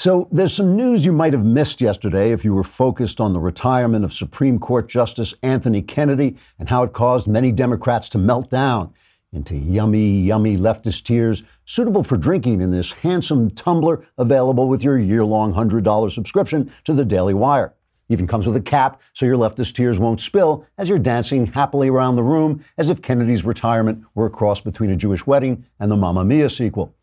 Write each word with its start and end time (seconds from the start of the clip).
So, 0.00 0.28
there's 0.32 0.54
some 0.54 0.76
news 0.76 1.04
you 1.04 1.12
might 1.12 1.34
have 1.34 1.44
missed 1.44 1.82
yesterday 1.82 2.32
if 2.32 2.42
you 2.42 2.54
were 2.54 2.64
focused 2.64 3.20
on 3.20 3.34
the 3.34 3.38
retirement 3.38 4.02
of 4.02 4.14
Supreme 4.14 4.58
Court 4.58 4.88
Justice 4.88 5.34
Anthony 5.42 5.82
Kennedy 5.82 6.38
and 6.58 6.70
how 6.70 6.84
it 6.84 6.94
caused 6.94 7.28
many 7.28 7.52
Democrats 7.52 8.08
to 8.08 8.16
melt 8.16 8.48
down 8.48 8.94
into 9.34 9.54
yummy, 9.54 10.22
yummy 10.22 10.56
leftist 10.56 11.02
tears, 11.02 11.42
suitable 11.66 12.02
for 12.02 12.16
drinking 12.16 12.62
in 12.62 12.70
this 12.70 12.92
handsome 12.92 13.50
tumbler 13.50 14.02
available 14.16 14.68
with 14.68 14.82
your 14.82 14.98
year 14.98 15.22
long 15.22 15.52
$100 15.52 16.10
subscription 16.10 16.72
to 16.84 16.94
the 16.94 17.04
Daily 17.04 17.34
Wire. 17.34 17.74
Even 18.08 18.26
comes 18.26 18.46
with 18.46 18.56
a 18.56 18.62
cap 18.62 19.02
so 19.12 19.26
your 19.26 19.36
leftist 19.36 19.74
tears 19.74 19.98
won't 19.98 20.22
spill 20.22 20.64
as 20.78 20.88
you're 20.88 20.98
dancing 20.98 21.44
happily 21.44 21.90
around 21.90 22.16
the 22.16 22.22
room 22.22 22.64
as 22.78 22.88
if 22.88 23.02
Kennedy's 23.02 23.44
retirement 23.44 24.02
were 24.14 24.24
a 24.24 24.30
cross 24.30 24.62
between 24.62 24.88
a 24.88 24.96
Jewish 24.96 25.26
wedding 25.26 25.62
and 25.78 25.92
the 25.92 25.96
Mamma 25.96 26.24
Mia 26.24 26.48
sequel. 26.48 26.94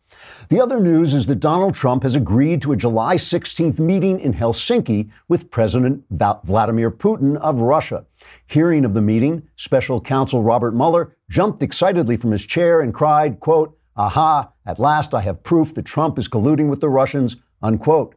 The 0.48 0.62
other 0.62 0.80
news 0.80 1.12
is 1.12 1.26
that 1.26 1.40
Donald 1.40 1.74
Trump 1.74 2.02
has 2.04 2.16
agreed 2.16 2.62
to 2.62 2.72
a 2.72 2.76
July 2.76 3.16
16th 3.16 3.78
meeting 3.78 4.18
in 4.18 4.32
Helsinki 4.32 5.10
with 5.28 5.50
President 5.50 6.02
Vladimir 6.10 6.90
Putin 6.90 7.36
of 7.36 7.60
Russia. 7.60 8.06
Hearing 8.46 8.86
of 8.86 8.94
the 8.94 9.02
meeting, 9.02 9.42
special 9.56 10.00
counsel 10.00 10.42
Robert 10.42 10.74
Mueller 10.74 11.14
jumped 11.28 11.62
excitedly 11.62 12.16
from 12.16 12.30
his 12.30 12.46
chair 12.46 12.80
and 12.80 12.94
cried, 12.94 13.40
quote, 13.40 13.78
Aha, 13.94 14.50
at 14.64 14.78
last 14.78 15.12
I 15.12 15.20
have 15.20 15.42
proof 15.42 15.74
that 15.74 15.84
Trump 15.84 16.18
is 16.18 16.28
colluding 16.28 16.70
with 16.70 16.80
the 16.80 16.88
Russians, 16.88 17.36
unquote. 17.60 18.14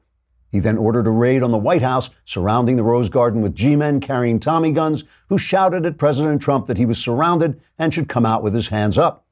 He 0.48 0.62
then 0.62 0.78
ordered 0.78 1.08
a 1.08 1.12
raid 1.12 1.44
on 1.44 1.52
the 1.52 1.58
White 1.58 1.82
House, 1.82 2.10
surrounding 2.24 2.78
the 2.78 2.84
Rose 2.84 3.10
Garden 3.10 3.42
with 3.42 3.56
G 3.56 3.76
men 3.76 4.00
carrying 4.00 4.40
Tommy 4.40 4.72
guns, 4.72 5.04
who 5.28 5.38
shouted 5.38 5.86
at 5.86 5.98
President 5.98 6.42
Trump 6.42 6.68
that 6.68 6.78
he 6.78 6.86
was 6.86 6.98
surrounded 6.98 7.60
and 7.78 7.94
should 7.94 8.08
come 8.08 8.26
out 8.26 8.42
with 8.42 8.54
his 8.54 8.70
hands 8.70 8.98
up. 8.98 9.26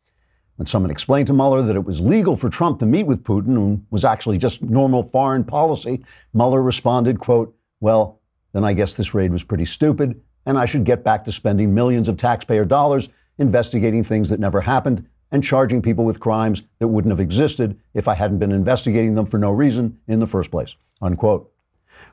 When 0.59 0.66
someone 0.66 0.91
explained 0.91 1.27
to 1.27 1.34
Mueller 1.34 1.62
that 1.62 1.77
it 1.77 1.86
was 1.86 2.02
legal 2.02 2.36
for 2.36 2.49
Trump 2.49 2.80
to 2.80 2.86
meet 2.86 3.08
with 3.08 3.23
Putin 3.23 3.55
and 3.55 3.86
was 3.91 4.04
actually 4.04 4.38
just 4.38 4.62
normal 4.62 5.04
foreign 5.04 5.45
policy, 5.45 6.04
Mueller 6.34 6.62
responded, 6.62 7.17
quote, 7.17 7.55
Well, 7.80 8.20
then 8.52 8.66
I 8.66 8.73
guess 8.73 8.98
this 8.98 9.14
raid 9.14 9.31
was 9.31 9.42
pretty 9.42 9.64
stupid, 9.64 10.20
and 10.45 10.58
I 10.58 10.66
should 10.66 10.83
get 10.83 11.02
back 11.02 11.23
to 11.23 11.31
spending 11.31 11.73
millions 11.73 12.09
of 12.09 12.17
taxpayer 12.17 12.66
dollars 12.66 13.08
investigating 13.38 14.03
things 14.03 14.28
that 14.28 14.42
never 14.42 14.59
happened 14.59 15.08
and 15.31 15.42
charging 15.42 15.81
people 15.81 16.03
with 16.03 16.20
crimes 16.20 16.64
that 16.80 16.89
wouldn't 16.89 17.14
have 17.14 17.22
existed 17.22 17.80
if 17.94 18.09
I 18.09 18.14
hadn't 18.14 18.39
been 18.39 18.52
investigating 18.52 19.16
them 19.16 19.26
for 19.26 19.38
no 19.38 19.52
reason 19.52 19.98
in 20.09 20.20
the 20.20 20.28
first 20.28 20.52
place. 20.52 20.76
Unquote. 21.02 21.50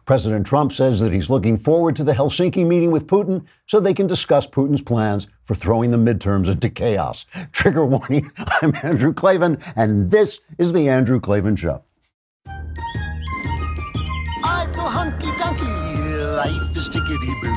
President 0.05 0.47
Trump 0.47 0.73
says 0.73 1.01
that 1.01 1.13
he's 1.13 1.31
looking 1.31 1.57
forward 1.59 1.97
to 1.97 2.05
the 2.05 2.13
Helsinki 2.13 2.67
meeting 2.67 2.91
with 2.91 3.07
Putin 3.07 3.45
so 3.67 3.81
they 3.81 3.95
can 3.95 4.07
discuss 4.07 4.47
Putin's 4.47 4.83
plans 4.83 5.29
for 5.45 5.55
throwing 5.55 5.91
the 5.91 5.97
midterms 5.97 6.49
into 6.49 6.71
chaos. 6.71 7.27
Trigger 7.53 7.85
warning 7.85 8.31
I'm 8.63 8.75
Andrew 8.83 9.13
Klavan, 9.13 9.59
and 9.75 10.11
this 10.11 10.41
is 10.59 10.73
The 10.73 10.89
Andrew 10.89 11.21
Klavan 11.21 11.57
Show. 11.57 11.83
I 14.45 14.69
feel 14.73 14.89
hunky 14.89 15.27
dunky, 15.33 16.37
life 16.37 16.77
is 16.77 16.89
tickety 16.89 17.41
boo. 17.43 17.55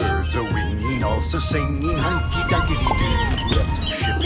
Birds 0.00 0.36
are 0.36 0.44
winging, 0.52 1.04
also 1.04 1.38
singing 1.38 1.96
hunky 1.96 2.54
dunky 2.54 2.74
doo 2.82 3.82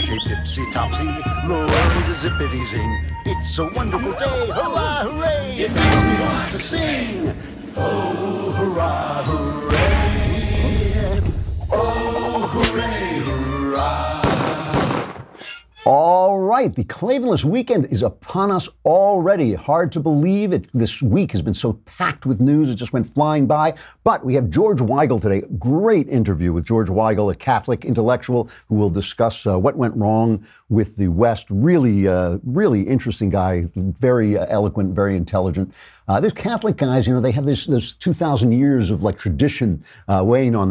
shape 0.07 0.21
tipsy 0.25 0.63
topsy, 0.71 1.05
the 1.05 1.53
world 1.53 2.09
is 2.09 2.17
zippity 2.23 2.65
zing. 2.65 3.16
It's 3.39 3.59
a 3.59 3.65
wonderful 3.65 4.11
day, 4.13 4.47
hurrah, 4.47 5.03
hooray! 5.03 5.55
It 5.57 5.71
makes 5.71 6.01
me 6.03 6.19
want 6.21 6.49
to 6.49 6.57
sing. 6.57 7.33
Oh, 7.75 8.51
hurrah, 8.57 9.23
hooray! 9.23 9.66
All 15.89 16.37
right, 16.37 16.75
the 16.75 16.83
Klavanless 16.83 17.45
weekend 17.45 17.85
is 17.85 18.03
upon 18.03 18.51
us 18.51 18.67
already. 18.83 19.53
Hard 19.53 19.89
to 19.93 20.01
believe 20.01 20.51
it. 20.51 20.67
This 20.73 21.01
week 21.01 21.31
has 21.31 21.41
been 21.41 21.53
so 21.53 21.79
packed 21.85 22.25
with 22.25 22.41
news, 22.41 22.69
it 22.69 22.75
just 22.75 22.91
went 22.91 23.07
flying 23.07 23.47
by. 23.47 23.73
But 24.03 24.25
we 24.25 24.33
have 24.33 24.49
George 24.49 24.79
Weigel 24.79 25.21
today. 25.21 25.43
Great 25.57 26.09
interview 26.09 26.51
with 26.51 26.65
George 26.65 26.89
Weigel, 26.89 27.31
a 27.31 27.35
Catholic 27.35 27.85
intellectual 27.85 28.49
who 28.67 28.75
will 28.75 28.89
discuss 28.89 29.47
uh, 29.47 29.57
what 29.57 29.77
went 29.77 29.95
wrong 29.95 30.45
with 30.67 30.97
the 30.97 31.07
West. 31.07 31.47
Really, 31.49 32.05
uh, 32.05 32.39
really 32.43 32.81
interesting 32.81 33.29
guy, 33.29 33.63
very 33.73 34.37
uh, 34.37 34.45
eloquent, 34.49 34.93
very 34.93 35.15
intelligent. 35.15 35.73
Uh, 36.09 36.21
there's 36.21 36.33
Catholic 36.33 36.77
guys, 36.77 37.05
you 37.05 37.13
know, 37.13 37.19
they 37.19 37.31
have 37.31 37.45
this, 37.45 37.65
this 37.65 37.93
2,000 37.93 38.53
years 38.53 38.91
of 38.91 39.03
like 39.03 39.17
tradition 39.17 39.83
uh, 40.07 40.23
weighing 40.25 40.55
on 40.55 40.69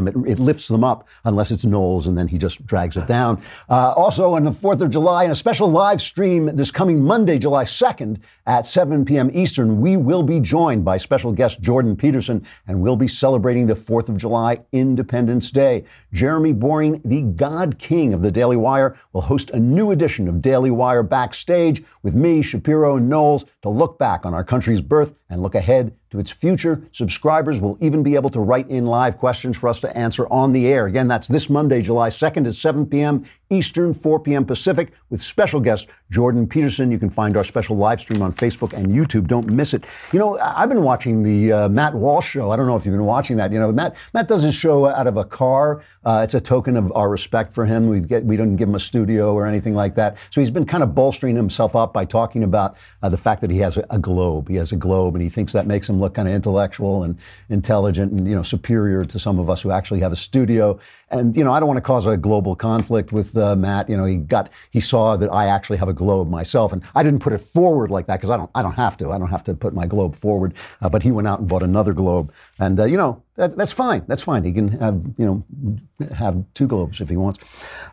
them. 5.06 5.14
It, 5.14 5.14
it, 5.14 5.14
lifts 5.14 5.14
them 5.14 5.14
up 5.14 5.14
unless 5.14 5.14
it's 5.14 5.14
Knowles, 5.14 5.14
and 5.14 5.14
then 5.14 5.14
he 5.14 5.14
just 5.14 5.14
drags 5.14 5.14
it 5.14 5.14
down. 5.14 5.14
Also, 5.14 5.14
on 5.14 5.14
the 5.14 5.14
4th 5.14 5.14
of 5.14 5.14
July, 5.14 5.24
in 5.24 5.30
a 5.30 5.34
special 5.34 5.70
live 5.70 6.02
stream 6.02 6.56
this 6.56 6.70
coming 6.70 7.02
Monday, 7.02 7.38
July 7.38 7.64
2nd 7.64 8.20
at 8.46 8.66
7 8.66 9.04
p.m. 9.04 9.30
Eastern, 9.32 9.80
we 9.80 9.96
will 9.96 10.22
be 10.22 10.40
joined 10.40 10.84
by 10.84 10.96
special 10.96 11.32
guest 11.32 11.60
Jordan 11.60 11.96
Peterson, 11.96 12.44
and 12.66 12.80
we'll 12.80 12.96
be 12.96 13.08
celebrating 13.08 13.66
the 13.66 13.74
4th 13.74 14.08
of 14.08 14.16
July 14.16 14.60
Independence 14.72 15.50
Day. 15.50 15.84
Jeremy 16.12 16.52
Boring, 16.52 17.00
the 17.04 17.22
God 17.22 17.78
King 17.78 18.14
of 18.14 18.22
the 18.22 18.30
Daily 18.30 18.56
Wire, 18.56 18.96
will 19.12 19.22
host 19.22 19.50
a 19.50 19.60
new 19.60 19.90
edition 19.90 20.28
of 20.28 20.42
Daily 20.42 20.70
Wire 20.70 21.02
Backstage 21.02 21.82
with 22.02 22.14
me, 22.14 22.42
Shapiro, 22.42 22.96
and 22.96 23.08
Knowles 23.08 23.44
to 23.62 23.68
look 23.68 23.98
back 23.98 24.26
on 24.26 24.34
our 24.34 24.44
country's 24.44 24.80
birth 24.80 25.14
and 25.28 25.42
look 25.42 25.54
ahead 25.54 25.92
to 26.16 26.20
its 26.20 26.30
future. 26.30 26.82
Subscribers 26.92 27.60
will 27.60 27.78
even 27.80 28.02
be 28.02 28.14
able 28.14 28.30
to 28.30 28.40
write 28.40 28.68
in 28.68 28.86
live 28.86 29.18
questions 29.18 29.56
for 29.56 29.68
us 29.68 29.80
to 29.80 29.96
answer 29.96 30.26
on 30.28 30.52
the 30.52 30.66
air. 30.66 30.86
Again, 30.86 31.08
that's 31.08 31.28
this 31.28 31.48
Monday, 31.48 31.82
July 31.82 32.08
2nd 32.08 32.46
at 32.46 32.54
7 32.54 32.86
p.m. 32.86 33.24
Eastern, 33.50 33.94
4 33.94 34.20
p.m. 34.20 34.44
Pacific, 34.44 34.92
with 35.10 35.22
special 35.22 35.60
guest 35.60 35.88
Jordan 36.10 36.46
Peterson. 36.46 36.90
You 36.90 36.98
can 36.98 37.10
find 37.10 37.36
our 37.36 37.44
special 37.44 37.76
live 37.76 38.00
stream 38.00 38.22
on 38.22 38.32
Facebook 38.32 38.72
and 38.72 38.88
YouTube. 38.88 39.26
Don't 39.26 39.48
miss 39.48 39.74
it. 39.74 39.84
You 40.12 40.18
know, 40.18 40.38
I've 40.38 40.68
been 40.68 40.82
watching 40.82 41.22
the 41.22 41.52
uh, 41.52 41.68
Matt 41.68 41.94
Walsh 41.94 42.28
show. 42.28 42.50
I 42.50 42.56
don't 42.56 42.66
know 42.66 42.76
if 42.76 42.84
you've 42.84 42.94
been 42.94 43.04
watching 43.04 43.36
that. 43.36 43.52
You 43.52 43.58
know, 43.58 43.70
Matt 43.72 43.96
Matt 44.14 44.28
does 44.28 44.42
his 44.42 44.54
show 44.54 44.86
out 44.86 45.06
of 45.06 45.16
a 45.16 45.24
car. 45.24 45.82
Uh, 46.04 46.20
it's 46.24 46.34
a 46.34 46.40
token 46.40 46.76
of 46.76 46.92
our 46.94 47.08
respect 47.08 47.52
for 47.52 47.66
him. 47.66 47.88
We 47.88 48.00
get 48.00 48.24
we 48.24 48.36
don't 48.36 48.56
give 48.56 48.68
him 48.68 48.74
a 48.74 48.80
studio 48.80 49.34
or 49.34 49.46
anything 49.46 49.74
like 49.74 49.94
that. 49.96 50.16
So 50.30 50.40
he's 50.40 50.50
been 50.50 50.66
kind 50.66 50.82
of 50.82 50.94
bolstering 50.94 51.36
himself 51.36 51.76
up 51.76 51.92
by 51.92 52.04
talking 52.04 52.44
about 52.44 52.76
uh, 53.02 53.08
the 53.08 53.18
fact 53.18 53.40
that 53.40 53.50
he 53.50 53.58
has 53.58 53.76
a, 53.76 53.84
a 53.90 53.98
globe. 53.98 54.48
He 54.48 54.56
has 54.56 54.72
a 54.72 54.76
globe, 54.76 55.14
and 55.14 55.22
he 55.22 55.28
thinks 55.28 55.52
that 55.52 55.66
makes 55.66 55.88
him 55.88 56.00
look 56.00 56.05
kind 56.14 56.28
of 56.28 56.34
intellectual 56.34 57.02
and 57.02 57.18
intelligent 57.48 58.12
and 58.12 58.28
you 58.28 58.34
know 58.34 58.42
superior 58.42 59.04
to 59.04 59.18
some 59.18 59.38
of 59.38 59.50
us 59.50 59.62
who 59.62 59.70
actually 59.70 60.00
have 60.00 60.12
a 60.12 60.16
studio. 60.16 60.78
And 61.10 61.36
you 61.36 61.44
know, 61.44 61.52
I 61.52 61.60
don't 61.60 61.68
want 61.68 61.78
to 61.78 61.82
cause 61.82 62.06
a 62.06 62.16
global 62.16 62.56
conflict 62.56 63.12
with 63.12 63.36
uh, 63.36 63.54
Matt. 63.56 63.88
You 63.88 63.96
know, 63.96 64.04
he 64.04 64.16
got 64.16 64.50
he 64.70 64.80
saw 64.80 65.16
that 65.16 65.30
I 65.32 65.46
actually 65.46 65.76
have 65.78 65.88
a 65.88 65.92
globe 65.92 66.28
myself, 66.28 66.72
and 66.72 66.82
I 66.94 67.02
didn't 67.02 67.20
put 67.20 67.32
it 67.32 67.38
forward 67.38 67.90
like 67.90 68.06
that 68.06 68.16
because 68.16 68.30
I 68.30 68.36
don't 68.36 68.50
I 68.54 68.62
don't 68.62 68.74
have 68.74 68.96
to. 68.98 69.10
I 69.10 69.18
don't 69.18 69.30
have 69.30 69.44
to 69.44 69.54
put 69.54 69.74
my 69.74 69.86
globe 69.86 70.16
forward. 70.16 70.54
Uh, 70.82 70.88
but 70.88 71.02
he 71.02 71.12
went 71.12 71.28
out 71.28 71.38
and 71.40 71.48
bought 71.48 71.62
another 71.62 71.92
globe, 71.92 72.32
and 72.58 72.80
uh, 72.80 72.84
you 72.84 72.96
know 72.96 73.22
that, 73.36 73.56
that's 73.56 73.72
fine. 73.72 74.04
That's 74.06 74.22
fine. 74.22 74.44
He 74.44 74.52
can 74.52 74.68
have 74.68 75.04
you 75.16 75.26
know 75.26 76.14
have 76.14 76.44
two 76.54 76.66
globes 76.66 77.00
if 77.00 77.08
he 77.08 77.16
wants. 77.16 77.38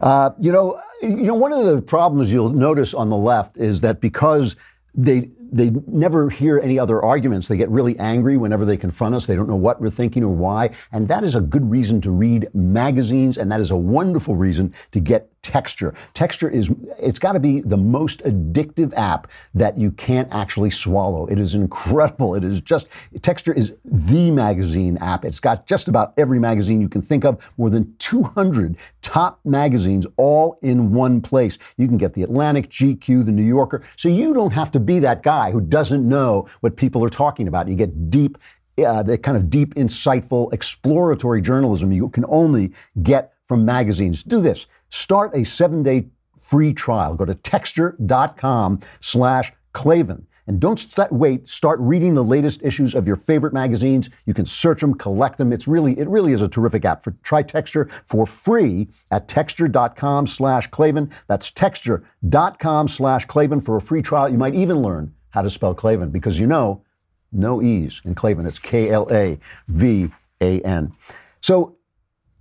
Uh, 0.02 0.32
you 0.40 0.52
know, 0.52 0.82
you 1.02 1.28
know 1.28 1.36
one 1.36 1.54
of 1.54 1.66
the 1.66 1.82
problems 1.82 2.34
you'll 2.34 2.50
notice 2.50 2.94
on 2.94 3.10
the 3.10 3.18
left 3.18 3.58
is 3.58 3.82
that 3.82 4.02
because 4.02 4.56
they 4.96 5.30
they 5.54 5.72
never 5.88 6.30
hear 6.30 6.60
any 6.60 6.80
other 6.80 7.02
arguments. 7.02 7.48
They 7.48 7.58
get 7.58 7.70
really 7.70 7.98
angry 8.00 8.38
whenever 8.38 8.66
they 8.66 8.76
confront 8.76 9.16
us. 9.16 9.28
They 9.28 9.36
don't 9.36 9.48
know 9.48 9.56
what 9.56 9.80
we're 9.80 9.92
thinking 9.92 10.24
or 10.24 10.34
why. 10.34 10.72
And 10.92 11.08
that 11.08 11.24
is 11.24 11.36
a 11.36 11.42
good 11.42 11.70
reason 11.70 12.02
to 12.02 12.12
read 12.12 12.50
magazines, 12.54 13.38
and 13.38 13.52
that 13.52 13.62
is 13.62 13.72
a 13.72 13.78
wonderful 13.78 14.36
reason 14.36 14.74
to 14.92 15.00
get 15.00 15.33
Texture. 15.44 15.94
Texture 16.14 16.50
is, 16.50 16.72
it's 16.98 17.20
got 17.20 17.34
to 17.34 17.40
be 17.40 17.62
the 17.62 17.78
most 17.78 18.22
addictive 18.24 18.94
app 18.96 19.30
that 19.54 19.78
you 19.78 19.92
can't 19.92 20.28
actually 20.32 20.72
swallow. 20.72 21.28
It 21.28 21.40
is 21.40 21.54
incredible. 21.54 22.34
It 22.34 22.44
is 22.44 22.62
just, 22.62 22.88
Texture 23.22 23.54
is 23.54 23.74
the 23.86 24.32
magazine 24.32 24.98
app. 24.98 25.26
It's 25.26 25.40
got 25.40 25.68
just 25.68 25.88
about 25.88 26.14
every 26.18 26.40
magazine 26.40 26.82
you 26.82 26.90
can 26.90 27.02
think 27.02 27.26
of, 27.26 27.44
more 27.58 27.70
than 27.70 27.94
200 28.00 28.78
top 29.02 29.40
magazines 29.44 30.08
all 30.18 30.58
in 30.64 30.94
one 30.94 31.22
place. 31.22 31.58
You 31.78 31.88
can 31.88 31.98
get 31.98 32.14
the 32.14 32.24
Atlantic, 32.24 32.70
GQ, 32.70 33.26
the 33.26 33.32
New 33.32 33.44
Yorker. 33.44 33.84
So 33.98 34.10
you 34.10 34.34
don't 34.34 34.52
have 34.52 34.72
to 34.72 34.80
be 34.80 35.00
that 35.00 35.24
guy 35.24 35.52
who 35.52 35.62
doesn't 35.62 36.08
know 36.08 36.48
what 36.62 36.78
people 36.78 37.04
are 37.04 37.10
talking 37.10 37.48
about. 37.48 37.68
You 37.68 37.76
get 37.76 38.10
deep 38.10 38.38
uh, 38.84 39.04
the 39.04 39.18
kind 39.20 39.38
of 39.38 39.52
deep, 39.52 39.76
insightful, 39.76 40.52
exploratory 40.52 41.42
journalism 41.42 41.92
you 41.92 42.10
can 42.10 42.26
only 42.28 42.72
get 43.04 43.34
from 43.46 43.66
magazines. 43.66 44.24
Do 44.24 44.42
this. 44.42 44.66
Start 44.94 45.36
a 45.36 45.44
seven-day 45.44 46.06
free 46.40 46.72
trial. 46.72 47.16
Go 47.16 47.26
to 47.26 47.34
texture.com 47.34 48.80
slash 49.00 49.52
Klavan. 49.72 50.28
And 50.46 50.60
don't 50.60 50.80
st- 50.80 51.12
wait. 51.12 51.50
Start 51.50 51.80
reading 51.80 52.14
the 52.14 52.24
latest 52.24 52.62
issues 52.62 52.94
of 52.94 53.08
your 53.08 53.16
favorite 53.16 53.54
magazines. 53.54 54.12
You 54.28 54.36
can 54.36 54.46
search 54.46 54.82
them, 54.82 54.94
collect 54.94 55.40
them. 55.40 55.52
It's 55.52 55.68
really, 55.68 55.98
it 55.98 56.08
really 56.08 56.32
is 56.32 56.44
a 56.44 56.48
terrific 56.48 56.86
app. 56.86 57.04
For 57.04 57.16
try 57.24 57.42
Texture 57.42 57.90
for 58.06 58.28
free 58.28 58.88
at 59.10 59.28
texture.com 59.28 60.28
slash 60.28 60.68
Klavan. 60.68 61.10
That's 61.28 61.50
texture.com 61.50 62.88
slash 62.88 63.26
Klavan 63.26 63.62
for 63.62 63.78
a 63.78 63.82
free 63.82 64.04
trial. 64.04 64.30
You 64.30 64.38
might 64.38 64.54
even 64.54 64.84
learn 64.84 65.12
how 65.32 65.42
to 65.42 65.50
spell 65.50 65.74
Klavan 65.74 66.12
because 66.12 66.40
you 66.40 66.46
know, 66.46 66.84
no 67.32 67.64
E's 67.64 68.00
in 68.06 68.14
Klavan. 68.14 68.46
It's 68.46 68.60
K 68.60 68.92
L 68.92 69.08
A 69.12 69.40
V 69.70 70.12
A 70.40 70.62
N. 70.62 70.94
So 71.42 71.78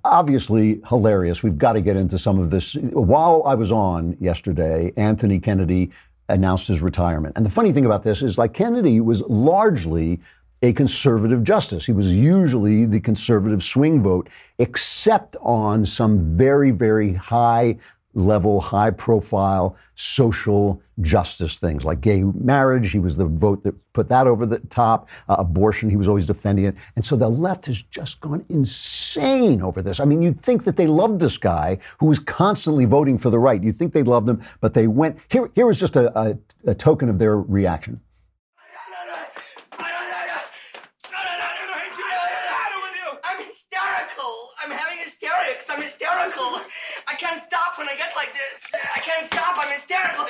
obviously 0.05 0.81
hilarious. 0.89 1.43
We've 1.43 1.59
got 1.59 1.75
to 1.75 1.81
get 1.81 1.97
into 1.97 2.19
some 2.19 2.39
of 2.39 2.51
this. 2.51 2.75
While 2.75 3.43
I 3.47 3.55
was 3.55 3.73
on 3.73 4.17
yesterday, 4.21 4.93
Anthony 4.97 5.39
Kennedy 5.39 5.91
announced 6.29 6.69
his 6.69 6.83
retirement. 6.83 7.37
And 7.37 7.45
the 7.45 7.51
funny 7.51 7.73
thing 7.73 7.87
about 7.87 8.03
this 8.03 8.23
is, 8.23 8.39
like 8.39 8.55
Kennedy 8.55 9.01
was 9.01 9.23
largely 9.23 10.21
a 10.63 10.73
conservative 10.73 11.43
justice. 11.43 11.85
He 11.85 11.93
was 11.93 12.13
usually 12.13 12.87
the 12.87 13.01
conservative 13.01 13.63
swing 13.63 14.03
vote, 14.03 14.29
except 14.59 15.37
on 15.41 15.85
some 15.85 16.37
very, 16.37 16.71
very 16.71 17.13
high 17.13 17.77
level, 18.15 18.61
high 18.61 18.91
profile 18.91 19.77
social 19.95 20.83
justice 21.01 21.59
things 21.59 21.85
like 21.85 22.01
gay 22.01 22.23
marriage. 22.23 22.91
He 22.91 22.99
was 22.99 23.17
the 23.17 23.27
vote 23.27 23.63
that 23.65 23.75
put 23.93 24.09
that 24.09 24.27
over 24.27 24.47
the 24.47 24.59
top. 24.59 25.09
Uh, 25.29 25.37
abortion, 25.39 25.91
he 25.91 25.97
was 25.97 26.09
always 26.09 26.27
defending 26.27 26.67
it. 26.67 26.75
And 26.97 27.05
so 27.05 27.17
the 27.17 27.29
left 27.29 27.67
has 27.67 27.83
just 27.83 28.21
gone 28.21 28.45
insane 28.49 29.63
over 29.63 29.83
this. 29.83 30.01
I 30.01 30.05
mean, 30.05 30.23
you'd 30.23 30.41
think 30.41 30.65
that 30.65 30.77
they 30.77 30.87
loved 30.87 31.21
this 31.21 31.39
guy 31.39 31.79
who 31.99 32.07
was 32.07 32.19
constantly 32.19 32.85
voting 32.85 33.19
for 33.19 33.31
the 33.31 33.39
right. 33.39 33.63
You'd 33.63 33.77
think 33.77 33.93
they 33.93 34.03
loved 34.03 34.29
him, 34.29 34.43
but 34.61 34.75
they 34.75 34.87
went. 34.87 35.19
Here, 35.29 35.51
here 35.55 35.67
was 35.67 35.81
just 35.81 35.97
a, 35.97 36.17
a, 36.19 36.39
a 36.67 36.75
token 36.75 37.09
of 37.09 37.19
their 37.19 37.39
reaction. 37.39 38.01
I'm 45.73 45.81
hysterical. 45.81 46.61
I 47.07 47.12
can't 47.23 47.41
stop 47.41 47.79
when 47.79 47.89
I 47.89 47.95
get 47.95 48.15
like 48.17 48.33
this. 48.35 48.81
I 48.95 48.99
can't 48.99 49.25
stop. 49.27 49.57
I'm 49.57 49.73
hysterical. 49.73 50.27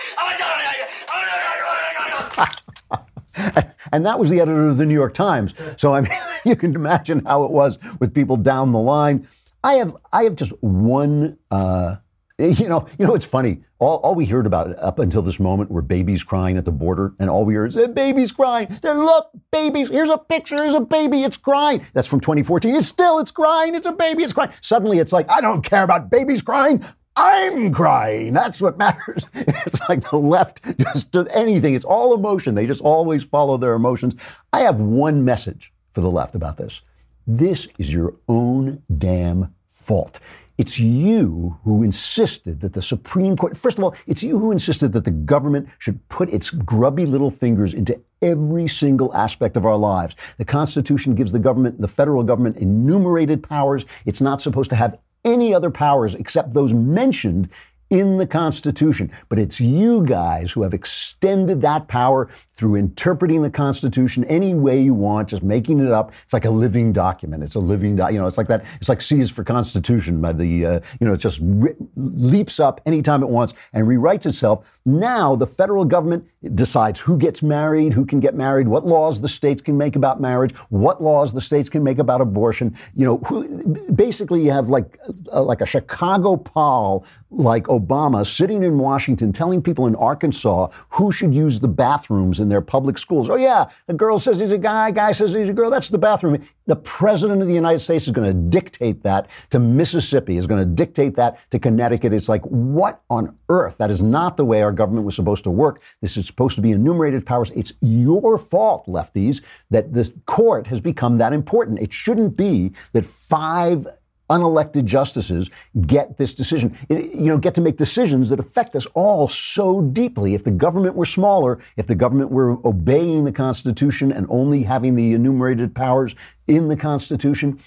and 3.93 4.05
that 4.05 4.19
was 4.19 4.29
the 4.29 4.41
editor 4.41 4.69
of 4.69 4.77
the 4.77 4.85
New 4.85 4.95
York 4.95 5.15
Times. 5.15 5.55
So 5.77 5.95
I 5.95 6.03
mean, 6.03 6.13
you 6.45 6.55
can 6.55 6.75
imagine 6.75 7.25
how 7.25 7.45
it 7.45 7.51
was 7.51 7.79
with 7.99 8.13
people 8.15 8.37
down 8.37 8.73
the 8.73 8.79
line. 8.79 9.27
I 9.65 9.75
have 9.75 9.97
I 10.13 10.25
have 10.25 10.37
just 10.37 10.53
one. 10.63 11.39
Uh, 11.51 11.97
you 12.39 12.69
know, 12.69 12.87
you 12.99 13.07
know, 13.07 13.15
it's 13.15 13.25
funny. 13.25 13.63
All, 13.79 13.99
all 13.99 14.15
we 14.15 14.27
heard 14.27 14.47
about 14.47 14.77
up 14.79 14.99
until 14.99 15.23
this 15.23 15.41
moment 15.41 15.71
were 15.71 15.83
babies 15.83 16.23
crying 16.23 16.57
at 16.57 16.65
the 16.65 16.73
border, 16.73 17.15
and 17.19 17.29
all 17.29 17.45
we 17.45 17.55
heard 17.55 17.75
is 17.75 17.89
babies 17.89 18.33
crying. 18.33 18.79
There, 18.83 18.95
look, 18.95 19.31
babies. 19.51 19.89
Here's 19.89 20.11
a 20.11 20.19
picture. 20.19 20.57
Here's 20.57 20.75
a 20.75 20.81
baby. 20.81 21.23
It's 21.23 21.37
crying. 21.37 21.85
That's 21.93 22.07
from 22.07 22.21
2014. 22.21 22.75
It's 22.75 22.87
still, 22.87 23.19
it's 23.19 23.31
crying. 23.31 23.75
It's 23.75 23.87
a 23.87 23.93
baby. 23.93 24.23
It's 24.23 24.33
crying. 24.33 24.53
Suddenly, 24.61 24.99
it's 24.99 25.13
like 25.13 25.29
I 25.31 25.41
don't 25.41 25.63
care 25.63 25.83
about 25.83 26.11
babies 26.11 26.43
crying. 26.43 26.85
I'm 27.15 27.73
crying. 27.75 28.33
That's 28.33 28.61
what 28.61 28.79
matters. 28.79 29.27
It's 29.65 29.79
like 29.89 30.09
the 30.11 30.17
left 30.17 30.77
just 30.79 31.15
anything. 31.31 31.75
It's 31.75 31.85
all 31.85 32.15
emotion. 32.15 32.55
They 32.55 32.67
just 32.67 32.81
always 32.81 33.23
follow 33.23 33.57
their 33.57 33.75
emotions. 33.75 34.15
I 34.53 34.61
have 34.61 34.81
one 34.81 35.25
message 35.25 35.73
for 35.91 36.01
the 36.01 36.11
left 36.11 36.35
about 36.35 36.57
this. 36.57 36.83
This 37.27 37.69
is 37.79 37.93
your 37.93 38.15
own 38.29 38.83
damn 38.99 39.55
fault. 39.69 40.19
It's 40.63 40.79
you 40.79 41.59
who 41.65 41.83
insisted 41.83 42.61
that 42.61 42.73
the 42.73 42.83
Supreme 42.83 43.37
Court, 43.37 43.57
first 43.57 43.79
of 43.79 43.83
all, 43.83 43.97
it's 44.07 44.23
you 44.23 44.39
who 44.39 44.53
insisted 44.53 44.93
that 44.93 45.05
the 45.05 45.11
government 45.11 45.69
should 45.81 46.09
put 46.09 46.29
its 46.29 46.51
grubby 46.51 47.05
little 47.05 47.33
fingers 47.33 47.75
into 47.75 48.01
every 48.23 48.69
single 48.69 49.13
aspect 49.13 49.57
of 49.57 49.67
our 49.67 49.77
lives. 49.77 50.15
The 50.39 50.45
Constitution 50.45 51.17
gives 51.17 51.33
the 51.33 51.41
government, 51.41 51.81
the 51.81 51.89
federal 51.89 52.23
government, 52.23 52.59
enumerated 52.59 53.43
powers. 53.43 53.87
It's 54.07 54.21
not 54.21 54.41
supposed 54.41 54.71
to 54.71 54.77
have 54.77 55.01
any 55.25 55.53
other 55.53 55.69
powers 55.69 56.15
except 56.15 56.55
those 56.55 56.73
mentioned 56.73 57.49
in 57.93 58.17
the 58.17 58.27
Constitution. 58.27 59.13
But 59.29 59.39
it's 59.39 59.61
you 59.61 60.03
guys 60.07 60.51
who 60.51 60.63
have 60.63 60.73
extended 60.73 61.61
that 61.61 61.89
power 61.89 62.31
through 62.49 62.77
interpreting 62.77 63.43
the 63.43 63.51
Constitution 63.51 64.25
any 64.25 64.55
way 64.55 64.81
you 64.81 64.95
want, 64.95 65.29
just 65.29 65.43
making 65.43 65.79
it 65.79 65.93
up. 65.93 66.13
It's 66.25 66.33
like 66.33 66.47
a 66.47 66.51
living 66.51 66.95
document. 66.95 67.43
It's 67.43 67.55
a 67.55 67.61
living, 67.61 67.99
you 67.99 68.19
know, 68.19 68.27
it's 68.27 68.39
like 68.39 68.49
that. 68.49 68.65
It's 68.81 68.89
like 68.89 69.03
C 69.03 69.21
is 69.21 69.31
for 69.31 69.45
Constitution 69.45 70.23
by 70.23 70.33
the, 70.33 70.65
uh, 70.65 70.81
you 71.01 71.07
know, 71.07 71.13
it 71.13 71.19
just 71.19 71.41
re- 71.43 71.77
leaps 71.97 72.59
up 72.59 72.81
anytime 72.87 73.23
it 73.23 73.29
wants 73.29 73.53
and 73.75 73.87
rewrites 73.87 74.25
itself. 74.25 74.65
Now 74.87 75.37
the 75.37 75.47
federal 75.47 75.85
government 75.85 76.27
decides 76.55 76.99
who 76.99 77.17
gets 77.17 77.43
married, 77.43 77.93
who 77.93 78.05
can 78.05 78.21
get 78.21 78.35
married, 78.35 78.69
what 78.69 78.87
laws 78.87 79.21
the 79.21 79.29
states 79.29 79.63
can 79.63 79.77
make 79.79 79.97
about 79.97 80.21
marriage, 80.21 80.53
what 80.71 81.03
laws 81.03 81.33
the 81.33 81.41
states 81.41 81.69
can 81.69 81.85
make 81.85 81.99
about 81.99 82.21
abortion. 82.21 82.77
You 82.97 83.07
know, 83.07 83.17
who, 83.19 83.47
basically 83.93 84.43
you 84.43 84.51
have 84.51 84.69
like, 84.69 84.99
uh, 85.33 85.43
like 85.43 85.61
a 85.61 85.67
Chicago 85.67 86.37
pol, 86.37 87.05
like 87.31 87.65
Obama 87.65 88.27
sitting 88.27 88.63
in 88.63 88.79
Washington 88.79 89.33
telling 89.33 89.63
people 89.63 89.87
in 89.87 89.95
Arkansas 89.97 90.69
who 90.91 91.13
should 91.13 91.35
use 91.35 91.61
the 91.61 91.69
bathrooms 91.69 92.41
in 92.41 92.49
their 92.49 92.61
public 92.61 92.99
schools. 92.99 93.31
Oh, 93.31 93.37
yeah, 93.37 93.71
a 93.89 93.95
girl 93.95 94.19
says 94.19 94.41
he's 94.41 94.53
a 94.53 94.59
guy, 94.59 94.91
guy 94.91 95.13
says 95.13 95.33
he's 95.33 95.49
a 95.49 95.53
girl. 95.53 95.71
That's 95.71 95.91
the 95.91 95.99
bathroom. 95.99 96.47
The 96.67 96.77
president 96.77 97.41
of 97.41 97.49
the 97.49 97.55
United 97.55 97.81
States 97.81 98.07
is 98.07 98.13
going 98.13 98.29
to 98.29 98.49
dictate 98.51 99.03
that 99.03 99.29
to 99.51 99.59
Mississippi, 99.59 100.37
is 100.37 100.47
going 100.47 100.61
to 100.61 100.67
dictate 100.67 101.17
that 101.17 101.39
to 101.51 101.59
Connecticut. 101.59 102.13
It's 102.13 102.29
like, 102.29 102.43
what 102.43 103.01
on 103.11 103.37
earth? 103.49 103.79
That 103.79 103.91
is 103.91 104.03
not 104.03 104.37
the 104.37 104.45
way 104.45 104.63
our 104.63 104.73
government 104.73 105.07
was 105.07 105.17
supposed 105.17 105.45
to 105.45 105.51
work. 105.51 105.83
This 106.01 106.17
is 106.17 106.32
supposed 106.33 106.57
to 106.57 106.63
be 106.63 106.73
enumerated 106.73 107.25
powers. 107.25 107.51
It's 107.55 107.73
your 107.81 108.39
fault, 108.39 108.87
lefties, 108.87 109.43
that 109.71 109.93
this 109.93 110.19
court 110.27 110.67
has 110.67 110.81
become 110.81 111.19
that 111.19 111.33
important. 111.33 111.79
It 111.81 111.93
shouldn't 111.93 112.37
be 112.37 112.73
that 112.93 113.05
five 113.05 113.87
unelected 114.31 114.85
justices 114.85 115.51
get 115.87 116.17
this 116.17 116.35
decision, 116.35 116.77
you 116.89 117.27
know, 117.27 117.37
get 117.37 117.55
to 117.55 117.61
make 117.61 117.77
decisions 117.77 118.31
that 118.31 118.41
affect 118.41 118.75
us 118.75 118.87
all 118.95 119.29
so 119.29 119.83
deeply. 119.83 120.35
If 120.35 120.45
the 120.45 120.51
government 120.51 120.97
were 120.97 121.05
smaller, 121.05 121.59
if 121.77 121.87
the 121.87 121.95
government 121.95 122.31
were 122.31 122.53
obeying 122.67 123.25
the 123.25 123.33
Constitution 123.33 124.11
and 124.11 124.27
only 124.31 124.63
having 124.63 124.95
the 124.95 125.13
enumerated 125.13 125.75
powers 125.75 126.15
in 126.49 126.69
the 126.69 126.77
Constitution, 126.77 127.59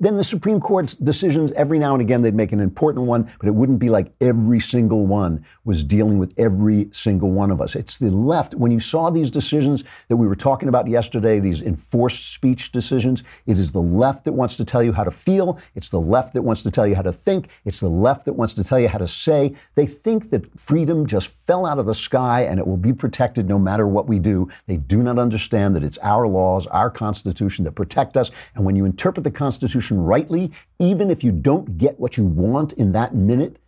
then 0.00 0.16
the 0.16 0.24
Supreme 0.24 0.60
Court's 0.60 0.94
decisions, 0.94 1.52
every 1.52 1.78
now 1.78 1.92
and 1.94 2.00
again, 2.00 2.20
they'd 2.20 2.34
make 2.34 2.50
an 2.52 2.60
important 2.60 3.06
one, 3.06 3.30
but 3.38 3.46
it 3.46 3.54
wouldn't 3.54 3.78
be 3.78 3.88
like 3.88 4.12
every 4.20 4.58
single 4.58 5.06
one 5.06 5.44
was 5.64 5.84
dealing 5.84 6.18
with 6.18 6.34
every 6.36 6.88
single 6.90 7.30
one 7.30 7.50
of 7.50 7.60
us. 7.60 7.76
It's 7.76 7.98
the 7.98 8.10
left. 8.10 8.54
When 8.54 8.72
you 8.72 8.80
saw 8.80 9.10
these 9.10 9.30
decisions 9.30 9.84
that 10.08 10.16
we 10.16 10.26
were 10.26 10.34
talking 10.34 10.68
about 10.68 10.88
yesterday, 10.88 11.38
these 11.38 11.62
enforced 11.62 12.34
speech 12.34 12.72
decisions, 12.72 13.22
it 13.46 13.56
is 13.56 13.70
the 13.70 13.80
left 13.80 14.24
that 14.24 14.32
wants 14.32 14.56
to 14.56 14.64
tell 14.64 14.82
you 14.82 14.92
how 14.92 15.04
to 15.04 15.12
feel. 15.12 15.60
It's 15.76 15.90
the 15.90 16.00
left 16.00 16.34
that 16.34 16.42
wants 16.42 16.62
to 16.62 16.70
tell 16.72 16.86
you 16.86 16.96
how 16.96 17.02
to 17.02 17.12
think. 17.12 17.48
It's 17.64 17.80
the 17.80 17.88
left 17.88 18.24
that 18.24 18.32
wants 18.32 18.52
to 18.54 18.64
tell 18.64 18.80
you 18.80 18.88
how 18.88 18.98
to 18.98 19.06
say. 19.06 19.54
They 19.76 19.86
think 19.86 20.30
that 20.30 20.58
freedom 20.58 21.06
just 21.06 21.28
fell 21.28 21.64
out 21.64 21.78
of 21.78 21.86
the 21.86 21.94
sky 21.94 22.42
and 22.42 22.58
it 22.58 22.66
will 22.66 22.76
be 22.76 22.92
protected 22.92 23.48
no 23.48 23.60
matter 23.60 23.86
what 23.86 24.08
we 24.08 24.18
do. 24.18 24.48
They 24.66 24.76
do 24.76 25.02
not 25.04 25.20
understand 25.20 25.76
that 25.76 25.84
it's 25.84 25.98
our 25.98 26.26
laws, 26.26 26.66
our 26.66 26.90
Constitution 26.90 27.64
that 27.64 27.72
protect 27.72 28.16
us. 28.16 28.32
And 28.56 28.64
when 28.64 28.74
you 28.74 28.84
interpret 28.84 29.22
the 29.22 29.30
Constitution, 29.30 29.93
Rightly, 29.98 30.52
even 30.78 31.10
if 31.10 31.24
you 31.24 31.32
don't 31.32 31.78
get 31.78 31.98
what 31.98 32.16
you 32.16 32.24
want 32.24 32.72
in 32.74 32.92
that 32.92 33.14
minute, 33.14 33.58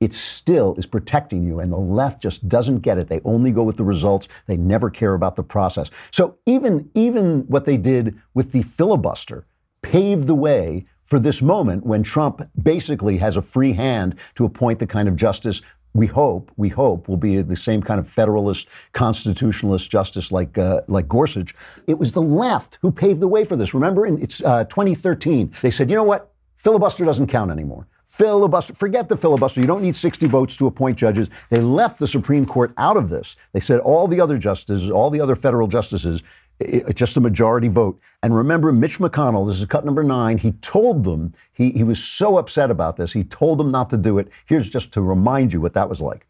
it 0.00 0.12
still 0.12 0.74
is 0.76 0.86
protecting 0.86 1.44
you. 1.44 1.60
And 1.60 1.72
the 1.72 1.78
left 1.78 2.22
just 2.22 2.48
doesn't 2.48 2.80
get 2.80 2.98
it. 2.98 3.08
They 3.08 3.20
only 3.24 3.52
go 3.52 3.62
with 3.62 3.76
the 3.76 3.84
results. 3.84 4.28
They 4.46 4.56
never 4.56 4.90
care 4.90 5.14
about 5.14 5.36
the 5.36 5.42
process. 5.42 5.90
So 6.10 6.38
even, 6.46 6.90
even 6.94 7.40
what 7.42 7.66
they 7.66 7.76
did 7.76 8.18
with 8.34 8.52
the 8.52 8.62
filibuster 8.62 9.46
paved 9.82 10.26
the 10.26 10.34
way 10.34 10.86
for 11.04 11.18
this 11.18 11.42
moment 11.42 11.84
when 11.84 12.02
Trump 12.02 12.48
basically 12.62 13.18
has 13.18 13.36
a 13.36 13.42
free 13.42 13.72
hand 13.72 14.14
to 14.36 14.44
appoint 14.44 14.78
the 14.78 14.86
kind 14.86 15.08
of 15.08 15.16
justice 15.16 15.60
we 15.94 16.06
hope, 16.06 16.52
we 16.56 16.68
hope, 16.68 17.08
will 17.08 17.16
be 17.16 17.42
the 17.42 17.56
same 17.56 17.82
kind 17.82 17.98
of 17.98 18.08
federalist, 18.08 18.68
constitutionalist 18.92 19.90
justice 19.90 20.30
like 20.30 20.56
uh, 20.56 20.82
like 20.86 21.08
Gorsuch. 21.08 21.54
It 21.86 21.98
was 21.98 22.12
the 22.12 22.22
left 22.22 22.78
who 22.80 22.92
paved 22.92 23.20
the 23.20 23.28
way 23.28 23.44
for 23.44 23.56
this. 23.56 23.74
Remember, 23.74 24.06
in 24.06 24.20
it's 24.22 24.42
uh, 24.44 24.64
2013, 24.64 25.52
they 25.62 25.70
said, 25.70 25.90
you 25.90 25.96
know 25.96 26.04
what, 26.04 26.32
filibuster 26.56 27.04
doesn't 27.04 27.26
count 27.26 27.50
anymore. 27.50 27.86
Filibuster, 28.06 28.74
forget 28.74 29.08
the 29.08 29.16
filibuster. 29.16 29.60
You 29.60 29.68
don't 29.68 29.82
need 29.82 29.94
60 29.94 30.26
votes 30.26 30.56
to 30.56 30.66
appoint 30.66 30.98
judges. 30.98 31.30
They 31.48 31.60
left 31.60 31.98
the 31.98 32.08
Supreme 32.08 32.44
Court 32.44 32.72
out 32.76 32.96
of 32.96 33.08
this. 33.08 33.36
They 33.52 33.60
said 33.60 33.78
all 33.80 34.08
the 34.08 34.20
other 34.20 34.36
justices, 34.36 34.90
all 34.90 35.10
the 35.10 35.20
other 35.20 35.36
federal 35.36 35.68
justices, 35.68 36.22
Uh, 36.60 36.92
just 36.92 37.16
a 37.16 37.20
majority 37.20 37.68
vote. 37.68 38.00
And 38.22 38.34
remember, 38.34 38.72
Mitch 38.72 38.98
McConnell, 38.98 39.46
this 39.46 39.60
is 39.60 39.66
cut 39.66 39.84
number 39.84 40.02
nine, 40.02 40.36
he 40.36 40.52
told 40.52 41.04
them, 41.04 41.32
he, 41.52 41.70
he 41.70 41.84
was 41.84 42.02
so 42.02 42.36
upset 42.36 42.70
about 42.70 42.96
this, 42.96 43.12
he 43.12 43.24
told 43.24 43.58
them 43.58 43.70
not 43.70 43.88
to 43.90 43.96
do 43.96 44.18
it. 44.18 44.28
Here's 44.46 44.68
just 44.68 44.92
to 44.92 45.00
remind 45.00 45.52
you 45.52 45.60
what 45.60 45.74
that 45.74 45.88
was 45.88 46.00
like. 46.00 46.26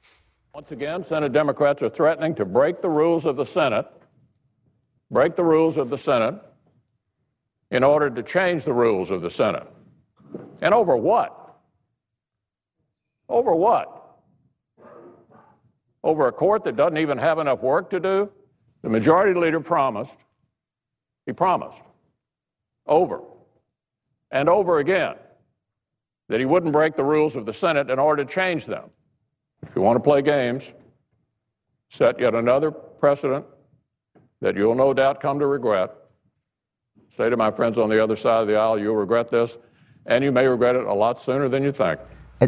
Once 0.54 0.70
again, 0.72 1.02
Senate 1.02 1.32
Democrats 1.32 1.82
are 1.82 1.88
threatening 1.88 2.34
to 2.34 2.44
break 2.44 2.80
the 2.82 2.88
rules 2.88 3.24
of 3.24 3.36
the 3.36 3.44
Senate, 3.44 3.86
break 5.10 5.36
the 5.36 5.44
rules 5.44 5.76
of 5.76 5.90
the 5.90 5.98
Senate 5.98 6.34
in 7.70 7.82
order 7.82 8.10
to 8.10 8.22
change 8.22 8.64
the 8.64 8.72
rules 8.72 9.10
of 9.10 9.22
the 9.22 9.30
Senate. 9.30 9.66
And 10.62 10.74
over 10.74 10.96
what? 10.96 11.36
Over 13.28 13.54
what? 13.54 13.96
Over 16.02 16.28
a 16.28 16.32
court 16.32 16.64
that 16.64 16.76
doesn't 16.76 16.98
even 16.98 17.18
have 17.18 17.38
enough 17.38 17.62
work 17.62 17.90
to 17.90 18.00
do? 18.00 18.30
The 18.82 18.88
majority 18.88 19.38
leader 19.38 19.60
promised, 19.60 20.24
he 21.26 21.32
promised, 21.32 21.82
over 22.86 23.20
and 24.30 24.48
over 24.48 24.78
again, 24.78 25.16
that 26.28 26.40
he 26.40 26.46
wouldn't 26.46 26.72
break 26.72 26.96
the 26.96 27.04
rules 27.04 27.36
of 27.36 27.44
the 27.44 27.52
Senate 27.52 27.90
in 27.90 27.98
order 27.98 28.24
to 28.24 28.32
change 28.32 28.66
them. 28.66 28.90
If 29.66 29.76
you 29.76 29.82
want 29.82 29.96
to 29.96 30.02
play 30.02 30.22
games, 30.22 30.64
set 31.90 32.18
yet 32.18 32.34
another 32.34 32.70
precedent 32.70 33.44
that 34.40 34.56
you'll 34.56 34.74
no 34.74 34.94
doubt 34.94 35.20
come 35.20 35.38
to 35.38 35.46
regret. 35.46 35.94
Say 37.10 37.28
to 37.28 37.36
my 37.36 37.50
friends 37.50 37.76
on 37.76 37.90
the 37.90 38.02
other 38.02 38.16
side 38.16 38.40
of 38.40 38.46
the 38.46 38.56
aisle, 38.56 38.78
you'll 38.78 38.96
regret 38.96 39.28
this, 39.28 39.58
and 40.06 40.24
you 40.24 40.32
may 40.32 40.46
regret 40.46 40.76
it 40.76 40.86
a 40.86 40.94
lot 40.94 41.20
sooner 41.20 41.48
than 41.48 41.62
you 41.62 41.72
think. 41.72 42.00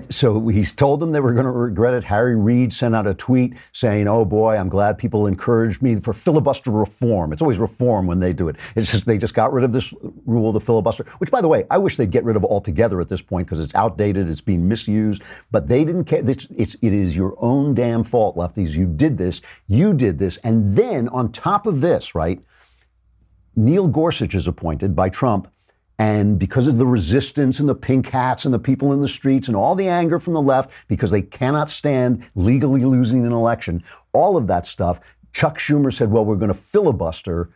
So 0.08 0.48
he's 0.48 0.72
told 0.72 1.00
them 1.00 1.12
they 1.12 1.20
were 1.20 1.34
going 1.34 1.44
to 1.44 1.50
regret 1.50 1.92
it. 1.92 2.02
Harry 2.02 2.34
Reid 2.34 2.72
sent 2.72 2.94
out 2.94 3.06
a 3.06 3.12
tweet 3.12 3.54
saying, 3.72 4.08
"Oh 4.08 4.24
boy, 4.24 4.56
I'm 4.56 4.70
glad 4.70 4.96
people 4.96 5.26
encouraged 5.26 5.82
me 5.82 5.96
for 5.96 6.14
filibuster 6.14 6.70
reform." 6.70 7.32
It's 7.32 7.42
always 7.42 7.58
reform 7.58 8.06
when 8.06 8.18
they 8.18 8.32
do 8.32 8.48
it. 8.48 8.56
It's 8.74 8.90
just 8.90 9.04
they 9.04 9.18
just 9.18 9.34
got 9.34 9.52
rid 9.52 9.64
of 9.64 9.72
this 9.72 9.92
rule, 10.24 10.50
the 10.52 10.60
filibuster, 10.60 11.04
which, 11.18 11.30
by 11.30 11.42
the 11.42 11.48
way, 11.48 11.64
I 11.70 11.76
wish 11.76 11.98
they'd 11.98 12.10
get 12.10 12.24
rid 12.24 12.36
of 12.36 12.44
altogether 12.44 13.00
at 13.02 13.10
this 13.10 13.20
point 13.20 13.46
because 13.46 13.60
it's 13.60 13.74
outdated, 13.74 14.30
it's 14.30 14.40
being 14.40 14.66
misused. 14.66 15.22
But 15.50 15.68
they 15.68 15.84
didn't 15.84 16.04
care. 16.04 16.26
It's, 16.26 16.46
it's 16.56 16.74
it 16.80 16.94
is 16.94 17.14
your 17.14 17.34
own 17.38 17.74
damn 17.74 18.02
fault, 18.02 18.36
lefties. 18.36 18.70
You 18.70 18.86
did 18.86 19.18
this. 19.18 19.42
You 19.66 19.92
did 19.92 20.18
this, 20.18 20.38
and 20.38 20.74
then 20.74 21.08
on 21.10 21.32
top 21.32 21.66
of 21.66 21.82
this, 21.82 22.14
right? 22.14 22.40
Neil 23.56 23.86
Gorsuch 23.86 24.34
is 24.34 24.48
appointed 24.48 24.96
by 24.96 25.10
Trump 25.10 25.52
and 25.98 26.38
because 26.38 26.66
of 26.66 26.78
the 26.78 26.86
resistance 26.86 27.60
and 27.60 27.68
the 27.68 27.74
pink 27.74 28.08
hats 28.08 28.44
and 28.44 28.52
the 28.52 28.58
people 28.58 28.92
in 28.92 29.00
the 29.00 29.08
streets 29.08 29.48
and 29.48 29.56
all 29.56 29.74
the 29.74 29.88
anger 29.88 30.18
from 30.18 30.34
the 30.34 30.42
left, 30.42 30.70
because 30.88 31.10
they 31.10 31.22
cannot 31.22 31.70
stand 31.70 32.24
legally 32.34 32.84
losing 32.84 33.24
an 33.26 33.32
election, 33.32 33.82
all 34.12 34.36
of 34.36 34.46
that 34.46 34.66
stuff, 34.66 35.00
Chuck 35.32 35.58
Schumer 35.58 35.92
said, 35.92 36.10
well, 36.10 36.24
we're 36.24 36.36
going 36.36 36.48
to 36.48 36.54
filibuster 36.54 37.50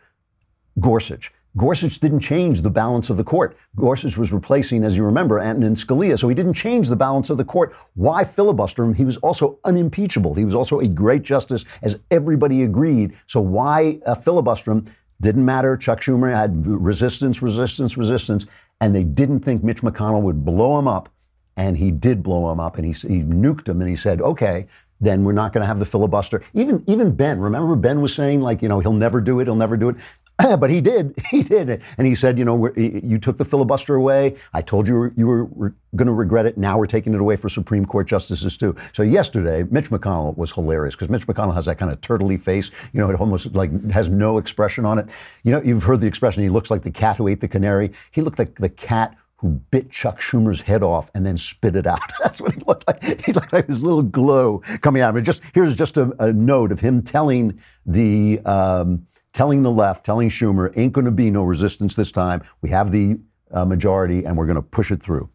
Gorsuch. 0.79 1.31
Gorsuch 1.55 1.99
didn't 1.99 2.19
change 2.19 2.61
the 2.61 2.69
balance 2.69 3.09
of 3.09 3.17
the 3.17 3.23
court. 3.23 3.57
Gorsuch 3.75 4.15
was 4.15 4.31
replacing, 4.31 4.83
as 4.83 4.95
you 4.95 5.03
remember, 5.03 5.39
Antonin 5.39 5.73
Scalia, 5.73 6.17
so 6.17 6.27
he 6.29 6.35
didn't 6.35 6.53
change 6.53 6.87
the 6.87 6.95
balance 6.95 7.31
of 7.31 7.37
the 7.37 7.45
court. 7.45 7.73
Why 7.95 8.23
filibuster 8.23 8.83
him? 8.83 8.93
He 8.93 9.05
was 9.05 9.17
also 9.17 9.57
unimpeachable. 9.63 10.35
He 10.35 10.45
was 10.45 10.53
also 10.53 10.79
a 10.79 10.87
great 10.87 11.23
justice, 11.23 11.65
as 11.81 11.97
everybody 12.11 12.63
agreed. 12.63 13.17
So 13.25 13.41
why 13.41 13.99
uh, 14.05 14.13
filibuster 14.13 14.71
him? 14.71 14.85
Didn't 15.21 15.45
matter. 15.45 15.75
Chuck 15.77 15.99
Schumer 15.99 16.33
had 16.33 16.65
resistance, 16.65 17.41
resistance, 17.41 17.97
resistance, 17.97 18.45
and 18.81 18.93
they 18.93 19.03
didn't 19.03 19.39
think 19.39 19.63
Mitch 19.63 19.81
McConnell 19.81 20.21
would 20.21 20.45
blow 20.45 20.77
him 20.77 20.87
up, 20.87 21.09
and 21.55 21.75
he 21.75 21.89
did 21.89 22.21
blow 22.21 22.51
him 22.51 22.59
up, 22.59 22.77
and 22.77 22.85
he, 22.85 22.91
he 22.91 23.23
nuked 23.23 23.67
him, 23.67 23.81
and 23.81 23.89
he 23.89 23.95
said, 23.95 24.21
"Okay, 24.21 24.67
then 25.01 25.23
we're 25.23 25.31
not 25.31 25.53
going 25.53 25.61
to 25.61 25.67
have 25.67 25.79
the 25.79 25.85
filibuster." 25.85 26.43
Even 26.53 26.83
even 26.87 27.11
Ben, 27.15 27.39
remember 27.39 27.75
Ben 27.75 28.01
was 28.01 28.13
saying 28.13 28.41
like, 28.41 28.61
you 28.61 28.69
know, 28.69 28.79
he'll 28.79 28.93
never 28.93 29.19
do 29.19 29.39
it, 29.39 29.45
he'll 29.45 29.55
never 29.55 29.77
do 29.77 29.89
it. 29.89 29.95
but 30.59 30.69
he 30.69 30.81
did. 30.81 31.15
He 31.31 31.43
did. 31.43 31.83
And 31.97 32.07
he 32.07 32.15
said, 32.15 32.37
you 32.37 32.45
know, 32.45 32.71
you 32.75 33.17
took 33.17 33.37
the 33.37 33.45
filibuster 33.45 33.95
away. 33.95 34.35
I 34.53 34.61
told 34.61 34.87
you 34.87 35.11
you 35.17 35.27
were, 35.27 35.73
going 35.95 36.07
to 36.07 36.13
regret 36.13 36.45
it. 36.45 36.57
Now 36.57 36.77
we're 36.77 36.85
taking 36.85 37.15
it 37.15 37.19
away 37.19 37.35
for 37.37 37.49
Supreme 37.49 37.83
Court 37.83 38.07
justices 38.07 38.55
too. 38.55 38.75
So 38.93 39.01
yesterday, 39.01 39.63
Mitch 39.71 39.89
McConnell 39.89 40.37
was 40.37 40.51
hilarious 40.51 40.95
because 40.95 41.09
Mitch 41.09 41.25
McConnell 41.25 41.55
has 41.55 41.65
that 41.65 41.79
kind 41.79 41.91
of 41.91 41.99
turtley 42.01 42.39
face. 42.39 42.69
You 42.93 43.01
know, 43.01 43.09
it 43.09 43.19
almost 43.19 43.55
like 43.55 43.89
has 43.89 44.09
no 44.09 44.37
expression 44.37 44.85
on 44.85 44.99
it. 44.99 45.07
You 45.43 45.53
know, 45.53 45.61
you've 45.61 45.83
heard 45.83 46.01
the 46.01 46.07
expression, 46.07 46.43
he 46.43 46.49
looks 46.49 46.69
like 46.69 46.83
the 46.83 46.91
cat 46.91 47.17
who 47.17 47.27
ate 47.27 47.41
the 47.41 47.47
canary. 47.47 47.91
He 48.11 48.21
looked 48.21 48.37
like 48.37 48.55
the 48.55 48.69
cat 48.69 49.15
who 49.37 49.49
bit 49.71 49.91
Chuck 49.91 50.19
Schumer's 50.19 50.61
head 50.61 50.83
off 50.83 51.09
and 51.15 51.25
then 51.25 51.37
spit 51.37 51.75
it 51.75 51.87
out. 51.87 52.01
That's 52.21 52.41
what 52.41 52.53
he 52.53 52.61
looked 52.67 52.87
like. 52.87 53.03
He 53.25 53.31
looked 53.33 53.53
like 53.53 53.67
this 53.67 53.79
little 53.79 54.03
glow 54.03 54.59
coming 54.81 55.01
out 55.01 55.11
of 55.11 55.17
him. 55.17 55.23
Just 55.23 55.41
here's 55.53 55.75
just 55.75 55.97
a, 55.97 56.13
a 56.23 56.33
note 56.33 56.71
of 56.71 56.79
him 56.79 57.01
telling 57.01 57.59
the 57.85 58.39
um, 58.45 59.05
telling 59.37 59.61
the 59.61 59.71
left, 59.71 60.03
telling 60.03 60.29
Schumer, 60.29 60.75
ain't 60.75 60.93
going 60.93 61.05
to 61.05 61.11
be 61.11 61.29
no 61.29 61.43
resistance 61.43 61.95
this 61.95 62.11
time. 62.11 62.41
We 62.63 62.71
have 62.71 62.91
the 62.91 63.19
uh, 63.51 63.65
majority 63.65 64.25
and 64.25 64.35
we're 64.35 64.47
going 64.47 64.55
to 64.55 64.63
push 64.63 64.89
it 64.89 65.01
through. 65.01 65.29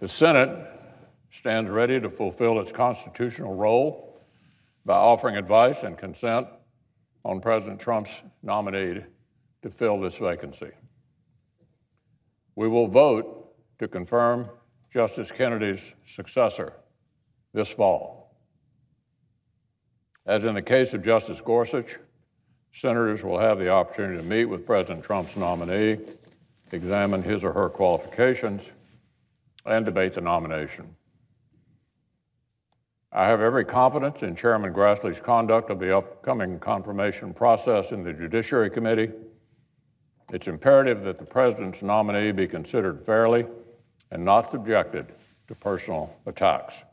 The 0.00 0.08
Senate 0.08 0.68
stands 1.30 1.70
ready 1.70 2.00
to 2.00 2.10
fulfill 2.10 2.58
its 2.58 2.72
constitutional 2.72 3.54
role 3.54 4.20
by 4.84 4.96
offering 4.96 5.36
advice 5.36 5.84
and 5.84 5.96
consent 5.96 6.48
on 7.24 7.40
President 7.40 7.78
Trump's 7.78 8.20
nominee 8.42 9.04
to 9.62 9.70
fill 9.70 10.00
this 10.00 10.16
vacancy. 10.16 10.72
We 12.56 12.66
will 12.66 12.88
vote 12.88 13.54
to 13.78 13.86
confirm 13.86 14.50
Justice 14.92 15.30
Kennedy's 15.30 15.94
successor 16.04 16.72
this 17.54 17.68
fall. 17.68 18.34
As 20.26 20.44
in 20.44 20.56
the 20.56 20.62
case 20.62 20.94
of 20.94 21.04
Justice 21.04 21.40
Gorsuch, 21.40 21.96
Senators 22.76 23.24
will 23.24 23.38
have 23.38 23.58
the 23.58 23.70
opportunity 23.70 24.18
to 24.18 24.22
meet 24.22 24.44
with 24.44 24.66
President 24.66 25.02
Trump's 25.02 25.34
nominee, 25.34 25.96
examine 26.72 27.22
his 27.22 27.42
or 27.42 27.50
her 27.50 27.70
qualifications, 27.70 28.68
and 29.64 29.86
debate 29.86 30.12
the 30.12 30.20
nomination. 30.20 30.94
I 33.10 33.28
have 33.28 33.40
every 33.40 33.64
confidence 33.64 34.22
in 34.22 34.36
Chairman 34.36 34.74
Grassley's 34.74 35.20
conduct 35.20 35.70
of 35.70 35.80
the 35.80 35.96
upcoming 35.96 36.58
confirmation 36.58 37.32
process 37.32 37.92
in 37.92 38.04
the 38.04 38.12
Judiciary 38.12 38.68
Committee. 38.68 39.10
It's 40.30 40.46
imperative 40.46 41.02
that 41.04 41.16
the 41.16 41.24
President's 41.24 41.82
nominee 41.82 42.30
be 42.30 42.46
considered 42.46 43.06
fairly 43.06 43.46
and 44.10 44.22
not 44.22 44.50
subjected 44.50 45.14
to 45.48 45.54
personal 45.54 46.14
attacks. 46.26 46.84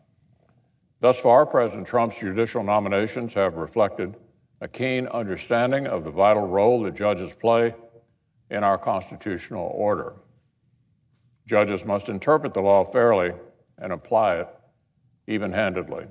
Thus 1.01 1.19
far, 1.19 1.45
President 1.45 1.85
Trump's 1.87 2.17
judicial 2.17 2.63
nominations 2.63 3.33
have 3.33 3.55
reflected 3.55 4.15
a 4.63 4.67
keen 4.69 5.07
understanding 5.07 5.87
of 5.87 6.05
the 6.05 6.09
vital 6.09 6.47
role 6.47 6.81
that 6.83 6.95
judges 6.95 7.33
play 7.33 7.75
in 8.49 8.63
our 8.63 8.77
constitutional 8.77 9.69
order. 9.75 10.13
Judges 11.45 11.83
must 11.83 12.07
interpret 12.07 12.53
the 12.53 12.61
law 12.61 12.85
fairly 12.85 13.33
and 13.79 13.91
apply 13.91 14.35
it 14.35 14.47
even 15.27 15.51
handedly. 15.51 16.05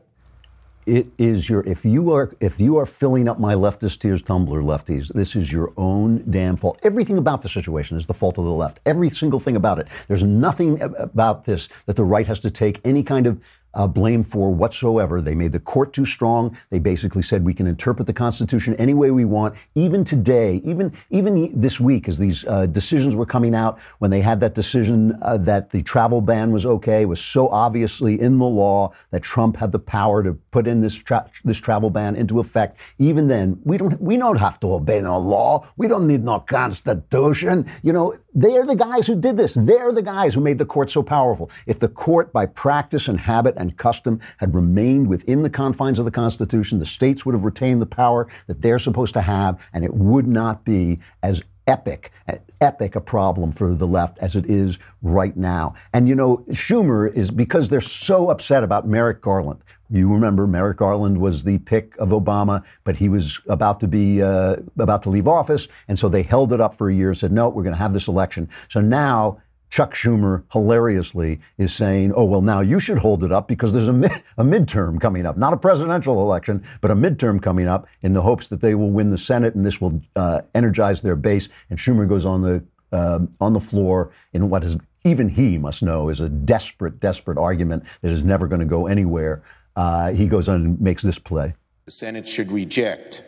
It 0.85 1.06
is 1.16 1.49
your 1.49 1.61
if 1.66 1.85
you 1.85 2.12
are 2.12 2.32
if 2.40 2.61
you 2.61 2.76
are 2.76 2.85
filling 2.85 3.26
up 3.26 3.38
my 3.38 3.54
leftist 3.54 4.00
tears 4.00 4.21
tumbler 4.21 4.62
lefties, 4.62 5.12
this 5.14 5.35
is 5.35 5.50
your 5.50 5.73
own 5.78 6.23
damn 6.28 6.56
fault. 6.56 6.78
Everything 6.82 7.16
about 7.18 7.40
the 7.40 7.49
situation 7.49 7.97
is 7.97 8.04
the 8.04 8.14
fault 8.14 8.37
of 8.37 8.44
the 8.44 8.50
left. 8.50 8.80
Every 8.85 9.09
single 9.09 9.40
thing 9.40 9.56
about 9.56 9.78
it. 9.78 9.87
There's 10.09 10.25
nothing 10.25 10.82
about 10.82 11.44
this 11.44 11.68
that 11.87 11.97
the 11.97 12.04
right 12.04 12.26
has 12.26 12.40
to 12.40 12.50
take 12.50 12.80
any 12.85 13.02
kind 13.02 13.26
of 13.26 13.40
uh, 13.75 13.87
blame 13.87 14.23
for 14.23 14.52
whatsoever. 14.52 15.21
They 15.21 15.35
made 15.35 15.52
the 15.52 15.61
court 15.61 15.93
too 15.93 16.05
strong. 16.05 16.57
They 16.71 16.79
basically 16.79 17.23
said 17.23 17.45
we 17.45 17.55
can 17.55 17.67
interpret 17.67 18.07
the 18.07 18.12
Constitution 18.12 18.75
any 18.76 18.95
way 18.95 19.11
we 19.11 19.25
want. 19.25 19.55
Even 19.75 20.05
today, 20.05 20.61
even 20.64 20.93
even 21.11 21.61
this 21.61 21.81
week, 21.81 22.09
as 22.09 22.19
these 22.19 22.47
uh, 22.47 22.67
decisions 22.67 23.17
were 23.17 23.26
coming 23.26 23.55
out, 23.55 23.79
when 23.99 24.11
they 24.11 24.21
had 24.21 24.41
that 24.41 24.55
decision 24.55 25.19
uh, 25.23 25.38
that 25.38 25.71
the 25.71 25.83
travel 25.83 26.21
ban 26.21 26.52
was 26.52 26.67
okay, 26.67 27.05
was 27.05 27.21
so 27.21 27.49
obviously 27.49 28.21
in 28.21 28.38
the 28.38 28.45
law 28.47 28.93
that 29.11 29.23
Trump 29.23 29.57
had 29.57 29.73
the 29.73 29.79
power 29.79 30.23
to 30.23 30.35
put 30.50 30.67
in 30.67 30.81
this 30.81 30.95
tra- 30.95 31.29
this 31.45 31.61
travel 31.61 31.91
ban 31.91 32.17
into 32.17 32.41
effect. 32.41 32.79
Even 32.99 33.29
then, 33.29 33.59
we 33.64 33.79
don't 33.79 34.00
we 34.00 34.17
don't 34.17 34.37
have 34.37 34.61
to 34.61 34.73
obey 34.73 35.00
no 35.00 35.19
law. 35.19 35.67
We 35.76 35.88
don't 35.88 36.07
need 36.07 36.25
no 36.25 36.41
constitution. 36.41 37.67
You 37.83 37.93
know, 37.93 38.14
they're 38.35 38.65
the 38.65 38.75
guys 38.75 39.07
who 39.07 39.15
did 39.15 39.37
this. 39.37 39.55
They're 39.55 39.93
the 39.93 40.03
guys 40.03 40.35
who 40.35 40.41
made 40.41 40.59
the 40.59 40.67
court 40.67 40.91
so 40.91 41.03
powerful. 41.03 41.51
If 41.67 41.79
the 41.79 41.89
court, 41.89 42.33
by 42.33 42.47
practice 42.47 43.09
and 43.09 43.19
habit 43.21 43.55
and 43.57 43.77
custom, 43.77 44.21
had 44.39 44.55
remained 44.55 45.09
within 45.09 45.43
the 45.43 45.51
confines 45.51 45.99
of 45.99 46.05
the 46.05 46.11
Constitution, 46.11 46.79
the 46.79 46.87
states 46.87 47.27
would 47.27 47.35
have 47.35 47.45
retained 47.45 47.81
the 47.81 47.87
power 47.87 48.29
that 48.47 48.62
they're 48.62 48.79
supposed 48.79 49.15
to 49.15 49.21
have, 49.21 49.61
and 49.73 49.85
it 49.85 49.95
would 49.95 50.27
not 50.27 50.65
be 50.65 51.01
as 51.23 51.43
epic, 51.66 52.12
epic 52.61 52.97
a 52.97 53.00
problem 53.00 53.52
for 53.52 53.75
the 53.75 53.87
left 53.87 54.19
as 54.19 54.37
it 54.37 54.47
is 54.47 54.78
right 55.02 55.37
now. 55.37 55.75
And 55.92 56.09
you 56.09 56.14
know, 56.14 56.38
Schumer 56.50 57.12
is 57.14 57.31
because 57.31 57.69
they're 57.69 57.81
so 57.81 58.31
upset 58.31 58.64
about 58.64 58.87
Merrick 58.87 59.21
Garland. 59.21 59.62
You 59.90 60.11
remember 60.11 60.47
Merrick 60.47 60.78
Garland 60.78 61.21
was 61.21 61.45
the 61.45 61.59
pick 61.59 61.97
of 61.99 62.11
Obama, 62.11 62.64
but 62.85 62.97
he 62.97 63.09
was 63.09 63.40
about 63.47 63.78
to 63.81 63.88
be 63.88 64.23
uh, 64.23 64.57
about 64.78 65.02
to 65.02 65.11
leave 65.11 65.28
office, 65.28 65.69
and 65.87 65.99
so 65.99 66.09
they 66.09 66.23
held 66.23 66.52
it 66.52 66.61
up 66.61 66.75
for 66.75 66.88
a 66.88 66.95
year. 66.95 67.12
Said 67.12 67.31
no, 67.33 67.50
we're 67.50 67.62
going 67.62 67.75
to 67.75 67.78
have 67.78 67.92
this 67.92 68.09
election. 68.09 68.49
So 68.69 68.81
now 68.81 69.40
Chuck 69.73 69.95
Schumer 69.95 70.43
hilariously 70.52 71.41
is 71.57 71.73
saying, 71.75 72.12
oh, 72.14 72.26
well, 72.26 72.43
now 72.43 72.61
you 72.61 72.79
should 72.79 72.99
hold 72.99 73.25
it 73.25 73.33
up 73.33 73.49
because 73.49 73.73
there's 73.73 73.88
a, 73.88 73.93
mid- 73.95 74.23
a 74.37 74.45
midterm 74.45 75.00
coming 75.00 75.25
up, 75.25 75.38
not 75.38 75.55
a 75.55 75.57
presidential 75.57 76.21
election, 76.21 76.62
but 76.83 76.91
a 76.91 76.95
midterm 76.95 77.41
coming 77.41 77.67
up 77.67 77.87
in 78.02 78.12
the 78.12 78.21
hopes 78.21 78.49
that 78.49 78.61
they 78.61 78.75
will 78.75 78.91
win 78.91 79.09
the 79.09 79.17
Senate 79.17 79.55
and 79.55 79.64
this 79.64 79.81
will 79.81 79.99
uh, 80.14 80.43
energize 80.55 81.00
their 81.00 81.17
base. 81.17 81.49
And 81.71 81.79
Schumer 81.79 82.07
goes 82.07 82.26
on 82.26 82.43
the, 82.43 82.62
uh, 82.93 83.21
on 83.41 83.55
the 83.55 83.61
floor 83.61 84.12
in 84.35 84.50
what 84.50 84.62
is, 84.62 84.76
even 85.05 85.31
he 85.31 85.57
must 85.57 85.83
know, 85.83 86.11
is 86.11 86.21
a 86.21 86.29
desperate, 86.29 87.00
desperate 87.00 87.38
argument 87.38 87.85
that 88.02 88.12
is 88.12 88.25
never 88.25 88.47
going 88.47 88.61
to 88.61 88.67
go 88.67 88.88
anywhere. 88.88 89.43
Uh, 89.75 90.12
he 90.12 90.26
goes 90.26 90.50
on 90.50 90.57
and 90.57 90.81
makes 90.83 91.02
this 91.02 91.19
play. 91.19 91.55
The 91.87 91.93
Senate 91.93 92.29
should 92.29 92.52
reject 92.52 93.23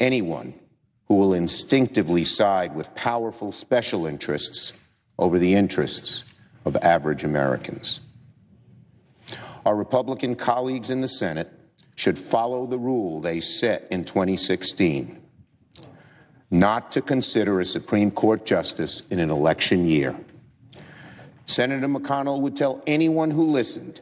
anyone 0.00 0.54
who 1.08 1.16
will 1.16 1.34
instinctively 1.34 2.24
side 2.24 2.74
with 2.74 2.94
powerful 2.94 3.52
special 3.52 4.06
interests 4.06 4.72
over 5.18 5.38
the 5.38 5.54
interests 5.54 6.24
of 6.64 6.76
average 6.76 7.24
Americans. 7.24 8.00
Our 9.64 9.76
Republican 9.76 10.34
colleagues 10.34 10.90
in 10.90 11.00
the 11.00 11.08
Senate 11.08 11.50
should 11.96 12.18
follow 12.18 12.66
the 12.66 12.78
rule 12.78 13.20
they 13.20 13.40
set 13.40 13.86
in 13.90 14.04
2016 14.04 15.24
not 16.54 16.92
to 16.92 17.02
consider 17.02 17.58
a 17.58 17.64
Supreme 17.64 18.12
Court 18.12 18.46
justice 18.46 19.02
in 19.10 19.18
an 19.18 19.28
election 19.28 19.86
year. 19.86 20.14
Senator 21.44 21.88
McConnell 21.88 22.40
would 22.40 22.56
tell 22.56 22.82
anyone 22.86 23.32
who 23.32 23.44
listened 23.44 24.00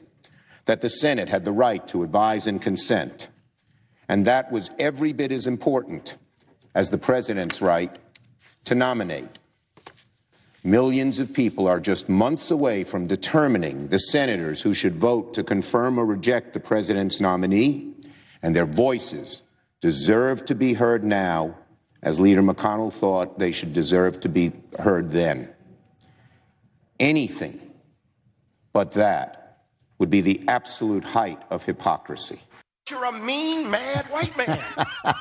that 0.67 0.83
the 0.83 0.91
Senate 0.91 1.31
had 1.31 1.45
the 1.47 1.53
right 1.53 1.87
to 1.89 2.03
advise 2.03 2.47
and 2.47 2.61
consent, 2.61 3.29
and 4.09 4.27
that 4.27 4.53
was 4.53 4.71
every 4.79 5.13
bit 5.13 5.33
as 5.33 5.47
important 5.47 6.17
as 6.75 6.91
the 6.91 6.99
president's 6.99 7.63
right 7.63 7.97
to 8.65 8.75
nominate. 8.75 9.39
Millions 10.65 11.19
of 11.19 11.33
people 11.33 11.67
are 11.67 11.81
just 11.81 12.09
months 12.09 12.51
away 12.51 12.85
from 12.85 13.09
determining 13.09 13.89
the 13.89 13.99
senators 13.99 14.63
who 14.63 14.73
should 14.73 14.95
vote 14.95 15.35
to 15.35 15.43
confirm 15.43 15.99
or 15.99 16.07
reject 16.07 16.53
the 16.53 16.61
president's 16.61 17.21
nominee, 17.21 17.95
and 18.43 18.55
their 18.55 18.67
voices 18.67 19.43
deserve 19.81 20.45
to 20.45 20.55
be 20.55 20.75
heard 20.75 21.03
now, 21.03 21.57
as 22.01 22.21
Leader 22.21 22.43
McConnell 22.43 22.93
thought 22.93 23.41
they 23.41 23.51
should 23.51 23.73
deserve 23.73 24.21
to 24.21 24.29
be 24.29 24.53
heard 24.79 25.11
then. 25.11 25.49
Anything 27.01 27.61
but 28.73 28.93
that 28.93 29.65
would 29.99 30.11
be 30.11 30.21
the 30.21 30.43
absolute 30.47 31.05
height 31.05 31.43
of 31.51 31.65
hypocrisy. 31.65 32.41
You're 32.91 33.05
a 33.05 33.13
mean, 33.13 33.71
mad 33.71 34.07
white 34.11 34.37
man. 34.37 34.59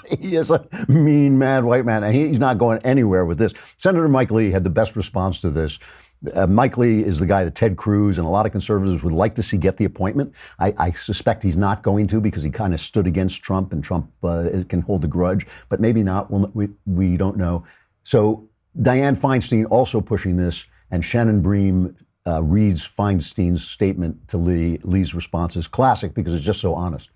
he 0.20 0.36
is 0.36 0.50
a 0.50 0.66
mean, 0.88 1.38
mad 1.38 1.64
white 1.64 1.86
man, 1.86 2.04
and 2.04 2.16
he's 2.16 2.40
not 2.40 2.58
going 2.58 2.80
anywhere 2.80 3.24
with 3.24 3.38
this. 3.38 3.54
Senator 3.78 4.08
Mike 4.08 4.32
Lee 4.32 4.50
had 4.50 4.64
the 4.64 4.70
best 4.70 4.96
response 4.96 5.40
to 5.42 5.52
this. 5.52 5.78
Uh, 6.34 6.48
Mike 6.48 6.78
Lee 6.78 7.04
is 7.04 7.20
the 7.20 7.26
guy 7.28 7.44
that 7.44 7.54
Ted 7.54 7.78
Cruz 7.78 8.18
and 8.18 8.26
a 8.26 8.30
lot 8.30 8.48
of 8.48 8.52
conservatives 8.52 9.04
would 9.04 9.14
like 9.14 9.36
to 9.36 9.44
see 9.44 9.58
get 9.58 9.78
the 9.78 9.86
appointment. 9.86 10.34
I, 10.60 10.74
I 10.78 10.92
suspect 10.92 11.44
he's 11.44 11.56
not 11.56 11.84
going 11.84 12.08
to 12.08 12.20
because 12.20 12.42
he 12.42 12.50
kind 12.50 12.74
of 12.74 12.80
stood 12.80 13.06
against 13.06 13.44
Trump, 13.44 13.74
and 13.74 13.84
Trump 13.84 14.12
uh, 14.24 14.50
can 14.68 14.82
hold 14.82 15.06
a 15.06 15.08
grudge, 15.08 15.46
but 15.70 15.80
maybe 15.80 16.02
not. 16.02 16.32
We'll, 16.32 16.50
we 16.56 16.70
we 16.88 17.16
don't 17.16 17.38
know. 17.38 17.64
So 18.04 18.50
Dianne 18.80 19.20
Feinstein 19.20 19.68
also 19.70 20.02
pushing 20.02 20.36
this, 20.36 20.66
and 20.90 21.06
Shannon 21.06 21.42
Bream 21.42 21.96
uh, 22.26 22.42
reads 22.42 22.88
Feinstein's 22.88 23.68
statement 23.68 24.28
to 24.30 24.38
Lee. 24.38 24.80
Lee's 24.84 25.14
response 25.14 25.56
is 25.56 25.68
classic 25.68 26.16
because 26.16 26.34
it's 26.34 26.46
just 26.46 26.60
so 26.60 26.74
honest. 26.74 27.12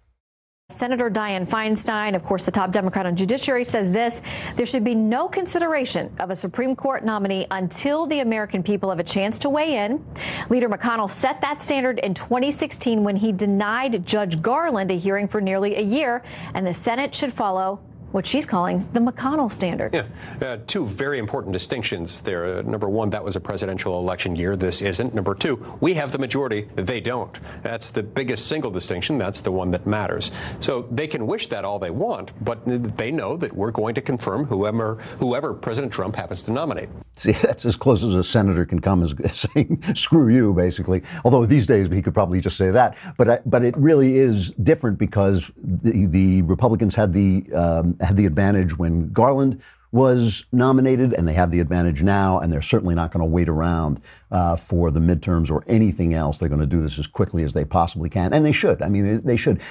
Senator 0.69 1.11
Dianne 1.11 1.47
Feinstein, 1.47 2.15
of 2.15 2.23
course, 2.23 2.43
the 2.43 2.51
top 2.51 2.71
Democrat 2.71 3.05
on 3.05 3.15
Judiciary, 3.15 3.63
says 3.63 3.91
this 3.91 4.23
there 4.55 4.65
should 4.65 4.83
be 4.83 4.95
no 4.95 5.27
consideration 5.27 6.11
of 6.19 6.31
a 6.31 6.35
Supreme 6.35 6.75
Court 6.75 7.05
nominee 7.05 7.45
until 7.51 8.07
the 8.07 8.21
American 8.21 8.63
people 8.63 8.89
have 8.89 8.99
a 8.99 9.03
chance 9.03 9.37
to 9.39 9.49
weigh 9.49 9.77
in. 9.77 10.03
Leader 10.49 10.67
McConnell 10.67 11.09
set 11.09 11.39
that 11.41 11.61
standard 11.61 11.99
in 11.99 12.15
2016 12.15 13.03
when 13.03 13.15
he 13.15 13.31
denied 13.31 14.05
Judge 14.07 14.41
Garland 14.41 14.89
a 14.89 14.95
hearing 14.95 15.27
for 15.27 15.39
nearly 15.39 15.75
a 15.75 15.81
year, 15.81 16.23
and 16.55 16.65
the 16.65 16.73
Senate 16.73 17.13
should 17.13 17.31
follow 17.31 17.79
what 18.15 18.25
she's 18.25 18.45
calling 18.45 18.87
the 18.93 18.99
McConnell 19.01 19.51
standard. 19.51 19.93
Yeah, 19.93 20.05
uh, 20.41 20.57
two 20.67 20.85
very 20.85 21.19
important 21.19 21.51
distinctions 21.51 22.21
there. 22.21 22.59
Uh, 22.59 22.61
number 22.61 22.87
one, 22.87 23.09
that 23.09 23.21
was 23.21 23.35
a 23.35 23.41
presidential 23.41 23.99
election 23.99 24.37
year. 24.37 24.55
This 24.55 24.81
isn't. 24.81 25.13
Number 25.13 25.35
two, 25.35 25.77
we 25.81 25.93
have 25.95 26.13
the 26.13 26.17
majority. 26.17 26.65
They 26.75 27.01
don't. 27.01 27.37
That's 27.61 27.89
the 27.89 28.01
biggest 28.01 28.47
single 28.47 28.71
distinction. 28.71 29.17
That's 29.17 29.41
the 29.41 29.51
one 29.51 29.69
that 29.71 29.85
matters. 29.85 30.31
So 30.61 30.87
they 30.91 31.07
can 31.07 31.27
wish 31.27 31.47
that 31.49 31.65
all 31.65 31.77
they 31.77 31.89
want, 31.89 32.31
but 32.45 32.61
they 32.97 33.11
know 33.11 33.35
that 33.35 33.53
we're 33.53 33.71
going 33.71 33.93
to 33.95 34.01
confirm 34.01 34.45
whoever 34.45 34.95
whoever 35.19 35.53
President 35.53 35.91
Trump 35.91 36.15
happens 36.15 36.41
to 36.43 36.51
nominate. 36.51 36.87
See, 37.17 37.31
that's 37.41 37.65
as 37.65 37.75
close 37.75 38.01
as 38.01 38.15
a 38.15 38.23
senator 38.23 38.65
can 38.65 38.79
come 38.79 39.03
as 39.03 39.13
saying 39.53 39.83
"screw 39.93 40.29
you," 40.29 40.53
basically. 40.53 41.03
Although 41.25 41.45
these 41.45 41.65
days 41.65 41.89
he 41.89 42.01
could 42.01 42.13
probably 42.13 42.39
just 42.39 42.55
say 42.55 42.71
that. 42.71 42.95
But 43.17 43.49
but 43.49 43.65
it 43.65 43.75
really 43.75 44.17
is 44.17 44.51
different 44.63 44.97
because 44.97 45.51
the 45.57 46.05
the 46.05 46.43
Republicans 46.43 46.95
had 46.95 47.11
the 47.11 47.43
um, 47.53 47.97
had 48.05 48.15
the 48.15 48.25
advantage 48.25 48.77
when 48.77 49.11
Garland 49.11 49.61
was 49.95 50.45
nominated, 50.51 51.13
and 51.13 51.25
they 51.25 51.33
have 51.33 51.51
the 51.51 51.61
advantage 51.61 52.03
now, 52.03 52.39
and 52.39 52.51
they're 52.51 52.61
certainly 52.61 52.93
not 52.93 53.11
going 53.11 53.21
to 53.21 53.25
wait 53.25 53.47
around 53.47 54.01
uh, 54.29 54.55
for 54.57 54.91
the 54.91 54.99
midterms 54.99 55.49
or 55.49 55.63
anything 55.67 56.13
else. 56.13 56.37
They're 56.37 56.49
going 56.49 56.59
to 56.59 56.67
do 56.67 56.81
this 56.81 56.99
as 56.99 57.07
quickly 57.07 57.43
as 57.43 57.53
they 57.53 57.63
possibly 57.63 58.09
can, 58.09 58.33
and 58.33 58.45
they 58.45 58.51
should. 58.51 58.81
I 58.81 58.89
mean, 58.89 59.21
they, 59.23 59.37
should. 59.37 59.61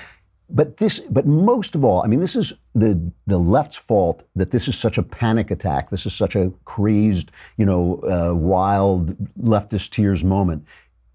But 0.49 0.79
this, 0.79 1.00
but 1.00 1.26
most 1.26 1.75
of 1.75 1.85
all, 1.85 2.03
I 2.03 2.07
mean, 2.07 2.21
this 2.21 2.37
is 2.37 2.55
the 2.75 2.99
the 3.26 3.37
left's 3.37 3.76
fault 3.76 4.25
that 4.35 4.50
this 4.50 4.67
is 4.67 4.79
such 4.79 4.97
a 4.97 5.03
panic 5.03 5.50
attack. 5.50 5.91
This 5.91 6.07
is 6.07 6.14
such 6.14 6.37
a 6.37 6.50
crazed, 6.64 7.31
you 7.59 7.67
know, 7.67 8.00
uh, 8.05 8.35
wild 8.35 9.17
leftist 9.38 9.91
tears 9.91 10.25
moment 10.25 10.64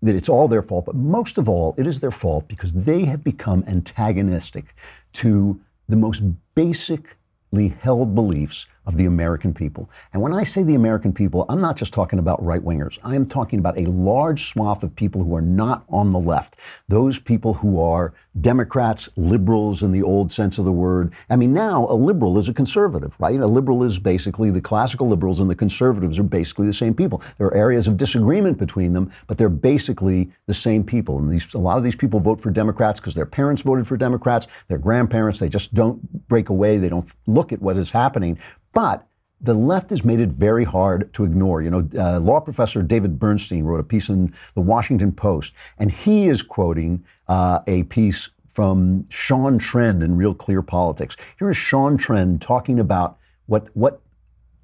that 0.04 0.16
it's 0.16 0.30
all 0.30 0.48
their 0.48 0.62
fault. 0.62 0.86
But 0.86 0.96
most 0.96 1.38
of 1.40 1.50
all, 1.50 1.74
it 1.78 1.88
is 1.88 2.00
their 2.00 2.12
fault 2.12 2.48
because 2.48 2.74
they 2.74 3.06
have 3.06 3.24
become 3.24 3.64
antagonistic 3.68 4.76
to 5.14 5.60
the 5.89 5.98
most 5.98 6.24
basically 6.55 7.69
held 7.81 8.15
beliefs 8.15 8.67
of 8.89 8.98
the 8.98 9.05
American 9.05 9.53
people. 9.53 9.88
And 10.13 10.22
when 10.22 10.34
I 10.34 10.41
say 10.41 10.63
the 10.63 10.74
American 10.74 11.13
people, 11.13 11.46
I'm 11.48 11.62
not 11.62 11.77
just 11.77 11.93
talking 11.93 12.17
about 12.17 12.43
right 12.43 12.62
wingers. 12.62 12.98
I 13.03 13.15
am 13.15 13.24
talking 13.24 13.60
about 13.60 13.77
a 13.77 13.86
large 13.86 14.47
swath 14.47 14.84
of 14.84 14.95
people 14.95 15.23
who 15.23 15.36
are 15.36 15.43
not 15.43 15.84
on 15.89 16.10
the 16.10 16.19
left. 16.19 16.56
Those 16.88 17.19
people 17.19 17.54
who 17.54 17.80
are 17.80 18.15
Democrats, 18.41 19.08
liberals 19.15 19.84
in 19.84 19.91
the 19.91 20.02
old 20.02 20.34
sense 20.34 20.58
of 20.58 20.65
the 20.65 20.71
word. 20.71 21.13
I 21.30 21.36
mean, 21.36 21.54
now 21.54 21.86
a 21.88 21.93
liberal 21.93 22.39
is 22.39 22.49
a 22.49 22.54
conservative, 22.54 23.15
right? 23.19 23.39
A 23.39 23.45
liberal 23.45 23.84
is 23.84 23.99
basically 23.99 24.49
the 24.49 24.60
classical 24.60 25.08
liberals 25.08 25.39
and 25.39 25.52
the 25.52 25.56
conservatives 25.56 26.17
are 26.17 26.23
basically 26.23 26.65
the 26.65 26.73
same 26.73 26.95
people. 26.95 27.21
There 27.38 27.45
are 27.45 27.56
areas 27.56 27.88
of 27.88 27.95
disagreement 27.95 28.58
between 28.58 28.93
them, 28.93 29.12
but 29.28 29.38
they're 29.38 29.49
basically 29.49 30.32
the 30.47 30.54
same 30.56 30.84
people. 30.84 31.19
And 31.19 31.32
these, 31.32 31.54
a 31.54 31.60
lot 31.60 31.78
of 31.78 31.84
these 31.84 31.95
people 31.95 32.19
vote 32.19 32.41
for 32.41 32.49
Democrats 32.49 32.99
because 32.99 33.13
their 33.13 33.28
parents 33.28 33.62
voted 33.62 33.86
for 33.86 33.97
Democrats, 33.97 34.47
their 34.67 34.80
grandparents, 34.80 35.39
they 35.39 35.49
just 35.49 35.75
don't 35.75 36.28
break 36.28 36.49
away. 36.49 36.78
They 36.78 36.89
don't 36.89 37.08
look 37.28 37.54
at 37.54 37.62
what 37.62 37.78
is 37.78 37.91
happening. 37.91 38.39
But 38.80 39.06
the 39.42 39.54
left 39.54 39.89
has 39.89 40.06
made 40.06 40.22
it 40.22 40.30
very 40.30 40.63
hard 40.63 41.13
to 41.15 41.26
ignore. 41.26 41.62
You 41.62 41.70
know, 41.70 41.89
uh, 41.98 42.18
law 42.22 42.39
professor 42.39 42.82
David 42.82 43.20
Bernstein 43.20 43.65
wrote 43.65 43.82
a 43.82 43.84
piece 43.84 44.08
in 44.08 44.34
the 44.56 44.62
Washington 44.62 45.12
Post, 45.12 45.54
and 45.80 45.92
he 45.92 46.30
is 46.30 46.42
quoting 46.42 47.04
uh, 47.28 47.60
a 47.68 47.84
piece 47.84 48.30
from 48.48 49.06
Sean 49.10 49.60
Trende 49.60 50.02
in 50.02 50.15
Real 50.15 50.34
Clear 50.34 50.62
Politics. 50.62 51.18
Here 51.38 51.50
is 51.50 51.58
Sean 51.58 51.98
Trende 51.98 52.39
talking 52.39 52.80
about 52.80 53.18
what 53.48 53.68
what 53.74 54.00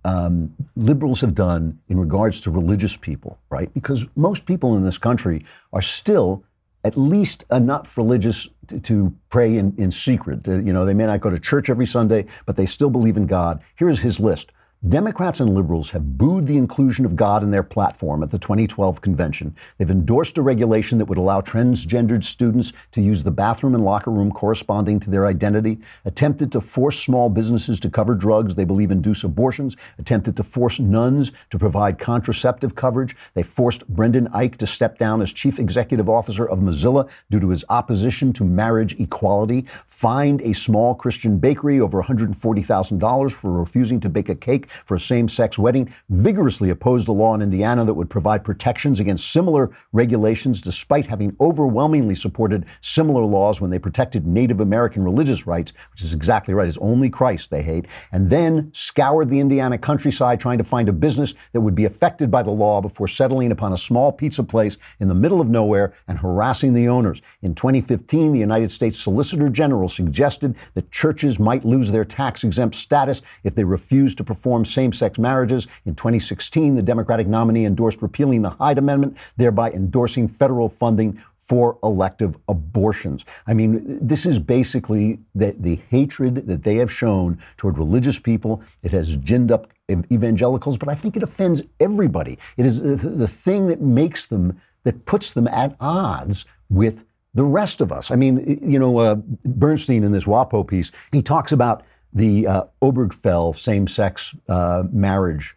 um, 0.06 0.54
liberals 0.78 1.20
have 1.20 1.36
done 1.36 1.78
in 1.90 2.00
regards 2.00 2.40
to 2.42 2.52
religious 2.52 2.96
people, 2.96 3.38
right? 3.50 3.74
Because 3.74 4.06
most 4.16 4.46
people 4.46 4.78
in 4.78 4.86
this 4.86 4.98
country 4.98 5.44
are 5.74 5.82
still 5.82 6.42
at 6.86 6.96
least 6.96 7.44
enough 7.52 7.98
religious 7.98 8.48
to, 8.68 8.80
to 8.80 9.14
pray 9.30 9.58
in, 9.58 9.74
in 9.78 9.90
secret. 9.90 10.48
Uh, 10.48 10.54
you 10.54 10.72
know, 10.72 10.86
they 10.86 10.94
may 10.94 11.08
not 11.08 11.20
go 11.20 11.32
to 11.32 11.40
church 11.40 11.70
every 11.70 11.88
Sunday, 11.88 12.26
but 12.46 12.56
they 12.56 12.68
still 12.68 12.92
believe 12.92 13.18
in 13.18 13.26
God. 13.26 13.62
Here's 13.76 14.00
his 14.00 14.20
list 14.20 14.52
Democrats 14.90 15.40
and 15.40 15.56
liberals 15.56 15.90
have 15.90 16.16
booed 16.16 16.46
the 16.46 16.58
inclusion 16.58 17.06
of 17.06 17.16
God 17.16 17.42
in 17.42 17.50
their 17.50 17.64
platform 17.64 18.22
at 18.22 18.30
the 18.30 18.38
2012 18.38 19.02
convention. 19.02 19.56
They've 19.78 19.90
endorsed 19.90 20.38
a 20.38 20.44
regulation 20.44 21.00
that 21.00 21.06
would 21.06 21.18
allow 21.18 21.42
transgendered 21.42 22.24
students 22.24 22.72
to 22.92 23.02
use 23.02 23.24
the 23.24 23.32
bathroom 23.32 23.74
and 23.74 23.84
locker 23.84 24.12
room 24.12 24.32
corresponding 24.32 25.00
to 25.00 25.10
their 25.10 25.26
identity, 25.26 25.80
attempted 26.04 26.52
to 26.52 26.62
force 26.62 27.00
small 27.00 27.30
businesses 27.30 27.80
to 27.80 27.90
cover 27.90 28.14
drugs 28.14 28.54
they 28.54 28.64
believe 28.64 28.92
induce 28.92 29.24
abortions, 29.24 29.76
attempted 29.98 30.38
to 30.38 30.44
force 30.44 30.80
nuns 30.80 31.32
to 31.50 31.58
provide 31.58 31.98
contraceptive 31.98 32.76
coverage. 32.76 33.16
They 33.34 33.44
forced 33.44 33.88
Brendan 33.88 34.28
Eich 34.28 34.58
to 34.58 34.68
step 34.68 35.00
down 35.00 35.20
as 35.20 35.34
chief 35.34 35.58
executive 35.58 36.10
officer 36.10 36.48
of 36.48 36.60
Mozilla 36.60 37.10
due 37.32 37.40
to 37.40 37.50
his 37.50 37.66
opposition 37.70 38.34
to 38.34 38.44
marriage 38.44 39.00
equality, 39.00 39.66
fined 39.88 40.44
a 40.44 40.54
small 40.54 40.94
Christian 40.94 41.40
bakery 41.40 41.80
over 41.80 42.04
$140,000 42.04 43.32
for 43.32 43.52
refusing 43.52 44.00
to 44.00 44.10
bake 44.10 44.30
a 44.30 44.36
cake 44.36 44.70
for 44.86 44.96
a 44.96 45.00
same 45.00 45.28
sex 45.28 45.58
wedding, 45.58 45.94
vigorously 46.10 46.70
opposed 46.70 47.08
a 47.08 47.12
law 47.12 47.34
in 47.34 47.42
Indiana 47.42 47.86
that 47.86 47.94
would 47.94 48.10
provide 48.10 48.44
protections 48.44 49.00
against 49.00 49.32
similar 49.32 49.72
regulations, 49.94 50.62
despite 50.62 51.06
having 51.06 51.36
overwhelmingly 51.40 52.16
supported 52.16 52.66
similar 52.82 53.24
laws 53.24 53.62
when 53.62 53.72
they 53.72 53.80
protected 53.80 54.28
Native 54.28 54.60
American 54.60 55.04
religious 55.04 55.48
rights, 55.48 55.74
which 55.92 56.02
is 56.02 56.14
exactly 56.14 56.54
right. 56.54 56.68
It's 56.68 56.78
only 56.80 57.10
Christ 57.10 57.50
they 57.50 57.62
hate. 57.62 57.86
And 58.12 58.30
then 58.30 58.72
scoured 58.74 59.30
the 59.30 59.40
Indiana 59.40 59.78
countryside 59.78 60.40
trying 60.40 60.58
to 60.58 60.64
find 60.64 60.90
a 60.90 60.94
business 60.94 61.34
that 61.54 61.62
would 61.62 61.76
be 61.76 61.86
affected 61.86 62.30
by 62.30 62.44
the 62.44 62.52
law 62.52 62.82
before 62.82 63.08
settling 63.08 63.52
upon 63.52 63.74
a 63.74 63.78
small 63.78 64.12
pizza 64.12 64.44
place 64.44 64.78
in 65.00 65.08
the 65.08 65.16
middle 65.16 65.40
of 65.40 65.48
nowhere 65.48 65.94
and 66.08 66.18
harassing 66.18 66.74
the 66.74 66.88
owners. 66.88 67.22
In 67.42 67.56
2015, 67.56 68.32
the 68.32 68.40
United 68.40 68.72
States 68.72 69.00
Solicitor 69.00 69.50
General 69.50 69.88
suggested 69.88 70.56
that 70.74 70.92
churches 70.92 71.40
might 71.40 71.64
lose 71.64 71.92
their 71.92 72.06
tax 72.06 72.44
exempt 72.44 72.76
status 72.76 73.22
if 73.44 73.56
they 73.56 73.64
refused 73.64 74.18
to 74.18 74.24
perform 74.24 74.65
same 74.66 74.92
sex 74.92 75.18
marriages. 75.18 75.68
In 75.86 75.96
2016, 75.96 76.76
the 76.76 76.82
Democratic 76.82 77.28
nominee 77.28 77.66
endorsed 77.66 78.02
repealing 78.02 78.42
the 78.42 78.50
Hyde 78.50 78.78
Amendment, 78.78 79.18
thereby 79.38 79.72
endorsing 79.72 80.28
federal 80.28 80.70
funding 80.70 81.22
for 81.38 81.78
elective 81.84 82.38
abortions. 82.48 83.24
I 83.46 83.54
mean, 83.54 84.00
this 84.02 84.26
is 84.26 84.40
basically 84.40 85.20
the, 85.36 85.56
the 85.60 85.80
hatred 85.90 86.48
that 86.48 86.64
they 86.64 86.76
have 86.78 86.92
shown 86.92 87.38
toward 87.58 87.78
religious 87.78 88.18
people. 88.18 88.64
It 88.82 88.92
has 88.92 89.18
ginned 89.18 89.52
up 89.52 89.68
evangelicals, 89.90 90.78
but 90.78 90.90
I 90.90 90.96
think 90.96 91.16
it 91.16 91.22
offends 91.22 91.62
everybody. 91.80 92.40
It 92.58 92.66
is 92.66 92.82
the, 92.82 92.96
the 92.96 93.28
thing 93.28 93.68
that 93.68 93.80
makes 93.80 94.26
them, 94.26 94.60
that 94.86 95.06
puts 95.06 95.34
them 95.34 95.48
at 95.48 95.76
odds 95.80 96.46
with 96.70 97.06
the 97.36 97.44
rest 97.44 97.82
of 97.82 97.92
us. 97.92 98.10
I 98.10 98.16
mean, 98.16 98.60
you 98.66 98.80
know, 98.80 98.98
uh, 98.98 99.16
Bernstein 99.46 100.04
in 100.04 100.12
this 100.12 100.26
WAPO 100.26 100.68
piece, 100.68 100.92
he 101.12 101.22
talks 101.22 101.52
about 101.52 101.84
the 102.16 102.48
uh, 102.48 102.64
Obergefell 102.82 103.56
same 103.56 103.88
sex 103.88 104.34
uh, 104.50 104.84
marriage 104.92 105.56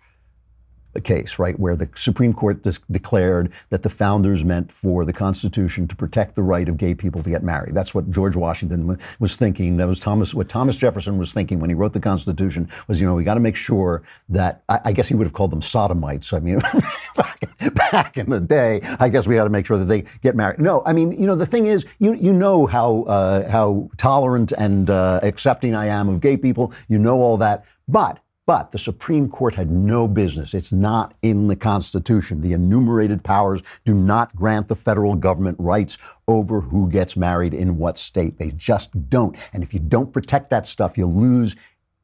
case, 1.01 1.38
right, 1.38 1.59
where 1.59 1.77
the 1.77 1.88
Supreme 1.94 2.33
Court 2.33 2.62
dis- 2.62 2.81
declared 2.90 3.53
that 3.70 3.83
the 3.83 3.90
founders 3.90 4.44
meant 4.44 4.72
for 4.72 5.05
the 5.05 5.12
Constitution 5.12 5.87
to 5.88 5.96
protect 5.96 6.35
the 6.35 6.42
right 6.42 6.68
of 6.68 6.77
gay 6.77 6.94
people 6.94 7.22
to 7.22 7.31
get 7.31 7.42
married. 7.42 7.74
That's 7.74 7.94
what 7.94 8.11
George 8.11 8.37
Washington 8.37 8.98
was 9.20 9.37
thinking. 9.37 9.77
That 9.77 9.87
was 9.87 10.01
Thomas, 10.01 10.35
what 10.35 10.48
Thomas 10.48 10.77
Jefferson 10.77 11.18
was 11.18 11.33
thinking 11.33 11.61
when 11.61 11.70
he 11.70 11.74
wrote 11.74 11.92
the 11.92 12.01
Constitution 12.01 12.68
was, 12.88 13.01
you 13.01 13.07
know, 13.07 13.14
we 13.14 13.24
got 13.24 13.35
to 13.35 13.40
make 13.40 13.57
sure 13.57 14.03
that, 14.29 14.62
I, 14.68 14.81
I, 14.87 14.92
guess 14.92 15.09
he 15.09 15.14
would 15.14 15.27
have 15.27 15.35
called 15.35 15.53
them 15.53 15.62
sodomites. 15.62 16.33
I 16.33 16.40
mean, 16.40 16.59
back, 17.16 17.74
back, 17.74 18.16
in 18.16 18.31
the 18.31 18.40
day, 18.40 18.81
I 18.98 19.09
guess 19.09 19.27
we 19.27 19.37
got 19.37 19.44
to 19.44 19.51
make 19.51 19.66
sure 19.66 19.79
that 19.79 19.85
they 19.85 20.05
get 20.22 20.35
married. 20.35 20.59
No, 20.61 20.83
I 20.85 20.92
mean, 20.92 21.12
you 21.12 21.27
know, 21.27 21.37
the 21.37 21.46
thing 21.46 21.66
is, 21.66 21.87
you, 21.98 22.14
you 22.14 22.33
know 22.33 22.66
how, 22.66 23.03
uh, 23.03 23.48
how 23.48 23.90
tolerant 23.96 24.53
and 24.53 24.90
uh, 24.90 25.20
accepting 25.22 25.74
I 25.74 25.87
am 25.87 26.09
of 26.09 26.20
gay 26.20 26.37
people. 26.37 26.72
You 26.88 26.98
know 26.98 27.20
all 27.20 27.37
that. 27.38 27.64
But 27.88 28.20
but 28.48 28.72
the 28.72 28.78
Supreme 28.78 29.28
Court 29.28 29.54
had 29.54 29.70
no 29.70 30.08
business. 30.08 30.54
It's 30.54 30.72
not 30.72 31.12
in 31.20 31.48
the 31.48 31.54
Constitution. 31.54 32.40
The 32.40 32.54
enumerated 32.54 33.22
powers 33.22 33.61
do 33.84 33.92
not 33.92 34.34
grant 34.34 34.68
the 34.68 34.74
federal 34.74 35.14
government 35.14 35.58
rights 35.61 35.98
over 36.28 36.62
who 36.62 36.88
gets 36.88 37.14
married 37.14 37.52
in 37.52 37.76
what 37.76 37.98
state. 37.98 38.38
They 38.38 38.50
just 38.52 39.11
don't. 39.11 39.37
And 39.52 39.62
if 39.62 39.74
you 39.74 39.80
don't 39.80 40.14
protect 40.14 40.48
that 40.48 40.66
stuff, 40.66 40.96
you 40.96 41.04
lose 41.04 41.56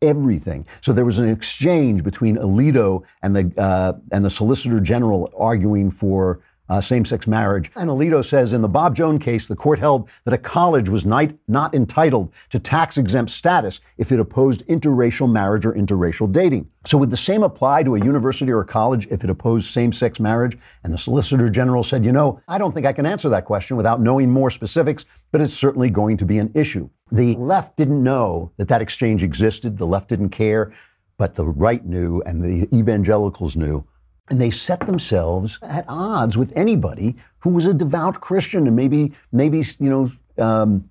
everything. 0.03 0.67
So 0.83 0.93
there 0.93 1.07
was 1.07 1.19
an 1.19 1.31
exchange 1.31 2.05
between 2.05 2.37
Alito 2.37 3.05
and 3.23 3.35
the 3.35 3.51
uh, 3.57 3.95
and 4.13 4.23
the 4.23 4.29
Solicitor 4.29 4.81
General 4.81 5.33
arguing 5.39 5.91
for 5.91 6.41
uh, 6.69 6.81
same 6.81 7.05
sex 7.05 7.27
marriage. 7.27 7.71
And 7.77 7.91
Alito 7.91 8.25
says 8.25 8.53
in 8.53 8.63
the 8.63 8.69
Bob 8.69 8.97
Jones 8.97 9.23
case, 9.23 9.49
the 9.49 9.57
court 9.57 9.79
held 9.79 10.09
that 10.25 10.35
a 10.35 10.39
college 10.39 10.89
was 10.89 11.05
not, 11.05 11.33
not 11.49 11.75
entitled 11.75 12.33
to 12.51 12.59
tax 12.59 12.97
exempt 12.97 13.31
status 13.31 13.81
if 13.99 14.13
it 14.13 14.21
opposed 14.21 14.67
interracial 14.67 15.31
marriage 15.31 15.67
or 15.67 15.75
interracial 15.75 16.31
dating. 16.31 16.69
So, 16.87 16.99
would 16.99 17.11
the 17.11 17.17
same 17.17 17.43
apply 17.43 17.83
to 17.85 17.97
a 17.97 18.05
university 18.05 18.51
or 18.51 18.61
a 18.61 18.67
college 18.67 19.07
if 19.11 19.25
it 19.25 19.31
opposed 19.31 19.71
same 19.71 19.93
sex 19.93 20.21
marriage? 20.21 20.59
And 20.83 20.93
the 20.93 20.99
Solicitor 20.99 21.49
General 21.49 21.83
said, 21.83 22.05
you 22.05 22.13
know, 22.13 22.41
I 22.49 22.59
don't 22.59 22.73
think 22.73 22.87
I 22.87 22.93
can 22.93 23.07
answer 23.07 23.29
that 23.31 23.45
question 23.45 23.77
without 23.77 24.01
knowing 24.01 24.31
more 24.31 24.51
specifics, 24.51 25.07
but 25.33 25.41
it's 25.41 25.55
certainly 25.55 25.91
going 25.91 26.17
to 26.19 26.27
be 26.27 26.39
an 26.39 26.51
issue. 26.55 26.89
The 27.13 27.37
left 27.37 27.77
didn't 27.77 28.03
know 28.03 28.53
that 28.57 28.69
that 28.69 28.83
exchange 28.83 29.23
existed, 29.23 29.79
the 29.79 29.87
left 29.87 30.09
didn't 30.09 30.31
care, 30.31 30.73
but 31.17 31.35
the 31.35 31.47
right 31.47 31.85
knew 31.85 32.23
and 32.23 32.43
the 32.43 32.69
evangelicals 32.77 33.57
knew. 33.57 33.87
And 34.31 34.41
they 34.41 34.51
set 34.51 34.87
themselves 34.87 35.59
at 35.63 35.85
odds 35.87 36.37
with 36.37 36.53
anybody 36.57 37.17
who 37.41 37.51
was 37.51 37.67
a 37.67 37.75
devout 37.75 38.21
Christian, 38.21 38.67
and 38.67 38.75
maybe, 38.75 39.13
maybe 39.33 39.63
you 39.79 39.91
know, 39.91 40.43
um, 40.43 40.89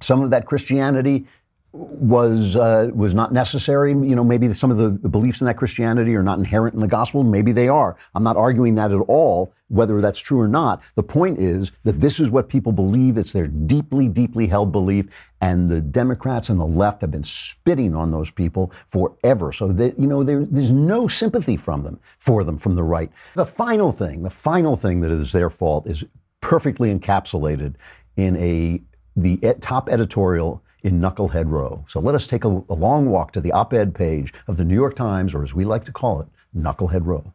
some 0.00 0.22
of 0.22 0.30
that 0.30 0.46
Christianity 0.46 1.26
was 1.74 2.56
uh, 2.56 2.88
was 2.94 3.16
not 3.16 3.32
necessary. 3.32 3.90
You 3.90 4.14
know, 4.14 4.22
maybe 4.22 4.52
some 4.54 4.70
of 4.70 4.76
the 4.76 4.90
beliefs 5.08 5.40
in 5.40 5.46
that 5.48 5.56
Christianity 5.56 6.14
are 6.14 6.22
not 6.22 6.38
inherent 6.38 6.74
in 6.74 6.80
the 6.80 6.86
gospel. 6.86 7.24
Maybe 7.24 7.50
they 7.50 7.66
are. 7.66 7.96
I'm 8.14 8.22
not 8.22 8.36
arguing 8.36 8.76
that 8.76 8.92
at 8.92 9.00
all, 9.08 9.52
whether 9.68 10.00
that's 10.00 10.20
true 10.20 10.38
or 10.38 10.46
not. 10.46 10.82
The 10.94 11.02
point 11.02 11.40
is 11.40 11.72
that 11.82 12.00
this 12.00 12.20
is 12.20 12.30
what 12.30 12.48
people 12.48 12.70
believe. 12.70 13.18
It's 13.18 13.32
their 13.32 13.48
deeply, 13.48 14.06
deeply 14.06 14.46
held 14.46 14.70
belief, 14.70 15.06
and 15.40 15.68
the 15.68 15.80
Democrats 15.80 16.48
and 16.48 16.60
the 16.60 16.66
left 16.66 17.00
have 17.00 17.10
been 17.10 17.24
spitting 17.24 17.96
on 17.96 18.12
those 18.12 18.30
people 18.30 18.72
forever. 18.86 19.52
So 19.52 19.72
that 19.72 19.98
you 19.98 20.06
know, 20.06 20.22
there, 20.22 20.44
there's 20.44 20.72
no 20.72 21.08
sympathy 21.08 21.56
from 21.56 21.82
them 21.82 21.98
for 22.18 22.44
them 22.44 22.56
from 22.56 22.76
the 22.76 22.84
right. 22.84 23.10
The 23.34 23.46
final 23.46 23.90
thing, 23.90 24.22
the 24.22 24.30
final 24.30 24.76
thing 24.76 25.00
that 25.00 25.10
is 25.10 25.32
their 25.32 25.50
fault 25.50 25.88
is 25.88 26.04
perfectly 26.40 26.96
encapsulated 26.96 27.74
in 28.16 28.36
a 28.36 28.80
the 29.16 29.38
top 29.60 29.88
editorial 29.88 30.63
in 30.84 31.00
Knucklehead 31.00 31.50
Row. 31.50 31.84
So 31.88 31.98
let 31.98 32.14
us 32.14 32.26
take 32.26 32.44
a, 32.44 32.62
a 32.68 32.74
long 32.74 33.10
walk 33.10 33.32
to 33.32 33.40
the 33.40 33.50
op 33.52 33.72
ed 33.72 33.94
page 33.94 34.32
of 34.46 34.56
the 34.56 34.64
New 34.64 34.74
York 34.74 34.94
Times, 34.94 35.34
or 35.34 35.42
as 35.42 35.54
we 35.54 35.64
like 35.64 35.84
to 35.84 35.92
call 35.92 36.20
it, 36.20 36.28
Knucklehead 36.54 37.04
Row. 37.04 37.32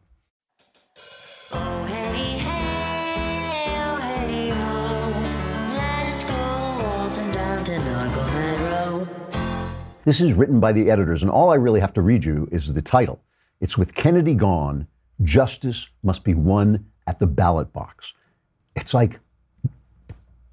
This 10.06 10.22
is 10.22 10.34
written 10.34 10.60
by 10.60 10.72
the 10.72 10.90
editors, 10.90 11.22
and 11.22 11.32
all 11.32 11.52
I 11.52 11.56
really 11.56 11.80
have 11.80 11.94
to 11.94 12.02
read 12.02 12.24
you 12.24 12.48
is 12.52 12.72
the 12.72 12.82
title. 12.82 13.22
It's 13.62 13.78
with 13.78 13.94
Kennedy 13.94 14.34
gone, 14.34 14.88
justice 15.24 15.90
must 16.04 16.24
be 16.24 16.34
won 16.34 16.86
at 17.08 17.20
the 17.20 17.28
ballot 17.28 17.74
box. 17.74 18.14
It's 18.76 18.94
like 18.94 19.20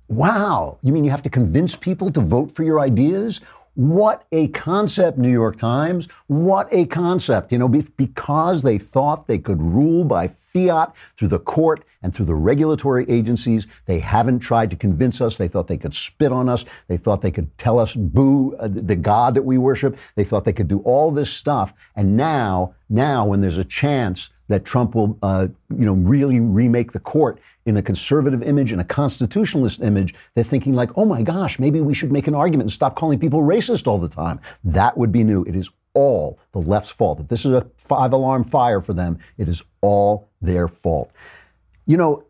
Wow. 0.08 0.78
You 0.82 0.92
mean 0.92 1.04
you 1.04 1.10
have 1.10 1.22
to 1.22 1.30
convince 1.30 1.74
people 1.74 2.12
to 2.12 2.20
vote 2.20 2.50
for 2.50 2.62
your 2.62 2.80
ideas? 2.80 3.40
What 3.76 4.24
a 4.32 4.48
concept, 4.48 5.18
New 5.18 5.30
York 5.30 5.56
Times. 5.56 6.08
What 6.28 6.66
a 6.72 6.86
concept. 6.86 7.52
You 7.52 7.58
know, 7.58 7.68
because 7.68 8.62
they 8.62 8.78
thought 8.78 9.26
they 9.26 9.38
could 9.38 9.60
rule 9.60 10.02
by 10.02 10.28
fiat 10.28 10.94
through 11.16 11.28
the 11.28 11.40
court 11.40 11.84
and 12.02 12.14
through 12.14 12.24
the 12.24 12.34
regulatory 12.34 13.04
agencies, 13.10 13.66
they 13.84 13.98
haven't 13.98 14.38
tried 14.38 14.70
to 14.70 14.76
convince 14.76 15.20
us. 15.20 15.36
They 15.36 15.48
thought 15.48 15.66
they 15.66 15.76
could 15.76 15.92
spit 15.92 16.32
on 16.32 16.48
us. 16.48 16.64
They 16.88 16.96
thought 16.96 17.20
they 17.20 17.30
could 17.30 17.56
tell 17.58 17.78
us, 17.78 17.94
boo, 17.94 18.54
uh, 18.56 18.68
the 18.68 18.96
God 18.96 19.34
that 19.34 19.42
we 19.42 19.58
worship. 19.58 19.98
They 20.14 20.24
thought 20.24 20.46
they 20.46 20.54
could 20.54 20.68
do 20.68 20.78
all 20.80 21.10
this 21.10 21.30
stuff. 21.30 21.74
And 21.96 22.16
now, 22.16 22.74
now, 22.88 23.26
when 23.26 23.42
there's 23.42 23.58
a 23.58 23.64
chance 23.64 24.30
that 24.48 24.64
Trump 24.64 24.94
will, 24.94 25.18
uh, 25.22 25.48
you 25.70 25.84
know, 25.84 25.94
really 25.94 26.40
remake 26.40 26.92
the 26.92 27.00
court 27.00 27.40
in 27.66 27.76
a 27.76 27.82
conservative 27.82 28.42
image 28.42 28.72
and 28.72 28.80
a 28.80 28.84
constitutionalist 28.84 29.82
image, 29.82 30.14
they're 30.34 30.44
thinking 30.44 30.72
like, 30.72 30.90
oh 30.96 31.04
my 31.04 31.22
gosh, 31.22 31.58
maybe 31.58 31.80
we 31.80 31.94
should 31.94 32.12
make 32.12 32.28
an 32.28 32.34
argument 32.34 32.66
and 32.66 32.72
stop 32.72 32.94
calling 32.94 33.18
people 33.18 33.40
racist 33.40 33.86
all 33.88 33.98
the 33.98 34.08
time. 34.08 34.40
That 34.62 34.96
would 34.96 35.10
be 35.10 35.24
new. 35.24 35.42
It 35.44 35.56
is 35.56 35.68
all 35.94 36.38
the 36.52 36.60
left's 36.60 36.90
fault. 36.90 37.20
If 37.20 37.28
this 37.28 37.44
is 37.44 37.52
a 37.52 37.66
five 37.76 38.12
alarm 38.12 38.44
fire 38.44 38.80
for 38.80 38.92
them, 38.92 39.18
it 39.36 39.48
is 39.48 39.62
all 39.80 40.28
their 40.40 40.68
fault. 40.68 41.10
You 41.86 41.96
know, 41.96 42.24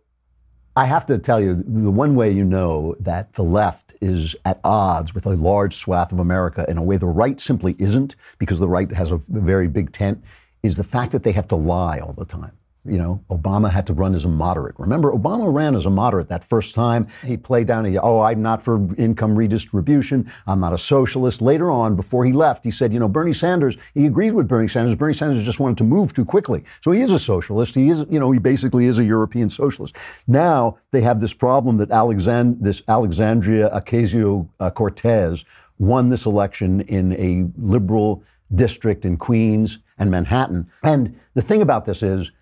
I 0.76 0.84
have 0.84 1.06
to 1.06 1.18
tell 1.18 1.40
you, 1.40 1.54
the 1.54 1.90
one 1.90 2.14
way 2.16 2.30
you 2.30 2.44
know 2.44 2.96
that 3.00 3.32
the 3.32 3.42
left 3.42 3.94
is 4.02 4.36
at 4.44 4.60
odds 4.62 5.14
with 5.14 5.24
a 5.26 5.30
large 5.30 5.74
swath 5.74 6.12
of 6.12 6.18
America 6.18 6.66
in 6.68 6.76
a 6.76 6.82
way 6.82 6.98
the 6.98 7.06
right 7.06 7.40
simply 7.40 7.74
isn't, 7.78 8.14
because 8.38 8.58
the 8.58 8.68
right 8.68 8.90
has 8.92 9.10
a 9.10 9.16
very 9.28 9.68
big 9.68 9.92
tent, 9.92 10.22
is 10.66 10.76
the 10.76 10.84
fact 10.84 11.12
that 11.12 11.22
they 11.22 11.32
have 11.32 11.48
to 11.48 11.56
lie 11.56 11.98
all 12.00 12.12
the 12.12 12.24
time. 12.24 12.52
You 12.88 12.98
know, 12.98 13.20
Obama 13.30 13.68
had 13.68 13.86
to 13.88 13.92
run 13.92 14.14
as 14.14 14.24
a 14.24 14.28
moderate. 14.28 14.76
Remember, 14.78 15.12
Obama 15.12 15.52
ran 15.52 15.74
as 15.74 15.86
a 15.86 15.90
moderate 15.90 16.28
that 16.28 16.44
first 16.44 16.74
time. 16.74 17.08
He 17.24 17.36
played 17.36 17.66
down, 17.66 17.84
he, 17.84 17.98
oh, 17.98 18.20
I'm 18.20 18.42
not 18.42 18.62
for 18.62 18.76
income 18.94 19.36
redistribution. 19.36 20.30
I'm 20.46 20.60
not 20.60 20.72
a 20.72 20.78
socialist. 20.78 21.42
Later 21.42 21.70
on, 21.70 21.96
before 21.96 22.24
he 22.24 22.32
left, 22.32 22.64
he 22.64 22.70
said, 22.70 22.92
you 22.92 23.00
know, 23.00 23.08
Bernie 23.08 23.32
Sanders, 23.32 23.76
he 23.94 24.06
agreed 24.06 24.32
with 24.32 24.46
Bernie 24.46 24.68
Sanders. 24.68 24.94
Bernie 24.94 25.14
Sanders 25.14 25.44
just 25.44 25.58
wanted 25.58 25.78
to 25.78 25.84
move 25.84 26.14
too 26.14 26.24
quickly. 26.24 26.62
So 26.80 26.92
he 26.92 27.00
is 27.00 27.10
a 27.10 27.18
socialist. 27.18 27.74
He 27.74 27.88
is, 27.88 28.04
you 28.08 28.20
know, 28.20 28.30
he 28.30 28.38
basically 28.38 28.86
is 28.86 29.00
a 29.00 29.04
European 29.04 29.50
socialist. 29.50 29.96
Now 30.28 30.78
they 30.92 31.00
have 31.00 31.20
this 31.20 31.34
problem 31.34 31.78
that 31.78 31.88
Alexand- 31.88 32.60
this 32.60 32.82
Alexandria 32.86 33.68
Ocasio 33.70 34.48
Cortez 34.74 35.44
won 35.78 36.08
this 36.08 36.24
election 36.24 36.82
in 36.82 37.14
a 37.14 37.46
liberal 37.60 38.22
district 38.54 39.04
in 39.04 39.16
Queens 39.16 39.80
and 39.98 40.10
Manhattan. 40.10 40.70
And 40.82 41.18
the 41.34 41.42
thing 41.42 41.62
about 41.62 41.84
this 41.84 42.02
is, 42.02 42.32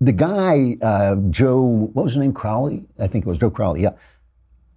the 0.00 0.12
guy, 0.12 0.76
uh, 0.82 1.16
Joe, 1.30 1.90
what 1.92 2.04
was 2.04 2.12
his 2.12 2.20
name? 2.20 2.32
Crowley? 2.32 2.84
I 2.98 3.06
think 3.06 3.24
it 3.24 3.28
was 3.28 3.38
Joe 3.38 3.50
Crowley. 3.50 3.82
Yeah. 3.82 3.92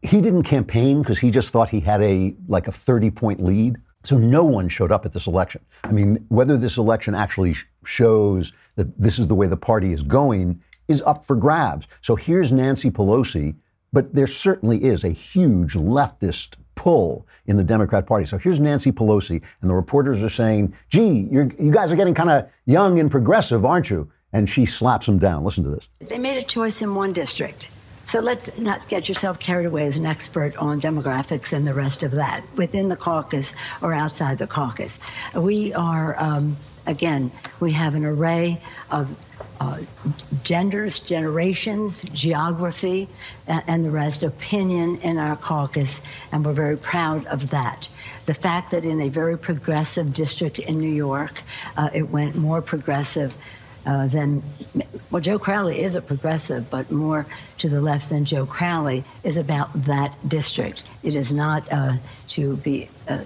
He 0.01 0.21
didn't 0.21 0.43
campaign 0.43 1.01
because 1.01 1.19
he 1.19 1.29
just 1.29 1.51
thought 1.51 1.69
he 1.69 1.82
had 1.82 2.01
a 2.01 2.34
like 2.47 2.67
a 2.67 2.71
30 2.71 3.12
point 3.12 3.43
lead. 3.43 3.77
So 4.05 4.17
no 4.17 4.45
one 4.45 4.69
showed 4.69 4.93
up 4.93 5.05
at 5.05 5.12
this 5.12 5.27
election. 5.27 5.62
I 5.84 5.91
mean, 5.91 6.25
whether 6.29 6.58
this 6.58 6.77
election 6.77 7.15
actually 7.15 7.51
sh- 7.51 7.65
shows 7.84 8.53
that 8.75 8.97
this 8.97 9.19
is 9.19 9.27
the 9.27 9.36
way 9.36 9.47
the 9.47 9.58
party 9.58 9.91
is 9.91 10.03
going 10.03 10.62
is 10.88 11.01
up 11.01 11.25
for 11.25 11.36
grabs. 11.36 11.86
So 12.01 12.15
here's 12.15 12.53
Nancy 12.53 12.89
Pelosi, 12.89 13.55
but 13.91 14.15
there 14.15 14.25
certainly 14.25 14.82
is 14.86 15.03
a 15.03 15.10
huge 15.10 15.73
leftist 15.73 16.55
pull 16.80 17.28
in 17.46 17.58
the 17.58 17.63
Democrat 17.63 18.06
Party. 18.06 18.26
So 18.26 18.38
here's 18.38 18.60
Nancy 18.60 18.89
Pelosi, 18.92 19.42
and 19.62 19.70
the 19.70 19.76
reporters 19.76 20.24
are 20.24 20.30
saying, 20.30 20.74
gee, 20.88 21.28
you 21.30 21.72
guys 21.72 21.92
are 21.92 21.98
getting 21.98 22.13
kind 22.13 22.30
of 22.30 22.48
young 22.65 23.00
and 23.00 23.12
progressive, 23.12 23.65
aren't 23.65 23.89
you? 23.89 24.10
and 24.34 24.50
she 24.50 24.65
slaps 24.65 25.06
them 25.06 25.18
down. 25.18 25.44
Listen 25.44 25.63
to 25.63 25.72
this. 25.72 25.89
They 26.00 26.20
made 26.20 26.38
a 26.38 26.44
choice 26.44 26.82
in 26.82 26.96
one 26.96 27.13
district. 27.13 27.70
So 28.06 28.20
let 28.22 28.58
not 28.58 28.88
get 28.88 29.08
yourself 29.08 29.38
carried 29.39 29.65
away 29.65 29.86
as 29.86 29.96
an 29.96 30.06
expert 30.06 30.58
on 30.58 30.82
demographics 30.82 31.54
and 31.54 31.68
the 31.68 31.76
rest 31.76 32.02
of 32.02 32.12
that 32.12 32.44
within 32.56 32.89
the 32.89 32.96
caucus 32.96 33.54
or 33.84 33.94
outside 33.94 34.39
the 34.39 34.48
caucus. 34.48 35.00
We 35.36 35.74
are, 35.74 36.15
um, 36.20 36.58
again, 36.89 37.32
we 37.60 37.71
have 37.71 37.95
an 37.95 38.04
array 38.04 38.60
of 38.91 39.15
uh, 39.62 39.80
genders, 40.43 40.99
generations, 40.99 42.04
geography, 42.13 43.08
and, 43.47 43.63
and 43.67 43.86
the 43.86 43.91
rest, 43.91 44.23
opinion 44.23 44.97
in 45.02 45.17
our 45.17 45.36
caucus, 45.36 46.02
and 46.32 46.43
we're 46.43 46.54
very 46.54 46.78
proud 46.78 47.25
of 47.28 47.49
that. 47.52 47.89
The 48.25 48.34
fact 48.34 48.71
that 48.71 48.84
in 48.84 48.99
a 49.02 49.10
very 49.10 49.38
progressive 49.38 50.13
district 50.13 50.60
in 50.60 50.80
New 50.80 50.91
York, 50.91 51.41
uh, 51.78 51.89
it 51.93 52.10
went 52.10 52.36
more 52.36 52.62
progressive 52.62 53.36
uh, 53.86 54.08
than, 54.08 54.43
well, 55.10 55.21
Joe 55.21 55.39
Crowley 55.39 55.82
is 55.82 55.95
a 55.95 56.02
progressive, 56.02 56.69
but 56.69 56.91
more 56.91 57.25
to 57.60 57.69
the 57.69 57.82
left 57.82 58.10
than 58.10 58.25
Joe 58.25 58.45
Crowley 58.45 59.04
is 59.23 59.38
about 59.38 59.69
that 59.86 60.15
district. 60.28 60.84
It 61.02 61.15
is 61.15 61.34
not 61.34 61.71
uh, 61.71 61.93
to 62.30 62.58
be 62.58 62.89
uh, 63.08 63.23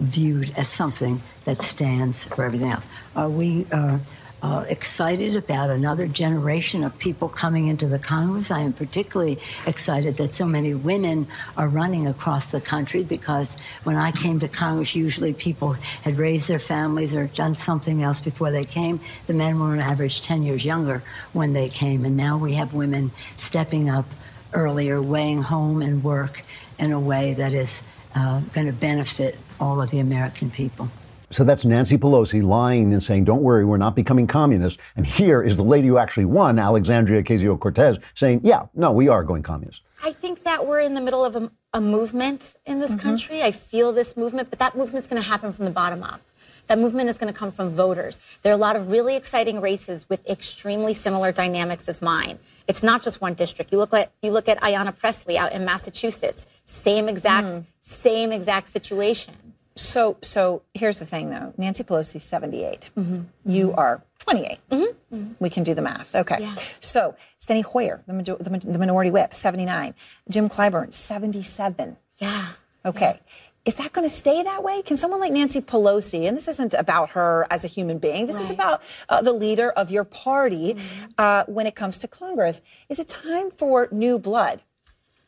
viewed 0.00 0.52
as 0.56 0.68
something 0.68 1.20
that 1.44 1.60
stands 1.60 2.24
for 2.24 2.44
everything 2.44 2.70
else. 2.70 2.88
Are 3.14 3.28
we 3.28 3.66
uh, 3.70 3.98
uh, 4.44 4.62
excited 4.68 5.34
about 5.36 5.70
another 5.70 6.06
generation 6.06 6.84
of 6.84 6.96
people 6.98 7.30
coming 7.30 7.68
into 7.68 7.86
the 7.86 7.98
Congress. 7.98 8.50
I 8.50 8.60
am 8.60 8.74
particularly 8.74 9.38
excited 9.66 10.18
that 10.18 10.34
so 10.34 10.44
many 10.44 10.74
women 10.74 11.26
are 11.56 11.66
running 11.66 12.06
across 12.06 12.50
the 12.50 12.60
country 12.60 13.04
because 13.04 13.56
when 13.84 13.96
I 13.96 14.12
came 14.12 14.38
to 14.40 14.48
Congress, 14.48 14.94
usually 14.94 15.32
people 15.32 15.72
had 16.02 16.18
raised 16.18 16.46
their 16.46 16.58
families 16.58 17.16
or 17.16 17.26
done 17.28 17.54
something 17.54 18.02
else 18.02 18.20
before 18.20 18.50
they 18.50 18.64
came. 18.64 19.00
The 19.28 19.32
men 19.32 19.58
were 19.58 19.68
on 19.68 19.80
average 19.80 20.20
10 20.20 20.42
years 20.42 20.62
younger 20.62 21.02
when 21.32 21.54
they 21.54 21.70
came, 21.70 22.04
and 22.04 22.14
now 22.14 22.36
we 22.36 22.52
have 22.52 22.74
women 22.74 23.12
stepping 23.38 23.88
up 23.88 24.04
earlier, 24.52 25.00
weighing 25.00 25.40
home 25.40 25.80
and 25.80 26.04
work 26.04 26.42
in 26.78 26.92
a 26.92 27.00
way 27.00 27.32
that 27.32 27.54
is 27.54 27.82
uh, 28.14 28.40
going 28.52 28.66
to 28.66 28.74
benefit 28.74 29.38
all 29.58 29.80
of 29.80 29.90
the 29.90 30.00
American 30.00 30.50
people. 30.50 30.90
So 31.34 31.42
that's 31.42 31.64
Nancy 31.64 31.98
Pelosi 31.98 32.44
lying 32.44 32.92
and 32.92 33.02
saying, 33.02 33.24
don't 33.24 33.42
worry, 33.42 33.64
we're 33.64 33.76
not 33.76 33.96
becoming 33.96 34.28
communists. 34.28 34.80
And 34.94 35.04
here 35.04 35.42
is 35.42 35.56
the 35.56 35.64
lady 35.64 35.88
who 35.88 35.98
actually 35.98 36.26
won, 36.26 36.60
Alexandria 36.60 37.24
Ocasio 37.24 37.58
Cortez, 37.58 37.98
saying, 38.14 38.42
yeah, 38.44 38.66
no, 38.72 38.92
we 38.92 39.08
are 39.08 39.24
going 39.24 39.42
communist. 39.42 39.80
I 40.04 40.12
think 40.12 40.44
that 40.44 40.64
we're 40.64 40.78
in 40.78 40.94
the 40.94 41.00
middle 41.00 41.24
of 41.24 41.34
a, 41.34 41.50
a 41.72 41.80
movement 41.80 42.54
in 42.66 42.78
this 42.78 42.92
mm-hmm. 42.92 43.00
country. 43.00 43.42
I 43.42 43.50
feel 43.50 43.92
this 43.92 44.16
movement, 44.16 44.48
but 44.48 44.60
that 44.60 44.76
movement's 44.76 45.08
going 45.08 45.20
to 45.20 45.28
happen 45.28 45.52
from 45.52 45.64
the 45.64 45.72
bottom 45.72 46.04
up. 46.04 46.20
That 46.68 46.78
movement 46.78 47.08
is 47.08 47.18
going 47.18 47.32
to 47.32 47.36
come 47.36 47.50
from 47.50 47.70
voters. 47.70 48.20
There 48.42 48.52
are 48.52 48.54
a 48.54 48.56
lot 48.56 48.76
of 48.76 48.92
really 48.92 49.16
exciting 49.16 49.60
races 49.60 50.08
with 50.08 50.24
extremely 50.28 50.94
similar 50.94 51.32
dynamics 51.32 51.88
as 51.88 52.00
mine. 52.00 52.38
It's 52.68 52.84
not 52.84 53.02
just 53.02 53.20
one 53.20 53.34
district. 53.34 53.72
You 53.72 53.78
look 53.78 53.92
at 53.92 54.12
you 54.22 54.30
look 54.30 54.48
at 54.48 54.60
Ayanna 54.60 54.96
Pressley 54.96 55.36
out 55.36 55.52
in 55.52 55.64
Massachusetts. 55.64 56.46
Same 56.64 57.08
exact 57.08 57.48
mm. 57.48 57.64
same 57.80 58.30
exact 58.30 58.68
situation. 58.68 59.34
So, 59.76 60.16
so 60.22 60.62
here's 60.72 60.98
the 60.98 61.06
thing, 61.06 61.30
though. 61.30 61.52
Nancy 61.56 61.82
Pelosi, 61.82 62.22
78. 62.22 62.90
Mm-hmm. 62.96 63.22
You 63.44 63.68
mm-hmm. 63.68 63.78
are 63.78 64.02
28. 64.20 64.58
Mm-hmm. 64.70 65.32
We 65.40 65.50
can 65.50 65.64
do 65.64 65.74
the 65.74 65.82
math. 65.82 66.14
Okay. 66.14 66.36
Yeah. 66.40 66.54
So, 66.80 67.16
Steny 67.40 67.64
Hoyer, 67.64 68.02
the, 68.06 68.12
major- 68.12 68.36
the, 68.38 68.50
the, 68.50 68.78
minority 68.78 69.10
whip, 69.10 69.34
79. 69.34 69.94
Jim 70.30 70.48
Clyburn, 70.48 70.92
77. 70.92 71.96
Yeah. 72.18 72.48
Okay. 72.84 73.20
Yeah. 73.20 73.32
Is 73.64 73.76
that 73.76 73.94
going 73.94 74.08
to 74.08 74.14
stay 74.14 74.42
that 74.42 74.62
way? 74.62 74.82
Can 74.82 74.98
someone 74.98 75.20
like 75.20 75.32
Nancy 75.32 75.62
Pelosi, 75.62 76.28
and 76.28 76.36
this 76.36 76.48
isn't 76.48 76.74
about 76.74 77.10
her 77.10 77.46
as 77.50 77.64
a 77.64 77.68
human 77.68 77.98
being, 77.98 78.26
this 78.26 78.36
right. 78.36 78.44
is 78.44 78.50
about 78.50 78.82
uh, 79.08 79.22
the 79.22 79.32
leader 79.32 79.70
of 79.70 79.90
your 79.90 80.04
party 80.04 80.74
mm-hmm. 80.74 81.04
uh, 81.16 81.44
when 81.46 81.66
it 81.66 81.74
comes 81.74 81.96
to 81.98 82.08
Congress, 82.08 82.60
is 82.90 82.98
it 82.98 83.08
time 83.08 83.50
for 83.50 83.88
new 83.90 84.18
blood? 84.18 84.60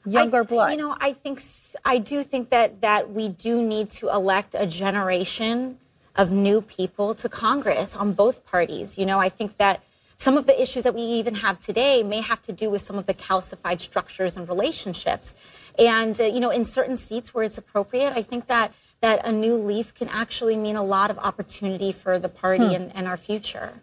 Younger 0.06 0.40
I, 0.40 0.42
blood. 0.42 0.70
You 0.72 0.78
know, 0.78 0.96
I 1.00 1.12
think 1.12 1.42
I 1.84 1.98
do 1.98 2.22
think 2.22 2.50
that 2.50 2.80
that 2.80 3.10
we 3.10 3.28
do 3.28 3.62
need 3.62 3.90
to 3.90 4.08
elect 4.08 4.54
a 4.56 4.66
generation 4.66 5.78
of 6.14 6.32
new 6.32 6.60
people 6.60 7.14
to 7.14 7.28
Congress 7.28 7.94
on 7.94 8.12
both 8.12 8.44
parties. 8.46 8.96
You 8.96 9.06
know, 9.06 9.18
I 9.18 9.28
think 9.28 9.58
that 9.58 9.82
some 10.16 10.38
of 10.38 10.46
the 10.46 10.60
issues 10.60 10.84
that 10.84 10.94
we 10.94 11.02
even 11.02 11.34
have 11.36 11.60
today 11.60 12.02
may 12.02 12.22
have 12.22 12.40
to 12.42 12.52
do 12.52 12.70
with 12.70 12.80
some 12.80 12.96
of 12.96 13.06
the 13.06 13.12
calcified 13.12 13.80
structures 13.80 14.34
and 14.34 14.48
relationships. 14.48 15.34
And 15.78 16.18
uh, 16.18 16.24
you 16.24 16.40
know, 16.40 16.50
in 16.50 16.64
certain 16.64 16.96
seats 16.96 17.34
where 17.34 17.44
it's 17.44 17.58
appropriate, 17.58 18.14
I 18.16 18.22
think 18.22 18.46
that 18.46 18.72
that 19.02 19.26
a 19.26 19.32
new 19.32 19.56
leaf 19.56 19.92
can 19.92 20.08
actually 20.08 20.56
mean 20.56 20.76
a 20.76 20.82
lot 20.82 21.10
of 21.10 21.18
opportunity 21.18 21.92
for 21.92 22.18
the 22.18 22.30
party 22.30 22.68
hmm. 22.68 22.74
and, 22.74 22.96
and 22.96 23.06
our 23.06 23.16
future. 23.16 23.82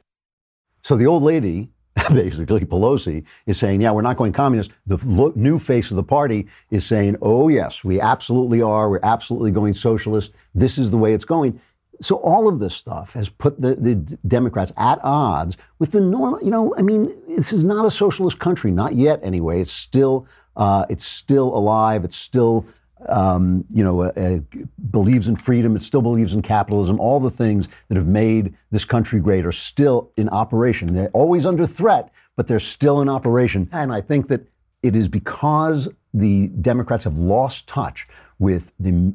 So 0.81 0.95
the 0.95 1.05
old 1.05 1.23
lady 1.23 1.69
basically 2.13 2.61
Pelosi 2.61 3.23
is 3.45 3.57
saying, 3.57 3.81
yeah, 3.81 3.91
we're 3.91 4.01
not 4.01 4.17
going 4.17 4.33
communist. 4.33 4.71
The 4.87 4.97
lo- 5.05 5.33
new 5.35 5.59
face 5.59 5.91
of 5.91 5.97
the 5.97 6.03
party 6.03 6.47
is 6.71 6.85
saying, 6.85 7.17
oh, 7.21 7.49
yes, 7.49 7.83
we 7.83 8.01
absolutely 8.01 8.61
are. 8.61 8.89
We're 8.89 8.99
absolutely 9.03 9.51
going 9.51 9.73
socialist. 9.73 10.33
This 10.55 10.77
is 10.77 10.89
the 10.89 10.97
way 10.97 11.13
it's 11.13 11.25
going. 11.25 11.59
So 12.01 12.15
all 12.17 12.47
of 12.47 12.59
this 12.59 12.75
stuff 12.75 13.13
has 13.13 13.29
put 13.29 13.61
the, 13.61 13.75
the 13.75 13.95
Democrats 14.27 14.73
at 14.77 14.99
odds 15.03 15.57
with 15.77 15.91
the 15.91 16.01
normal. 16.01 16.43
You 16.43 16.49
know, 16.49 16.75
I 16.77 16.81
mean, 16.81 17.15
this 17.27 17.53
is 17.53 17.63
not 17.63 17.85
a 17.85 17.91
socialist 17.91 18.39
country, 18.39 18.71
not 18.71 18.95
yet 18.95 19.19
anyway. 19.23 19.61
It's 19.61 19.71
still, 19.71 20.27
uh, 20.55 20.85
it's 20.89 21.05
still 21.05 21.55
alive. 21.55 22.03
It's 22.03 22.17
still 22.17 22.65
um, 23.09 23.65
you 23.69 23.83
know, 23.83 24.03
uh, 24.03 24.11
uh, 24.15 24.39
believes 24.91 25.27
in 25.27 25.35
freedom, 25.35 25.75
it 25.75 25.81
still 25.81 26.01
believes 26.01 26.33
in 26.33 26.41
capitalism. 26.41 26.99
All 26.99 27.19
the 27.19 27.29
things 27.29 27.69
that 27.89 27.97
have 27.97 28.07
made 28.07 28.55
this 28.71 28.85
country 28.85 29.19
great 29.19 29.45
are 29.45 29.51
still 29.51 30.11
in 30.17 30.29
operation. 30.29 30.93
They're 30.93 31.09
always 31.09 31.45
under 31.45 31.67
threat, 31.67 32.11
but 32.35 32.47
they're 32.47 32.59
still 32.59 33.01
in 33.01 33.09
operation. 33.09 33.69
And 33.71 33.91
I 33.91 34.01
think 34.01 34.27
that 34.27 34.47
it 34.81 34.95
is 34.95 35.07
because 35.07 35.89
the 36.13 36.47
Democrats 36.47 37.03
have 37.05 37.17
lost 37.17 37.67
touch 37.67 38.07
with 38.39 38.71
the 38.79 39.13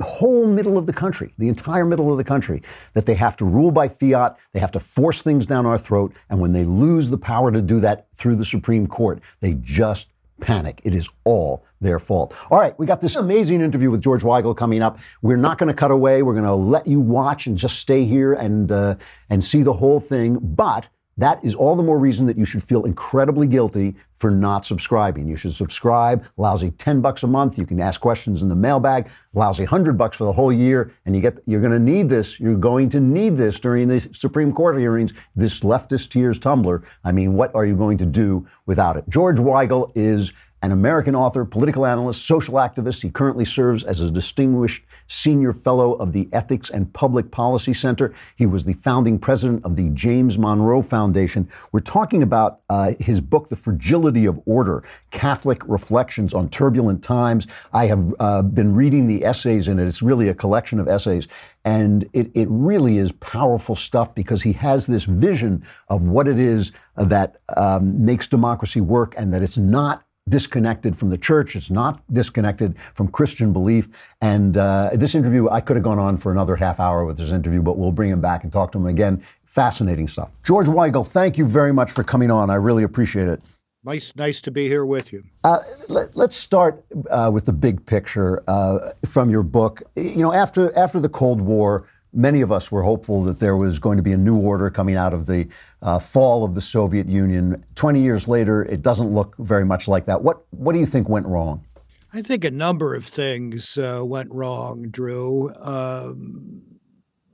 whole 0.00 0.46
middle 0.46 0.78
of 0.78 0.86
the 0.86 0.92
country, 0.92 1.32
the 1.38 1.48
entire 1.48 1.84
middle 1.84 2.10
of 2.10 2.18
the 2.18 2.24
country, 2.24 2.62
that 2.94 3.06
they 3.06 3.14
have 3.14 3.36
to 3.36 3.44
rule 3.44 3.70
by 3.70 3.88
fiat, 3.88 4.36
they 4.52 4.60
have 4.60 4.72
to 4.72 4.80
force 4.80 5.22
things 5.22 5.46
down 5.46 5.66
our 5.66 5.78
throat, 5.78 6.12
and 6.30 6.40
when 6.40 6.52
they 6.52 6.64
lose 6.64 7.10
the 7.10 7.18
power 7.18 7.52
to 7.52 7.62
do 7.62 7.80
that 7.80 8.08
through 8.16 8.36
the 8.36 8.44
Supreme 8.44 8.86
Court, 8.86 9.20
they 9.40 9.54
just 9.60 10.08
panic. 10.40 10.80
It 10.84 10.94
is 10.94 11.08
all 11.24 11.64
their 11.80 11.98
fault. 11.98 12.34
All 12.50 12.58
right, 12.58 12.78
we 12.78 12.86
got 12.86 13.00
this 13.00 13.16
amazing 13.16 13.60
interview 13.60 13.90
with 13.90 14.02
George 14.02 14.22
Weigel 14.22 14.56
coming 14.56 14.82
up. 14.82 14.98
We're 15.22 15.36
not 15.36 15.58
going 15.58 15.68
to 15.68 15.74
cut 15.74 15.90
away. 15.90 16.22
We're 16.22 16.34
going 16.34 16.44
to 16.44 16.54
let 16.54 16.86
you 16.86 17.00
watch 17.00 17.46
and 17.46 17.56
just 17.56 17.78
stay 17.78 18.04
here 18.04 18.32
and 18.32 18.70
uh, 18.70 18.96
and 19.30 19.44
see 19.44 19.62
the 19.62 19.72
whole 19.72 20.00
thing. 20.00 20.38
But 20.40 20.88
that 21.18 21.42
is 21.42 21.54
all 21.54 21.76
the 21.76 21.82
more 21.82 21.98
reason 21.98 22.26
that 22.26 22.36
you 22.36 22.44
should 22.44 22.62
feel 22.62 22.84
incredibly 22.84 23.46
guilty 23.46 23.96
for 24.16 24.30
not 24.30 24.64
subscribing. 24.64 25.26
You 25.26 25.36
should 25.36 25.54
subscribe. 25.54 26.24
Lousy 26.36 26.70
10 26.72 27.00
bucks 27.00 27.22
a 27.22 27.26
month. 27.26 27.58
You 27.58 27.66
can 27.66 27.80
ask 27.80 28.00
questions 28.00 28.42
in 28.42 28.48
the 28.48 28.54
mailbag. 28.54 29.08
Lousy 29.34 29.62
100 29.62 29.96
bucks 29.96 30.16
for 30.16 30.24
the 30.24 30.32
whole 30.32 30.52
year. 30.52 30.92
And 31.04 31.14
you 31.14 31.22
get, 31.22 31.38
you're 31.46 31.60
going 31.60 31.72
to 31.72 31.78
need 31.78 32.08
this. 32.08 32.38
You're 32.38 32.56
going 32.56 32.88
to 32.90 33.00
need 33.00 33.36
this 33.36 33.60
during 33.60 33.88
the 33.88 34.00
Supreme 34.12 34.52
Court 34.52 34.78
hearings. 34.78 35.12
This 35.34 35.60
leftist 35.60 36.10
tears 36.10 36.38
tumbler. 36.38 36.82
I 37.04 37.12
mean, 37.12 37.34
what 37.34 37.54
are 37.54 37.64
you 37.64 37.76
going 37.76 37.98
to 37.98 38.06
do 38.06 38.46
without 38.66 38.96
it? 38.96 39.04
George 39.08 39.38
Weigel 39.38 39.90
is 39.94 40.32
an 40.62 40.72
American 40.72 41.14
author, 41.14 41.44
political 41.44 41.84
analyst, 41.84 42.26
social 42.26 42.54
activist. 42.54 43.02
He 43.02 43.10
currently 43.10 43.44
serves 43.44 43.84
as 43.84 44.00
a 44.00 44.10
distinguished 44.10 44.84
senior 45.06 45.52
fellow 45.52 45.92
of 45.94 46.12
the 46.12 46.28
Ethics 46.32 46.70
and 46.70 46.92
Public 46.92 47.30
Policy 47.30 47.74
Center. 47.74 48.14
He 48.36 48.46
was 48.46 48.64
the 48.64 48.72
founding 48.72 49.18
president 49.18 49.64
of 49.64 49.76
the 49.76 49.90
James 49.90 50.38
Monroe 50.38 50.82
Foundation. 50.82 51.48
We're 51.72 51.80
talking 51.80 52.22
about 52.22 52.60
uh, 52.70 52.94
his 52.98 53.20
book, 53.20 53.48
The 53.48 53.56
Fragility 53.56 54.26
of 54.26 54.40
Order 54.46 54.82
Catholic 55.10 55.62
Reflections 55.68 56.34
on 56.34 56.48
Turbulent 56.48 57.02
Times. 57.02 57.46
I 57.72 57.86
have 57.86 58.14
uh, 58.18 58.42
been 58.42 58.74
reading 58.74 59.06
the 59.06 59.24
essays 59.24 59.68
in 59.68 59.78
it. 59.78 59.86
It's 59.86 60.02
really 60.02 60.28
a 60.28 60.34
collection 60.34 60.80
of 60.80 60.88
essays. 60.88 61.28
And 61.64 62.08
it, 62.12 62.30
it 62.34 62.48
really 62.48 62.98
is 62.98 63.12
powerful 63.12 63.74
stuff 63.74 64.14
because 64.14 64.42
he 64.42 64.52
has 64.52 64.86
this 64.86 65.04
vision 65.04 65.64
of 65.88 66.02
what 66.02 66.28
it 66.28 66.38
is 66.38 66.72
that 66.96 67.36
um, 67.56 68.04
makes 68.04 68.26
democracy 68.26 68.80
work 68.80 69.14
and 69.18 69.32
that 69.34 69.42
it's 69.42 69.58
not 69.58 70.05
disconnected 70.28 70.96
from 70.96 71.10
the 71.10 71.18
church. 71.18 71.54
It's 71.54 71.70
not 71.70 72.02
disconnected 72.12 72.76
from 72.94 73.08
Christian 73.08 73.52
belief. 73.52 73.88
And 74.20 74.56
uh, 74.56 74.90
this 74.94 75.14
interview, 75.14 75.48
I 75.48 75.60
could 75.60 75.76
have 75.76 75.84
gone 75.84 75.98
on 75.98 76.16
for 76.16 76.32
another 76.32 76.56
half 76.56 76.80
hour 76.80 77.04
with 77.04 77.16
this 77.16 77.30
interview, 77.30 77.62
but 77.62 77.78
we'll 77.78 77.92
bring 77.92 78.10
him 78.10 78.20
back 78.20 78.42
and 78.42 78.52
talk 78.52 78.72
to 78.72 78.78
him 78.78 78.86
again. 78.86 79.22
Fascinating 79.44 80.08
stuff. 80.08 80.32
George 80.42 80.66
Weigel, 80.66 81.06
thank 81.06 81.38
you 81.38 81.46
very 81.46 81.72
much 81.72 81.92
for 81.92 82.02
coming 82.02 82.30
on. 82.30 82.50
I 82.50 82.56
really 82.56 82.82
appreciate 82.82 83.28
it. 83.28 83.40
Nice, 83.84 84.16
nice 84.16 84.40
to 84.40 84.50
be 84.50 84.66
here 84.66 84.84
with 84.84 85.12
you. 85.12 85.22
Uh, 85.44 85.60
let, 85.88 86.16
us 86.16 86.34
start 86.34 86.84
uh, 87.08 87.30
with 87.32 87.44
the 87.44 87.52
big 87.52 87.86
picture 87.86 88.42
uh, 88.48 88.90
from 89.04 89.30
your 89.30 89.44
book. 89.44 89.80
You 89.94 90.16
know, 90.16 90.32
after 90.32 90.76
after 90.76 90.98
the 90.98 91.08
Cold 91.08 91.40
War, 91.40 91.86
many 92.16 92.40
of 92.40 92.50
us 92.50 92.72
were 92.72 92.82
hopeful 92.82 93.22
that 93.24 93.38
there 93.38 93.56
was 93.56 93.78
going 93.78 93.98
to 93.98 94.02
be 94.02 94.12
a 94.12 94.16
new 94.16 94.36
order 94.36 94.70
coming 94.70 94.96
out 94.96 95.12
of 95.12 95.26
the 95.26 95.46
uh, 95.82 95.98
fall 95.98 96.44
of 96.44 96.54
the 96.54 96.60
Soviet 96.60 97.06
Union. 97.08 97.64
20 97.74 98.00
years 98.00 98.26
later, 98.26 98.64
it 98.64 98.82
doesn't 98.82 99.08
look 99.08 99.36
very 99.38 99.64
much 99.64 99.86
like 99.86 100.06
that. 100.06 100.22
What, 100.22 100.44
what 100.50 100.72
do 100.72 100.80
you 100.80 100.86
think 100.86 101.08
went 101.08 101.26
wrong? 101.26 101.64
I 102.12 102.22
think 102.22 102.44
a 102.44 102.50
number 102.50 102.94
of 102.94 103.04
things 103.04 103.76
uh, 103.76 104.02
went 104.04 104.32
wrong, 104.32 104.88
Drew. 104.90 105.52
Um, 105.60 106.62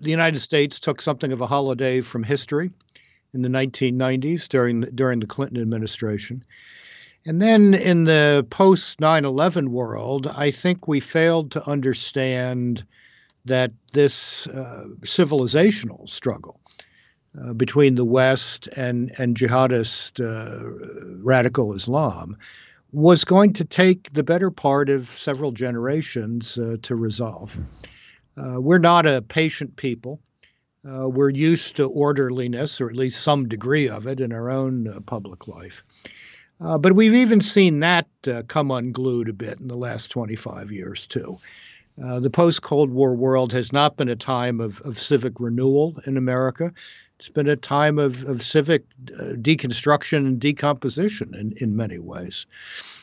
the 0.00 0.10
United 0.10 0.40
States 0.40 0.80
took 0.80 1.00
something 1.00 1.30
of 1.30 1.40
a 1.40 1.46
holiday 1.46 2.00
from 2.00 2.24
history 2.24 2.70
in 3.32 3.42
the 3.42 3.48
1990s 3.48 4.48
during 4.48 4.80
during 4.80 5.20
the 5.20 5.26
Clinton 5.26 5.62
administration. 5.62 6.42
And 7.24 7.40
then 7.40 7.74
in 7.74 8.04
the 8.04 8.44
post 8.50 9.00
9 9.00 9.24
11 9.24 9.70
world, 9.70 10.26
I 10.26 10.50
think 10.50 10.88
we 10.88 10.98
failed 10.98 11.52
to 11.52 11.68
understand 11.68 12.84
that 13.44 13.72
this 13.92 14.46
uh, 14.48 14.86
civilizational 15.02 16.08
struggle 16.08 16.60
uh, 17.40 17.54
between 17.54 17.94
the 17.94 18.04
West 18.04 18.68
and, 18.76 19.10
and 19.18 19.36
jihadist 19.36 20.20
uh, 20.20 21.22
radical 21.24 21.72
Islam 21.72 22.36
was 22.92 23.24
going 23.24 23.54
to 23.54 23.64
take 23.64 24.12
the 24.12 24.22
better 24.22 24.50
part 24.50 24.90
of 24.90 25.08
several 25.08 25.50
generations 25.50 26.58
uh, 26.58 26.76
to 26.82 26.94
resolve. 26.94 27.56
Uh, 28.36 28.60
we're 28.60 28.78
not 28.78 29.06
a 29.06 29.22
patient 29.22 29.76
people. 29.76 30.20
Uh, 30.86 31.08
we're 31.08 31.30
used 31.30 31.76
to 31.76 31.86
orderliness, 31.86 32.80
or 32.82 32.90
at 32.90 32.96
least 32.96 33.22
some 33.22 33.48
degree 33.48 33.88
of 33.88 34.06
it, 34.06 34.20
in 34.20 34.30
our 34.30 34.50
own 34.50 35.02
public 35.06 35.48
life. 35.48 35.82
but 36.58 36.94
we've 36.94 37.14
even 37.14 37.40
seen 37.40 37.80
that 37.80 38.06
come 38.48 38.70
unglued 38.70 39.28
a 39.28 39.32
bit 39.32 39.60
in 39.60 39.68
the 39.68 39.76
last 39.76 40.10
25 40.10 40.70
years, 40.70 41.06
too. 41.06 41.38
Uh, 42.02 42.20
the 42.20 42.30
post 42.30 42.62
Cold 42.62 42.90
War 42.90 43.14
world 43.14 43.52
has 43.52 43.72
not 43.72 43.96
been 43.96 44.08
a 44.08 44.16
time 44.16 44.60
of, 44.60 44.80
of 44.82 44.98
civic 44.98 45.38
renewal 45.38 46.00
in 46.06 46.16
America. 46.16 46.72
It's 47.18 47.28
been 47.28 47.48
a 47.48 47.56
time 47.56 47.98
of, 47.98 48.24
of 48.24 48.42
civic 48.42 48.84
uh, 49.20 49.34
deconstruction 49.34 50.18
and 50.18 50.40
decomposition 50.40 51.34
in, 51.34 51.52
in 51.58 51.76
many 51.76 51.98
ways. 51.98 52.46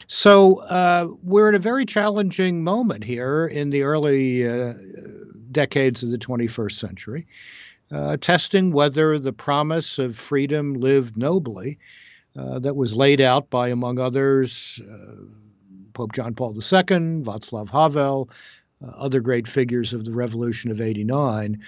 So 0.08 0.62
uh, 0.64 1.08
we're 1.22 1.50
in 1.50 1.56
a 1.56 1.60
very 1.60 1.86
challenging 1.86 2.64
moment 2.64 3.04
here 3.04 3.46
in 3.46 3.70
the 3.70 3.84
early 3.84 4.48
uh, 4.48 4.74
decades 5.52 6.02
of 6.02 6.10
the 6.10 6.18
21st 6.18 6.72
century, 6.72 7.28
uh, 7.92 8.18
testing 8.18 8.72
whether 8.72 9.20
the 9.20 9.34
promise 9.34 10.00
of 10.00 10.18
freedom 10.18 10.74
lived 10.74 11.16
nobly 11.16 11.78
that 12.36 12.78
was 12.78 12.96
laid 12.96 13.20
out 13.20 13.50
by, 13.50 13.68
among 13.68 14.00
others, 14.00 14.82
Pope 15.94 16.14
John 16.14 16.34
Paul 16.34 16.54
II, 16.54 17.24
Václav 17.24 17.70
Havel, 17.70 18.30
other 18.82 19.20
great 19.20 19.48
figures 19.48 19.94
of 19.94 20.06
the 20.06 20.12
Revolution 20.12 20.72
of 20.72 20.82
89. 20.82 21.60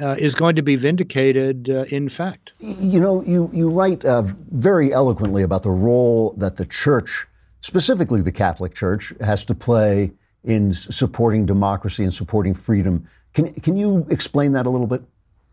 Uh, 0.00 0.16
is 0.18 0.34
going 0.34 0.56
to 0.56 0.62
be 0.62 0.74
vindicated 0.74 1.70
uh, 1.70 1.84
in 1.84 2.08
fact. 2.08 2.52
You 2.58 2.98
know, 2.98 3.22
you, 3.22 3.48
you 3.52 3.70
write 3.70 4.04
uh, 4.04 4.24
very 4.50 4.92
eloquently 4.92 5.44
about 5.44 5.62
the 5.62 5.70
role 5.70 6.34
that 6.36 6.56
the 6.56 6.64
church 6.64 7.28
specifically 7.64 8.20
the 8.20 8.30
Catholic 8.30 8.74
Church, 8.74 9.14
has 9.22 9.42
to 9.42 9.54
play 9.54 10.12
in 10.44 10.74
supporting 10.74 11.46
democracy 11.46 12.04
and 12.04 12.12
supporting 12.12 12.52
freedom. 12.52 13.08
Can 13.32 13.54
can 13.54 13.74
you 13.74 14.06
explain 14.10 14.52
that 14.52 14.66
a 14.66 14.70
little 14.70 14.86
bit? 14.86 15.02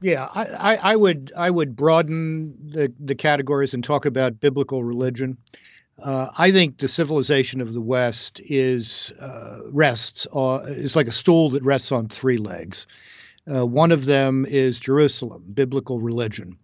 Yeah, 0.01 0.27
I, 0.33 0.43
I, 0.43 0.75
I 0.91 0.95
would 0.97 1.31
I 1.37 1.49
would 1.49 1.73
broaden 1.73 2.53
the, 2.67 2.93
the 2.99 3.15
categories 3.15 3.73
and 3.73 3.81
talk 3.81 4.05
about 4.05 4.41
biblical 4.41 4.83
religion. 4.83 5.37
Uh, 6.03 6.29
I 6.37 6.51
think 6.51 6.77
the 6.77 6.87
civilization 6.87 7.61
of 7.61 7.73
the 7.73 7.81
West 7.81 8.41
is 8.43 9.11
uh, 9.19 9.59
rests 9.71 10.27
uh, 10.33 10.59
is 10.67 10.95
like 10.95 11.07
a 11.07 11.11
stool 11.11 11.49
that 11.51 11.63
rests 11.63 11.91
on 11.91 12.07
three 12.07 12.37
legs. 12.37 12.87
Uh, 13.47 13.65
one 13.65 13.91
of 13.91 14.05
them 14.05 14.45
is 14.47 14.79
Jerusalem, 14.79 15.43
biblical 15.53 15.99
religion 15.99 16.57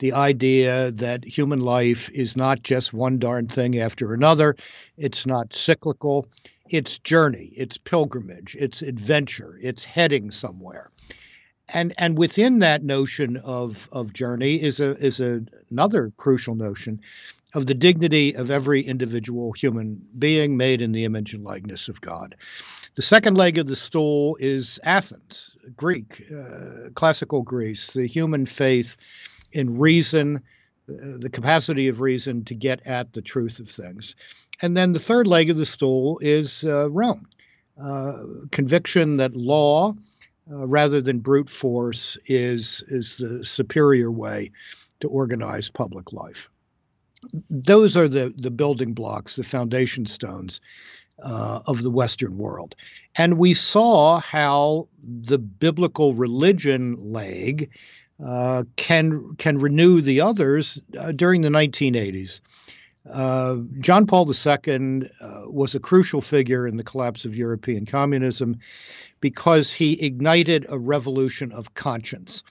the 0.00 0.12
idea 0.14 0.90
that 0.92 1.24
human 1.24 1.60
life 1.60 2.10
is 2.10 2.36
not 2.36 2.62
just 2.62 2.92
one 2.92 3.18
darn 3.18 3.46
thing 3.46 3.78
after 3.78 4.12
another. 4.12 4.56
It's 4.96 5.26
not 5.26 5.52
cyclical. 5.52 6.26
It's 6.70 6.98
journey, 6.98 7.52
it's 7.56 7.78
pilgrimage, 7.78 8.56
it's 8.58 8.80
adventure, 8.80 9.58
it's 9.60 9.84
heading 9.84 10.30
somewhere. 10.30 10.90
And 11.72 11.92
and 11.98 12.16
within 12.16 12.60
that 12.60 12.82
notion 12.82 13.36
of 13.38 13.88
of 13.92 14.12
journey 14.12 14.60
is 14.62 14.80
a 14.80 14.96
is 15.04 15.20
a, 15.20 15.42
another 15.70 16.12
crucial 16.16 16.54
notion 16.54 17.00
of 17.54 17.66
the 17.66 17.74
dignity 17.74 18.34
of 18.34 18.50
every 18.50 18.80
individual 18.80 19.52
human 19.52 20.00
being 20.18 20.56
made 20.56 20.82
in 20.82 20.92
the 20.92 21.04
image 21.04 21.34
and 21.34 21.44
likeness 21.44 21.88
of 21.88 22.00
God. 22.00 22.36
The 22.96 23.02
second 23.02 23.36
leg 23.36 23.58
of 23.58 23.66
the 23.66 23.76
stool 23.76 24.36
is 24.40 24.78
Athens, 24.84 25.56
Greek, 25.76 26.22
uh, 26.36 26.90
classical 26.94 27.42
Greece, 27.42 27.92
the 27.92 28.06
human 28.06 28.46
faith 28.46 28.96
in 29.52 29.78
reason, 29.78 30.36
uh, 30.88 31.16
the 31.18 31.30
capacity 31.30 31.88
of 31.88 32.00
reason 32.00 32.44
to 32.44 32.54
get 32.54 32.86
at 32.86 33.12
the 33.12 33.22
truth 33.22 33.58
of 33.58 33.68
things. 33.68 34.16
And 34.62 34.76
then 34.76 34.92
the 34.92 34.98
third 34.98 35.26
leg 35.26 35.50
of 35.50 35.56
the 35.56 35.66
stool 35.66 36.18
is 36.22 36.64
uh, 36.64 36.90
Rome, 36.90 37.28
uh, 37.80 38.22
conviction 38.50 39.16
that 39.16 39.36
law, 39.36 39.94
uh, 40.50 40.66
rather 40.66 41.00
than 41.00 41.20
brute 41.20 41.48
force, 41.48 42.18
is 42.26 42.82
is 42.88 43.16
the 43.16 43.44
superior 43.44 44.10
way 44.10 44.50
to 45.00 45.08
organize 45.08 45.70
public 45.70 46.12
life. 46.12 46.49
Those 47.48 47.96
are 47.96 48.08
the 48.08 48.34
the 48.36 48.50
building 48.50 48.94
blocks, 48.94 49.36
the 49.36 49.44
foundation 49.44 50.06
stones. 50.06 50.60
Uh, 51.22 51.60
of 51.66 51.82
the 51.82 51.90
Western 51.90 52.38
world. 52.38 52.74
And 53.16 53.36
we 53.36 53.52
saw 53.52 54.20
how 54.20 54.88
the 55.04 55.36
biblical 55.36 56.14
religion 56.14 56.94
leg 56.98 57.68
uh, 58.24 58.64
can 58.76 59.34
can 59.36 59.58
renew 59.58 60.00
the 60.00 60.22
others 60.22 60.78
uh, 60.98 61.12
during 61.12 61.42
the 61.42 61.50
1980s. 61.50 62.40
Uh, 63.10 63.58
John 63.80 64.06
Paul 64.06 64.30
II 64.30 65.02
uh, 65.20 65.42
was 65.46 65.74
a 65.74 65.80
crucial 65.80 66.20
figure 66.20 66.66
in 66.66 66.76
the 66.76 66.84
collapse 66.84 67.24
of 67.24 67.36
European 67.36 67.86
communism 67.86 68.58
because 69.20 69.72
he 69.72 70.00
ignited 70.04 70.66
a 70.68 70.78
revolution 70.78 71.52
of 71.52 71.74
conscience 71.74 72.42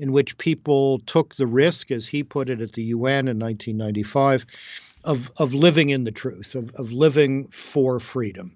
in 0.00 0.12
which 0.12 0.38
people 0.38 0.98
took 1.00 1.36
the 1.36 1.46
risk, 1.46 1.90
as 1.90 2.08
he 2.08 2.24
put 2.24 2.50
it 2.50 2.60
at 2.60 2.72
the 2.72 2.82
UN 2.84 3.28
in 3.28 3.38
1995, 3.38 4.46
of, 5.04 5.30
of 5.36 5.54
living 5.54 5.90
in 5.90 6.04
the 6.04 6.10
truth, 6.10 6.54
of, 6.54 6.70
of 6.74 6.90
living 6.90 7.46
for 7.48 8.00
freedom 8.00 8.52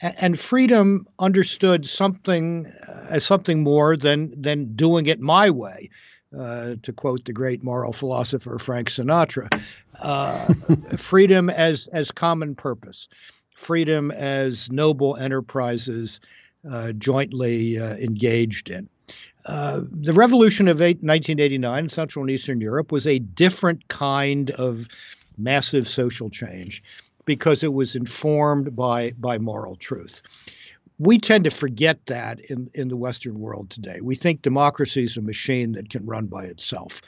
and 0.00 0.38
freedom 0.38 1.06
understood 1.18 1.86
something 1.86 2.66
uh, 2.88 3.06
as 3.10 3.24
something 3.24 3.62
more 3.62 3.96
than 3.96 4.32
than 4.40 4.74
doing 4.74 5.06
it 5.06 5.20
my 5.20 5.50
way. 5.50 5.90
Uh, 6.36 6.76
to 6.84 6.92
quote 6.92 7.24
the 7.24 7.32
great 7.32 7.64
moral 7.64 7.92
philosopher 7.92 8.56
Frank 8.56 8.88
Sinatra, 8.88 9.52
uh, 10.00 10.54
freedom 10.96 11.50
as 11.50 11.88
as 11.88 12.12
common 12.12 12.54
purpose, 12.54 13.08
freedom 13.56 14.12
as 14.12 14.70
noble 14.70 15.16
enterprises 15.16 16.20
uh, 16.70 16.92
jointly 16.92 17.80
uh, 17.80 17.96
engaged 17.96 18.70
in. 18.70 18.88
Uh, 19.46 19.80
the 19.90 20.12
revolution 20.12 20.68
of 20.68 20.82
eight, 20.82 20.96
1989 20.96 21.84
in 21.84 21.88
Central 21.88 22.22
and 22.22 22.30
Eastern 22.30 22.60
Europe 22.60 22.92
was 22.92 23.06
a 23.06 23.18
different 23.18 23.88
kind 23.88 24.50
of 24.52 24.86
massive 25.38 25.88
social 25.88 26.28
change 26.28 26.82
because 27.24 27.62
it 27.62 27.72
was 27.72 27.94
informed 27.94 28.74
by 28.76 29.12
by 29.18 29.38
moral 29.38 29.76
truth. 29.76 30.22
We 30.98 31.18
tend 31.18 31.44
to 31.44 31.50
forget 31.50 32.04
that 32.06 32.40
in, 32.40 32.70
in 32.74 32.88
the 32.88 32.96
Western 32.96 33.40
world 33.40 33.70
today. 33.70 34.00
We 34.02 34.16
think 34.16 34.42
democracy 34.42 35.04
is 35.04 35.16
a 35.16 35.22
machine 35.22 35.72
that 35.72 35.88
can 35.88 36.04
run 36.04 36.26
by 36.26 36.44
itself. 36.44 37.00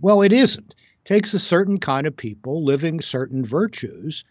Well, 0.00 0.22
it 0.22 0.32
isn't. 0.32 0.74
It 1.04 1.08
takes 1.08 1.34
a 1.34 1.40
certain 1.40 1.78
kind 1.78 2.06
of 2.06 2.16
people 2.16 2.64
living 2.64 3.00
certain 3.00 3.44
virtues 3.44 4.24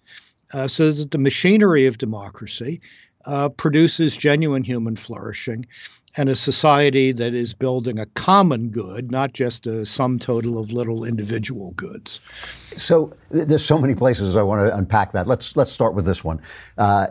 uh, 0.53 0.67
so 0.67 0.93
that 0.93 1.11
the 1.11 1.17
machinery 1.17 1.87
of 1.87 1.97
democracy 1.97 2.79
uh, 3.25 3.49
produces 3.49 4.15
genuine 4.15 4.63
human 4.63 4.95
flourishing 4.95 5.65
and 6.17 6.29
a 6.29 6.35
society 6.35 7.11
that 7.11 7.33
is 7.33 7.53
building 7.53 7.97
a 7.99 8.05
common 8.07 8.69
good, 8.69 9.11
not 9.11 9.33
just 9.33 9.65
a 9.65 9.85
sum 9.85 10.19
total 10.19 10.57
of 10.57 10.71
little 10.71 11.03
individual 11.03 11.71
goods. 11.71 12.19
So 12.77 13.13
there's 13.29 13.65
so 13.65 13.77
many 13.77 13.95
places 13.95 14.37
I 14.37 14.43
want 14.43 14.67
to 14.67 14.75
unpack 14.75 15.11
that. 15.13 15.27
Let's 15.27 15.55
let's 15.57 15.71
start 15.71 15.93
with 15.93 16.05
this 16.05 16.23
one. 16.23 16.41
Uh, 16.77 17.07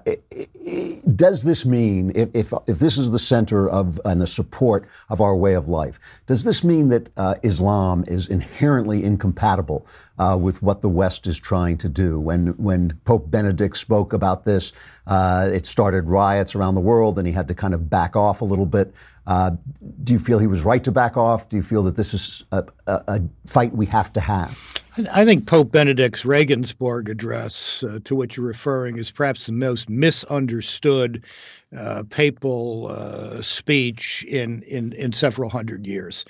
does 1.17 1.43
this 1.43 1.67
mean 1.67 2.13
if, 2.15 2.29
if, 2.35 2.53
if 2.67 2.79
this 2.79 2.97
is 2.97 3.11
the 3.11 3.19
center 3.19 3.69
of 3.69 4.01
and 4.05 4.21
the 4.21 4.27
support 4.27 4.87
of 5.09 5.21
our 5.21 5.37
way 5.37 5.55
of 5.55 5.69
life, 5.69 5.99
does 6.27 6.45
this 6.45 6.65
mean 6.65 6.89
that 6.89 7.09
uh, 7.17 7.35
Islam 7.43 8.05
is 8.09 8.29
inherently 8.29 9.05
incompatible 9.05 9.87
uh, 10.19 10.37
with 10.41 10.63
what 10.63 10.81
the 10.81 10.89
West 10.89 11.27
is 11.27 11.39
trying 11.39 11.77
to 11.79 11.89
do? 11.89 12.19
When 12.19 12.49
when 12.57 12.99
Pope 13.05 13.31
Benedict 13.31 13.77
spoke 13.77 14.13
about 14.13 14.45
this, 14.45 14.73
uh, 15.07 15.51
it 15.53 15.67
started 15.67 16.05
riots 16.05 16.55
around 16.55 16.75
the 16.75 16.81
world, 16.81 17.19
and 17.19 17.27
he 17.27 17.33
had 17.33 17.49
to 17.49 17.55
kind 17.55 17.75
of 17.75 17.91
back 17.91 18.17
off 18.17 18.41
a 18.41 18.45
little 18.45 18.67
bit. 18.67 18.90
Uh, 19.27 19.53
do 20.03 20.13
you 20.13 20.19
feel 20.19 20.39
he 20.39 20.47
was 20.47 20.65
right 20.65 20.83
to 20.85 20.93
back 20.93 21.17
off? 21.17 21.49
Do 21.49 21.57
you 21.57 21.63
feel 21.63 21.83
that 21.85 21.97
this 21.97 22.15
is 22.15 22.45
a, 22.53 22.65
a, 22.87 23.03
a 23.09 23.21
fight 23.47 23.75
we 23.75 23.87
have 23.87 24.13
to 24.15 24.21
have? 24.21 24.59
I 25.13 25.25
think 25.25 25.47
Pope 25.47 25.71
Benedict's 25.71 26.25
Regensburg 26.25 27.09
address, 27.09 27.83
uh, 27.83 28.01
to 28.05 28.15
which 28.17 28.37
you're 28.37 28.47
referring, 28.47 28.99
is 28.99 29.11
perhaps 29.11 29.47
the 29.47 29.53
most 29.53 29.89
misunderstood 29.89 31.25
uh, 31.77 32.03
papal 32.11 32.89
uh, 32.89 33.41
speech 33.41 34.25
in, 34.29 34.63
in, 34.63 34.93
in 34.95 35.13
several 35.13 35.49
hundred 35.49 35.87
years. 35.87 36.25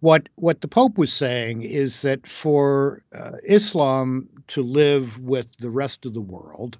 What 0.00 0.28
what 0.36 0.60
the 0.60 0.68
Pope 0.68 0.96
was 0.96 1.12
saying 1.12 1.62
is 1.62 2.02
that 2.02 2.24
for 2.24 3.02
uh, 3.12 3.32
Islam 3.42 4.28
to 4.48 4.62
live 4.62 5.18
with 5.18 5.48
the 5.56 5.70
rest 5.70 6.06
of 6.06 6.14
the 6.14 6.20
world, 6.20 6.78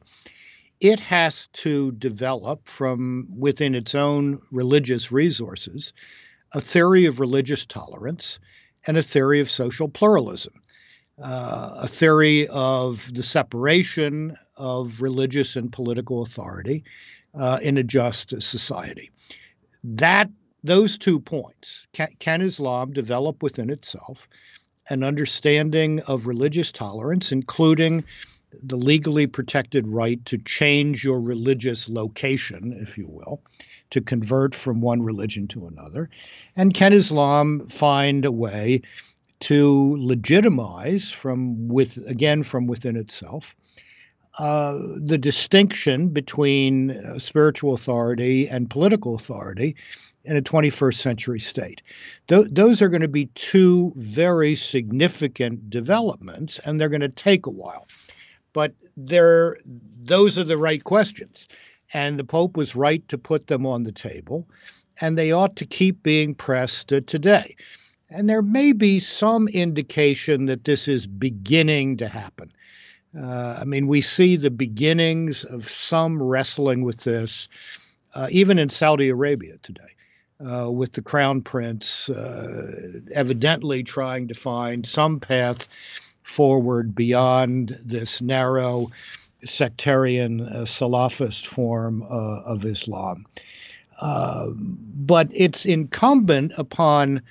it 0.81 1.01
has 1.01 1.49
to 1.53 1.93
develop 1.93 2.69
from 2.69 3.27
within 3.37 3.75
its 3.75 3.95
own 3.95 4.41
religious 4.51 5.11
resources 5.11 5.93
a 6.55 6.61
theory 6.61 7.07
of 7.07 7.21
religious 7.21 7.67
tolerance 7.67 8.39
and 8.87 8.97
a 8.97 9.03
theory 9.03 9.41
of 9.41 9.51
social 9.51 9.89
pluralism 9.89 10.55
uh, 11.23 11.71
a 11.79 11.89
theory 11.89 12.47
of 12.49 13.13
the 13.13 13.23
separation 13.23 14.37
of 14.57 15.01
religious 15.01 15.57
and 15.57 15.73
political 15.73 16.23
authority 16.23 16.85
uh, 17.35 17.59
in 17.63 17.77
a 17.77 17.83
just 17.83 18.41
society. 18.41 19.11
That 19.83 20.31
those 20.63 20.99
two 20.99 21.21
points 21.21 21.87
can, 21.93 22.09
can 22.19 22.41
Islam 22.41 22.93
develop 22.93 23.43
within 23.43 23.71
itself 23.71 24.29
an 24.91 25.03
understanding 25.03 26.01
of 26.07 26.27
religious 26.27 26.73
tolerance, 26.73 27.33
including 27.33 28.05
the 28.63 28.77
legally 28.77 29.27
protected 29.27 29.87
right 29.87 30.25
to 30.27 30.39
change 30.39 31.05
your 31.05 31.21
religious 31.21 31.89
location, 31.89 32.79
if 32.81 32.97
you 32.97 33.07
will, 33.07 33.43
to 33.91 34.01
convert 34.01 34.55
from 34.55 34.81
one 34.81 35.03
religion 35.03 35.49
to 35.49 35.67
another? 35.67 36.09
And 36.57 36.75
can 36.75 36.93
Islam 36.93 37.67
find 37.69 38.25
a 38.25 38.33
way 38.33 38.83
to 39.41 39.97
legitimize 39.99 41.11
from 41.13 41.69
with 41.69 41.97
again 42.09 42.43
from 42.43 42.67
within 42.67 42.97
itself 42.97 43.55
uh, 44.39 44.79
the 44.97 45.19
distinction 45.19 46.09
between 46.09 46.91
uh, 46.93 47.19
spiritual 47.19 47.75
authority 47.75 48.49
and 48.49 48.71
political 48.71 49.15
authority 49.15 49.75
in 50.25 50.37
a 50.37 50.43
21st 50.43 50.95
century 50.95 51.41
state. 51.41 51.83
Th- 52.29 52.47
those 52.51 52.83
are 52.83 52.89
going 52.89 53.03
to 53.03 53.09
be 53.09 53.27
two 53.35 53.93
very 53.97 54.55
significant 54.55 55.71
developments, 55.71 56.61
and 56.61 56.81
they're 56.81 56.89
going 56.89 57.01
to 57.01 57.09
take 57.09 57.47
a 57.47 57.51
while. 57.51 57.89
But 58.53 58.75
those 58.97 60.39
are 60.39 60.45
the 60.45 60.59
right 60.59 60.83
questions. 60.83 61.47
And 61.95 62.19
the 62.19 62.25
Pope 62.25 62.57
was 62.57 62.77
right 62.77 63.07
to 63.09 63.17
put 63.17 63.47
them 63.47 63.65
on 63.65 63.85
the 63.85 63.93
table, 63.93 64.47
and 65.01 65.17
they 65.17 65.33
ought 65.33 65.57
to 65.57 65.67
keep 65.67 66.03
being 66.03 66.35
pressed 66.35 66.89
today. 66.89 67.57
And 68.11 68.29
there 68.29 68.43
may 68.43 68.73
be 68.73 69.01
some 69.01 69.49
indication 69.49 70.47
that 70.47 70.65
this 70.65 70.89
is 70.89 71.07
beginning 71.07 71.97
to 71.99 72.09
happen. 72.09 72.53
Uh, 73.19 73.59
I 73.61 73.65
mean, 73.65 73.87
we 73.87 74.03
see 74.03 74.37
the 74.37 74.51
beginnings 74.51 75.45
of 75.45 75.69
some 75.69 76.23
wrestling 76.23 76.83
with 76.83 77.05
this, 77.05 77.49
uh, 78.15 78.29
even 78.31 78.59
in 78.59 78.69
Saudi 78.69 79.09
Arabia 79.09 79.57
today 79.63 79.95
uh, 80.41 80.71
with 80.71 80.93
the 80.93 81.03
crown 81.03 81.43
prince 81.43 82.09
uh, 82.09 83.01
evidently 83.15 83.83
trying 83.83 84.29
to 84.29 84.35
find 84.35 84.87
some 84.87 85.21
path 85.21 85.69
forward 86.29 86.95
beyond 86.95 87.79
this 87.83 88.21
narrow 88.21 88.91
sectarian 89.45 90.41
uh, 90.41 90.65
Salafist 90.65 91.47
form 91.47 92.03
uh, 92.03 92.43
of 92.45 92.65
Islam. 92.65 93.25
Um, 94.01 94.79
but 94.95 95.29
it's 95.33 95.65
incumbent 95.65 96.53
upon 96.57 97.23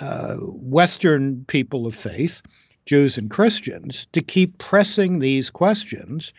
uh, 0.00 0.36
Western 0.36 1.44
people 1.46 1.86
of 1.86 1.94
faith, 1.94 2.42
Jews 2.84 3.18
and 3.18 3.30
Christians, 3.30 4.06
to 4.12 4.20
keep 4.20 4.58
pressing 4.58 5.18
these 5.18 5.50
questions 5.50 6.32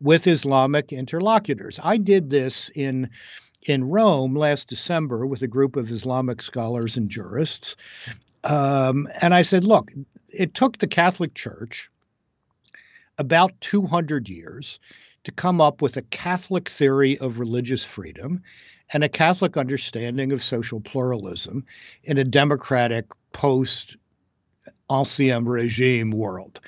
with 0.00 0.26
Islamic 0.26 0.92
interlocutors. 0.92 1.80
I 1.82 1.98
did 1.98 2.30
this 2.30 2.70
in 2.74 3.10
in 3.66 3.84
Rome 3.84 4.34
last 4.34 4.68
December 4.68 5.26
with 5.26 5.42
a 5.42 5.46
group 5.46 5.76
of 5.76 5.90
Islamic 5.90 6.40
scholars 6.40 6.96
and 6.96 7.10
jurists. 7.10 7.76
Um, 8.44 9.06
and 9.20 9.34
I 9.34 9.42
said, 9.42 9.64
look, 9.64 9.90
it 10.32 10.54
took 10.54 10.78
the 10.78 10.86
Catholic 10.86 11.34
Church 11.34 11.90
about 13.18 13.52
200 13.60 14.28
years 14.28 14.78
to 15.24 15.32
come 15.32 15.60
up 15.60 15.82
with 15.82 15.96
a 15.96 16.02
Catholic 16.02 16.68
theory 16.68 17.18
of 17.18 17.38
religious 17.38 17.84
freedom 17.84 18.42
and 18.92 19.04
a 19.04 19.08
Catholic 19.08 19.56
understanding 19.56 20.32
of 20.32 20.42
social 20.42 20.80
pluralism 20.80 21.64
in 22.04 22.18
a 22.18 22.24
democratic 22.24 23.06
post 23.32 23.96
ancien 24.88 25.44
regime 25.44 26.10
world. 26.10 26.60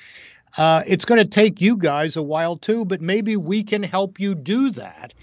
Uh, 0.57 0.83
it's 0.85 1.05
going 1.05 1.19
to 1.19 1.27
take 1.27 1.59
you 1.59 1.75
guys 1.75 2.15
a 2.15 2.21
while 2.21 2.55
too, 2.55 2.85
but 2.85 3.01
maybe 3.01 3.35
we 3.35 3.63
can 3.63 3.81
help 3.81 4.19
you 4.19 4.35
do 4.35 4.69
that 4.69 5.13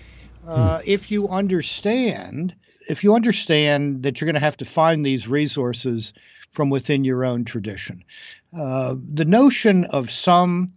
uh, 0.47 0.79
hmm. 0.79 0.85
if 0.87 1.11
you 1.11 1.29
understand 1.29 2.55
if 2.89 3.05
you 3.05 3.15
understand 3.15 4.03
that 4.03 4.21
you're 4.21 4.27
going 4.27 4.35
to 4.35 4.41
have 4.41 4.57
to 4.57 4.65
find 4.65 5.05
these 5.05 5.29
resources 5.29 6.13
from 6.51 6.71
within 6.71 7.05
your 7.05 7.25
own 7.25 7.45
tradition. 7.45 8.05
Uh, 8.57 8.97
the 9.13 9.25
notion 9.25 9.85
of 9.87 10.11
some 10.11 10.71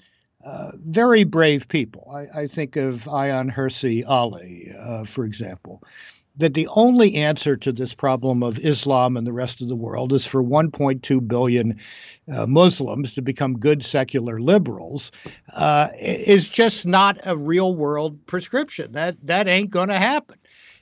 uh, 0.45 0.71
very 0.85 1.23
brave 1.23 1.67
people, 1.67 2.11
I, 2.13 2.41
I, 2.41 2.47
think 2.47 2.75
of 2.75 3.03
Ayaan 3.05 3.53
Hirsi 3.53 4.03
Ali, 4.05 4.73
uh, 4.77 5.05
for 5.05 5.23
example, 5.23 5.81
that 6.35 6.53
the 6.53 6.67
only 6.75 7.15
answer 7.15 7.55
to 7.55 7.71
this 7.71 7.93
problem 7.93 8.43
of 8.43 8.59
Islam 8.59 9.15
and 9.15 9.25
the 9.25 9.33
rest 9.33 9.61
of 9.61 9.67
the 9.67 9.75
world 9.75 10.11
is 10.13 10.25
for 10.25 10.43
1.2 10.43 11.27
billion 11.27 11.79
uh, 12.33 12.47
Muslims 12.47 13.13
to 13.13 13.21
become 13.21 13.59
good 13.59 13.83
secular 13.83 14.41
liberals 14.41 15.11
uh, 15.55 15.89
is 15.99 16.49
just 16.49 16.85
not 16.85 17.19
a 17.23 17.37
real 17.37 17.75
world 17.75 18.25
prescription. 18.25 18.93
That 18.93 19.15
that 19.25 19.47
ain't 19.47 19.69
going 19.69 19.89
to 19.89 19.99
happen. 19.99 20.37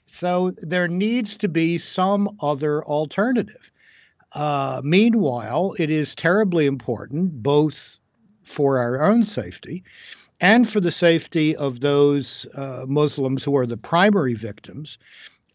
So 0.07 0.51
there 0.57 0.87
needs 0.87 1.37
to 1.37 1.49
be 1.49 1.77
some 1.77 2.37
other 2.41 2.83
alternative. 2.83 3.70
Uh, 4.33 4.81
meanwhile, 4.83 5.75
it 5.77 5.89
is 5.89 6.15
terribly 6.15 6.65
important 6.65 7.43
both 7.43 7.97
for 8.43 8.77
our 8.79 9.01
own 9.01 9.23
safety 9.23 9.83
and 10.39 10.69
for 10.69 10.79
the 10.79 10.91
safety 10.91 11.55
of 11.55 11.81
those 11.81 12.47
uh, 12.55 12.85
Muslims 12.87 13.43
who 13.43 13.55
are 13.55 13.67
the 13.67 13.77
primary 13.77 14.33
victims 14.33 14.97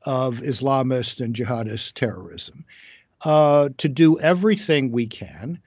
of 0.04 0.38
Islamist 0.38 1.20
and 1.20 1.34
jihadist 1.34 1.94
terrorism, 1.94 2.64
uh, 3.24 3.70
to 3.78 3.88
do 3.88 4.18
everything 4.20 4.92
we 4.92 5.06
can 5.06 5.58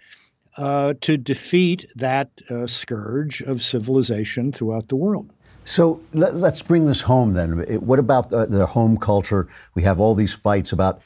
uh, 0.57 0.93
to 1.01 1.17
defeat 1.17 1.85
that 1.95 2.29
uh, 2.49 2.67
scourge 2.67 3.41
of 3.41 3.61
civilization 3.61 4.51
throughout 4.51 4.87
the 4.87 4.95
world. 4.95 5.29
So 5.65 6.01
let, 6.13 6.33
us 6.33 6.61
bring 6.61 6.85
this 6.85 7.01
home 7.01 7.33
then. 7.33 7.59
What 7.81 7.99
about 7.99 8.29
the, 8.29 8.45
the, 8.45 8.65
home 8.65 8.97
culture? 8.97 9.47
We 9.75 9.83
have 9.83 9.99
all 9.99 10.15
these 10.15 10.33
fights 10.33 10.71
about 10.71 11.01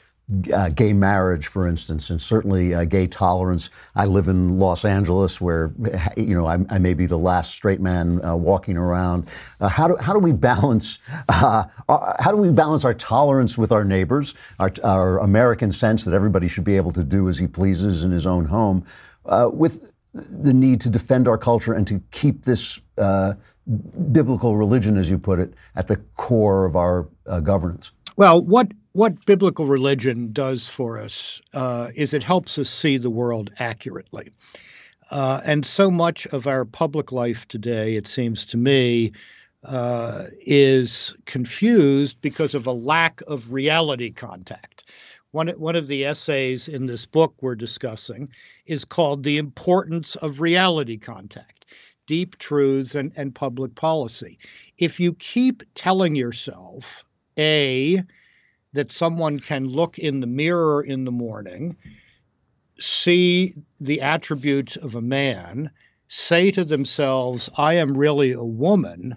uh, 0.52 0.70
gay 0.70 0.92
marriage, 0.94 1.48
for 1.48 1.68
instance, 1.68 2.08
and 2.08 2.20
certainly 2.20 2.74
uh, 2.74 2.84
gay 2.84 3.06
tolerance. 3.06 3.68
I 3.94 4.06
live 4.06 4.28
in 4.28 4.58
Los 4.58 4.84
Angeles, 4.84 5.40
where 5.40 5.72
you 6.16 6.34
know 6.34 6.46
I, 6.46 6.58
I 6.70 6.78
may 6.78 6.94
be 6.94 7.04
the 7.04 7.18
last 7.18 7.54
straight 7.54 7.80
man 7.80 8.24
uh, 8.24 8.34
walking 8.34 8.76
around. 8.76 9.26
Uh, 9.60 9.68
how 9.68 9.86
do 9.86 9.96
how 9.96 10.14
do 10.14 10.18
we 10.18 10.32
balance 10.32 10.98
uh, 11.28 11.64
uh, 11.88 12.22
how 12.22 12.30
do 12.30 12.38
we 12.38 12.50
balance 12.50 12.84
our 12.84 12.94
tolerance 12.94 13.58
with 13.58 13.70
our 13.70 13.84
neighbors, 13.84 14.34
our, 14.58 14.72
our 14.82 15.18
American 15.18 15.70
sense 15.70 16.04
that 16.04 16.14
everybody 16.14 16.48
should 16.48 16.64
be 16.64 16.76
able 16.76 16.92
to 16.92 17.04
do 17.04 17.28
as 17.28 17.38
he 17.38 17.46
pleases 17.46 18.02
in 18.02 18.10
his 18.10 18.26
own 18.26 18.46
home, 18.46 18.84
with 19.52 19.90
the 20.14 20.54
need 20.54 20.80
to 20.80 20.88
defend 20.88 21.28
our 21.28 21.36
culture 21.36 21.74
and 21.74 21.86
to 21.86 22.00
keep 22.12 22.44
this 22.44 22.80
biblical 24.12 24.56
religion, 24.56 24.96
as 24.96 25.10
you 25.10 25.18
put 25.18 25.38
it, 25.38 25.52
at 25.76 25.86
the 25.86 25.96
core 26.16 26.64
of 26.64 26.76
our 26.76 27.08
governance? 27.42 27.92
Well, 28.16 28.44
what 28.44 28.70
what 28.94 29.26
biblical 29.26 29.66
religion 29.66 30.32
does 30.32 30.68
for 30.68 30.98
us 30.98 31.42
uh, 31.52 31.90
is 31.96 32.14
it 32.14 32.22
helps 32.22 32.58
us 32.58 32.70
see 32.70 32.96
the 32.96 33.10
world 33.10 33.50
accurately. 33.58 34.30
Uh, 35.10 35.40
and 35.44 35.66
so 35.66 35.90
much 35.90 36.26
of 36.28 36.46
our 36.46 36.64
public 36.64 37.10
life 37.10 37.46
today, 37.48 37.96
it 37.96 38.06
seems 38.06 38.44
to 38.44 38.56
me, 38.56 39.12
uh, 39.64 40.26
is 40.46 41.16
confused 41.26 42.20
because 42.20 42.54
of 42.54 42.68
a 42.68 42.72
lack 42.72 43.20
of 43.26 43.52
reality 43.52 44.12
contact. 44.12 44.92
One, 45.32 45.48
one 45.48 45.74
of 45.74 45.88
the 45.88 46.04
essays 46.04 46.68
in 46.68 46.86
this 46.86 47.04
book 47.04 47.34
we're 47.40 47.56
discussing 47.56 48.28
is 48.66 48.84
called 48.84 49.24
The 49.24 49.38
Importance 49.38 50.14
of 50.16 50.40
Reality 50.40 50.98
Contact 50.98 51.64
Deep 52.06 52.38
Truths 52.38 52.94
and, 52.94 53.10
and 53.16 53.34
Public 53.34 53.74
Policy. 53.74 54.38
If 54.78 55.00
you 55.00 55.14
keep 55.14 55.64
telling 55.74 56.14
yourself, 56.14 57.02
A, 57.36 58.04
that 58.74 58.92
someone 58.92 59.40
can 59.40 59.66
look 59.66 59.98
in 59.98 60.20
the 60.20 60.26
mirror 60.26 60.82
in 60.82 61.04
the 61.04 61.12
morning, 61.12 61.76
see 62.78 63.54
the 63.80 64.00
attributes 64.00 64.76
of 64.76 64.94
a 64.94 65.00
man, 65.00 65.70
say 66.08 66.50
to 66.50 66.64
themselves, 66.64 67.48
I 67.56 67.74
am 67.74 67.96
really 67.96 68.32
a 68.32 68.44
woman. 68.44 69.16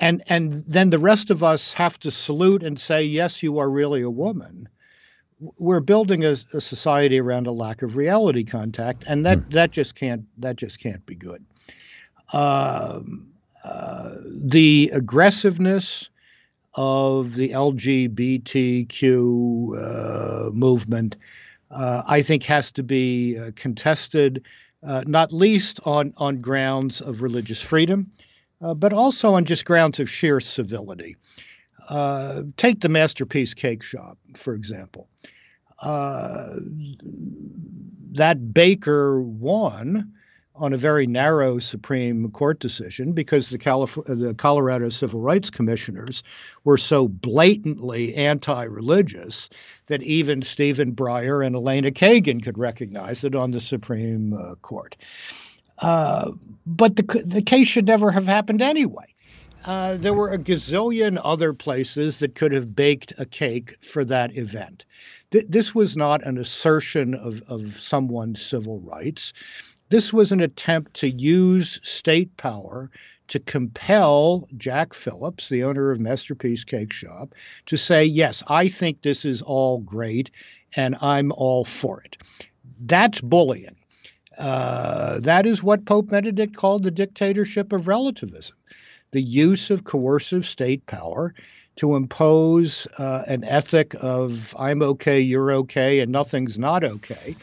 And, 0.00 0.22
and 0.28 0.52
then 0.52 0.90
the 0.90 0.98
rest 0.98 1.30
of 1.30 1.42
us 1.42 1.72
have 1.74 1.98
to 2.00 2.10
salute 2.10 2.62
and 2.62 2.78
say, 2.78 3.02
Yes, 3.02 3.42
you 3.42 3.58
are 3.58 3.70
really 3.70 4.02
a 4.02 4.10
woman. 4.10 4.68
We're 5.58 5.80
building 5.80 6.24
a, 6.24 6.30
a 6.30 6.60
society 6.60 7.18
around 7.20 7.46
a 7.46 7.52
lack 7.52 7.82
of 7.82 7.96
reality 7.96 8.44
contact, 8.44 9.04
and 9.08 9.26
that, 9.26 9.38
mm. 9.38 9.52
that 9.52 9.72
just 9.72 9.94
can't 9.94 10.24
that 10.38 10.56
just 10.56 10.80
can't 10.80 11.04
be 11.06 11.14
good. 11.14 11.44
Um, 12.32 13.32
uh, 13.64 14.14
the 14.26 14.90
aggressiveness 14.92 16.08
of 16.74 17.34
the 17.34 17.50
LGBTQ 17.50 18.98
uh, 19.78 20.50
movement, 20.50 21.16
uh, 21.70 22.02
I 22.06 22.22
think, 22.22 22.42
has 22.44 22.70
to 22.72 22.82
be 22.82 23.38
uh, 23.38 23.50
contested, 23.54 24.44
uh, 24.86 25.04
not 25.06 25.32
least 25.32 25.80
on, 25.84 26.12
on 26.16 26.40
grounds 26.40 27.00
of 27.00 27.22
religious 27.22 27.62
freedom, 27.62 28.10
uh, 28.60 28.74
but 28.74 28.92
also 28.92 29.34
on 29.34 29.44
just 29.44 29.64
grounds 29.64 30.00
of 30.00 30.10
sheer 30.10 30.40
civility. 30.40 31.16
Take 32.56 32.80
the 32.80 32.88
Masterpiece 32.88 33.54
Cake 33.54 33.82
Shop, 33.82 34.18
for 34.34 34.54
example. 34.54 35.08
that 38.12 38.54
baker 38.54 39.20
won 39.20 40.12
on 40.56 40.72
a 40.72 40.76
very 40.76 41.06
narrow 41.06 41.58
Supreme 41.58 42.30
Court 42.30 42.60
decision 42.60 43.12
because 43.12 43.50
the, 43.50 43.58
Calif- 43.58 43.98
the 44.06 44.34
Colorado 44.36 44.88
Civil 44.88 45.20
Rights 45.20 45.50
Commissioners 45.50 46.22
were 46.62 46.78
so 46.78 47.08
blatantly 47.08 48.14
anti 48.14 48.64
religious 48.64 49.50
that 49.86 50.02
even 50.02 50.42
Stephen 50.42 50.94
Breyer 50.94 51.44
and 51.44 51.56
Elena 51.56 51.90
Kagan 51.90 52.42
could 52.42 52.56
recognize 52.56 53.24
it 53.24 53.34
on 53.34 53.50
the 53.50 53.60
Supreme 53.60 54.32
uh, 54.32 54.54
Court. 54.56 54.96
Uh, 55.80 56.30
but 56.66 56.94
the, 56.96 57.22
the 57.26 57.42
case 57.42 57.66
should 57.66 57.86
never 57.86 58.12
have 58.12 58.26
happened 58.26 58.62
anyway. 58.62 59.06
Uh, 59.64 59.96
there 59.96 60.14
were 60.14 60.30
a 60.30 60.38
gazillion 60.38 61.18
other 61.24 61.52
places 61.52 62.18
that 62.18 62.34
could 62.34 62.52
have 62.52 62.76
baked 62.76 63.14
a 63.18 63.24
cake 63.24 63.82
for 63.82 64.04
that 64.04 64.36
event. 64.36 64.84
Th- 65.30 65.46
this 65.48 65.74
was 65.74 65.96
not 65.96 66.22
an 66.24 66.38
assertion 66.38 67.14
of, 67.14 67.42
of 67.48 67.76
someone's 67.80 68.42
civil 68.42 68.78
rights 68.80 69.32
This 69.94 70.12
was 70.12 70.32
an 70.32 70.40
attempt 70.40 70.94
to 70.94 71.08
use 71.08 71.78
state 71.84 72.36
power 72.36 72.90
to 73.28 73.38
compel 73.38 74.48
Jack 74.56 74.92
Phillips, 74.92 75.48
the 75.48 75.62
owner 75.62 75.92
of 75.92 76.00
Masterpiece 76.00 76.64
Cake 76.64 76.92
Shop, 76.92 77.32
to 77.66 77.76
say, 77.76 78.04
Yes, 78.04 78.42
I 78.48 78.66
think 78.66 79.02
this 79.02 79.24
is 79.24 79.40
all 79.40 79.78
great 79.78 80.32
and 80.74 80.96
I'm 81.00 81.30
all 81.30 81.64
for 81.64 82.00
it. 82.00 82.16
That's 82.80 83.20
bullying. 83.20 83.76
Uh, 84.36 85.20
that 85.20 85.46
is 85.46 85.62
what 85.62 85.84
Pope 85.84 86.08
Benedict 86.08 86.56
called 86.56 86.82
the 86.82 86.90
dictatorship 86.90 87.72
of 87.72 87.86
relativism 87.86 88.56
the 89.12 89.22
use 89.22 89.70
of 89.70 89.84
coercive 89.84 90.44
state 90.44 90.84
power 90.86 91.32
to 91.76 91.94
impose 91.94 92.88
uh, 92.98 93.22
an 93.28 93.44
ethic 93.44 93.94
of 94.00 94.56
I'm 94.58 94.82
okay, 94.82 95.20
you're 95.20 95.52
okay, 95.52 96.00
and 96.00 96.10
nothing's 96.10 96.58
not 96.58 96.82
okay 96.82 97.36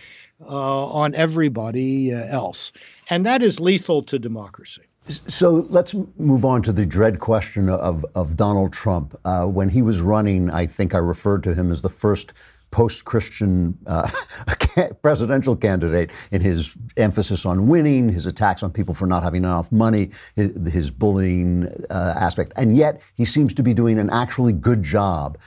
on 0.47 1.15
everybody 1.15 2.13
uh, 2.13 2.25
else. 2.27 2.71
And 3.09 3.25
that 3.25 3.41
is 3.41 3.59
lethal 3.59 4.03
to 4.03 4.19
democracy. 4.19 4.83
So 5.07 5.65
let's 5.69 5.95
move 6.17 6.45
on 6.45 6.61
to 6.63 6.71
the 6.71 6.85
dread 6.85 7.19
question 7.19 7.69
of, 7.69 8.05
of 8.15 8.37
Donald 8.37 8.71
Trump. 8.71 9.19
Uh, 9.25 9.45
when 9.45 9.69
he 9.69 9.81
was 9.81 9.99
running, 9.99 10.49
I 10.49 10.65
think 10.65 10.93
I 10.93 10.99
referred 10.99 11.43
to 11.43 11.53
him 11.53 11.71
as 11.71 11.81
the 11.81 11.89
first 11.89 12.33
post 12.69 13.03
Christian 13.03 13.77
uh, 13.85 14.09
presidential 15.01 15.55
candidate 15.55 16.09
in 16.31 16.41
his 16.41 16.73
emphasis 16.97 17.45
on 17.45 17.67
winning, 17.67 18.09
his 18.09 18.25
attacks 18.25 18.63
on 18.63 18.71
people 18.71 18.93
for 18.93 19.05
not 19.05 19.23
having 19.23 19.43
enough 19.43 19.71
money, 19.71 20.11
his, 20.35 20.51
his 20.71 20.91
bullying 20.91 21.67
uh, 21.89 22.13
aspect. 22.17 22.53
And 22.55 22.77
yet 22.77 23.01
he 23.15 23.25
seems 23.25 23.53
to 23.55 23.63
be 23.63 23.73
doing 23.73 23.99
an 23.99 24.09
actually 24.09 24.53
good 24.53 24.83
job 24.83 25.37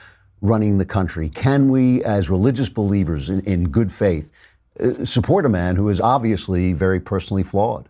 running 0.41 0.77
the 0.77 0.85
country. 0.85 1.29
Can 1.29 1.69
we, 1.69 2.03
as 2.03 2.29
religious 2.29 2.69
believers 2.69 3.29
in, 3.29 3.39
in 3.41 3.69
good 3.69 3.91
faith, 3.91 4.29
uh, 4.29 4.54
support 5.03 5.45
a 5.45 5.49
man 5.49 5.75
who 5.75 5.89
is 5.89 5.99
obviously 6.01 6.73
very 6.73 6.99
personally 6.99 7.43
flawed? 7.43 7.89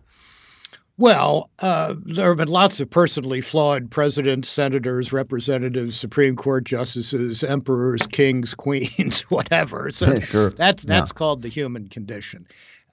Well, 0.98 1.50
uh, 1.58 1.94
there 2.06 2.28
have 2.28 2.38
been 2.38 2.48
lots 2.48 2.80
of 2.80 2.88
personally 2.88 3.42
flawed 3.42 3.90
presidents, 3.90 4.48
senators, 4.48 5.12
representatives, 5.12 5.94
Supreme 5.94 6.36
Court 6.36 6.64
justices, 6.64 7.44
emperors, 7.44 8.06
kings, 8.06 8.54
queens, 8.56 9.20
whatever. 9.22 9.90
So 9.92 10.18
sure. 10.20 10.50
That, 10.50 10.78
that's 10.78 11.10
yeah. 11.10 11.14
called 11.14 11.42
the 11.42 11.48
human 11.48 11.88
condition. 11.88 12.46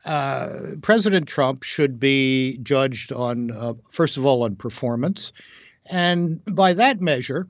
Uh, 0.05 0.75
President 0.81 1.29
Trump 1.29 1.63
should 1.63 1.97
be 1.97 2.57
judged 2.61 3.13
on, 3.13 3.51
uh, 3.51 3.73
first 3.89 4.17
of 4.17 4.25
all, 4.25 4.43
on 4.43 4.57
performance. 4.57 5.31
And 5.89 6.43
by 6.45 6.73
that 6.73 6.99
measure, 6.99 7.47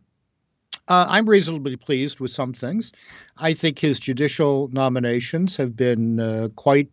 uh, 0.88 1.05
I'm 1.09 1.29
reasonably 1.29 1.77
pleased 1.77 2.19
with 2.19 2.31
some 2.31 2.53
things. 2.53 2.91
I 3.38 3.53
think 3.53 3.79
his 3.79 3.99
judicial 3.99 4.69
nominations 4.73 5.55
have 5.57 5.75
been 5.75 6.19
uh, 6.19 6.49
quite 6.55 6.89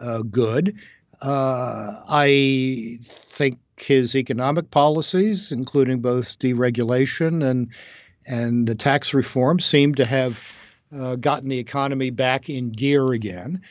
uh, 0.00 0.22
good. 0.22 0.76
Uh, 1.22 2.02
I 2.08 2.98
think 3.02 3.58
his 3.78 4.16
economic 4.16 4.70
policies, 4.70 5.52
including 5.52 6.00
both 6.00 6.38
deregulation 6.38 7.48
and 7.48 7.68
and 8.26 8.66
the 8.66 8.74
tax 8.74 9.14
reform, 9.14 9.60
seem 9.60 9.94
to 9.94 10.04
have 10.04 10.40
uh, 10.92 11.16
gotten 11.16 11.48
the 11.48 11.58
economy 11.58 12.10
back 12.10 12.50
in 12.50 12.70
gear 12.70 13.12
again. 13.12 13.62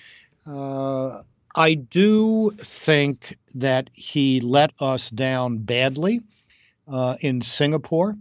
Uh, 0.47 1.21
I 1.55 1.75
do 1.75 2.51
think 2.57 3.37
that 3.55 3.89
he 3.93 4.41
let 4.41 4.73
us 4.79 5.09
down 5.09 5.59
badly 5.59 6.21
in 7.21 7.41
Singapore 7.41 8.15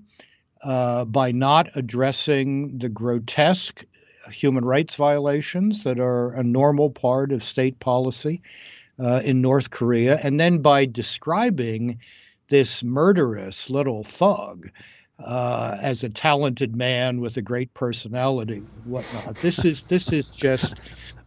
uh, 0.63 1.05
by 1.05 1.33
not 1.33 1.71
addressing 1.77 2.79
the 2.79 2.89
grotesque 2.89 3.85
human 4.31 4.65
rights 4.65 4.95
violations 4.95 5.85
that 5.85 5.99
are 5.99 6.33
a 6.35 6.43
normal 6.43 6.91
part 6.91 7.33
of 7.33 7.43
state 7.43 7.79
policy 7.81 8.43
uh, 8.99 9.21
in 9.25 9.41
North 9.41 9.71
Korea, 9.71 10.19
and 10.23 10.39
then 10.39 10.59
by 10.59 10.85
describing 10.85 11.99
this 12.49 12.83
murderous 12.83 13.71
little 13.71 14.05
thug 14.05 14.69
uh, 15.25 15.77
as 15.83 16.05
a 16.05 16.09
talented 16.09 16.77
man 16.77 17.21
with 17.21 17.37
a 17.37 17.43
great 17.43 17.73
personality, 17.75 18.63
whatnot. 18.85 19.37
This 19.37 19.65
is 19.65 19.83
this 19.85 20.13
is 20.13 20.33
just 20.33 20.81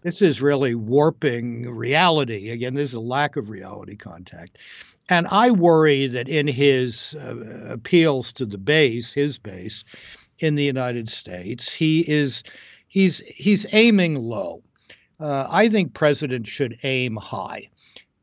this 0.03 0.21
is 0.21 0.41
really 0.41 0.75
warping 0.75 1.69
reality. 1.69 2.49
Again, 2.49 2.73
there's 2.73 2.93
a 2.93 2.99
lack 2.99 3.35
of 3.35 3.49
reality 3.49 3.95
contact. 3.95 4.57
And 5.09 5.27
I 5.29 5.51
worry 5.51 6.07
that 6.07 6.29
in 6.29 6.47
his 6.47 7.15
uh, 7.15 7.73
appeals 7.73 8.31
to 8.33 8.45
the 8.45 8.57
base, 8.57 9.11
his 9.11 9.37
base 9.37 9.83
in 10.39 10.55
the 10.55 10.63
United 10.63 11.09
States, 11.09 11.71
he 11.71 12.01
is 12.07 12.43
he's 12.87 13.19
he's 13.19 13.65
aiming 13.73 14.15
low. 14.15 14.63
Uh, 15.19 15.47
I 15.49 15.69
think 15.69 15.93
presidents 15.93 16.49
should 16.49 16.77
aim 16.83 17.15
high. 17.15 17.69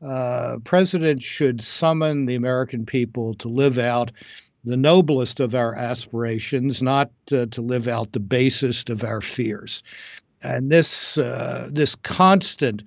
Uh, 0.01 0.57
presidents 0.63 1.25
should 1.25 1.61
summon 1.61 2.25
the 2.25 2.35
American 2.35 2.85
people 2.85 3.35
to 3.35 3.47
live 3.49 3.77
out 3.77 4.11
the 4.63 4.77
noblest 4.77 5.39
of 5.39 5.55
our 5.55 5.75
aspirations, 5.75 6.81
not 6.81 7.11
uh, 7.31 7.45
to 7.47 7.61
live 7.61 7.87
out 7.87 8.11
the 8.11 8.19
basest 8.19 8.89
of 8.89 9.03
our 9.03 9.21
fears. 9.21 9.83
And 10.41 10.71
this 10.71 11.17
uh, 11.17 11.69
this 11.71 11.95
constant 11.95 12.83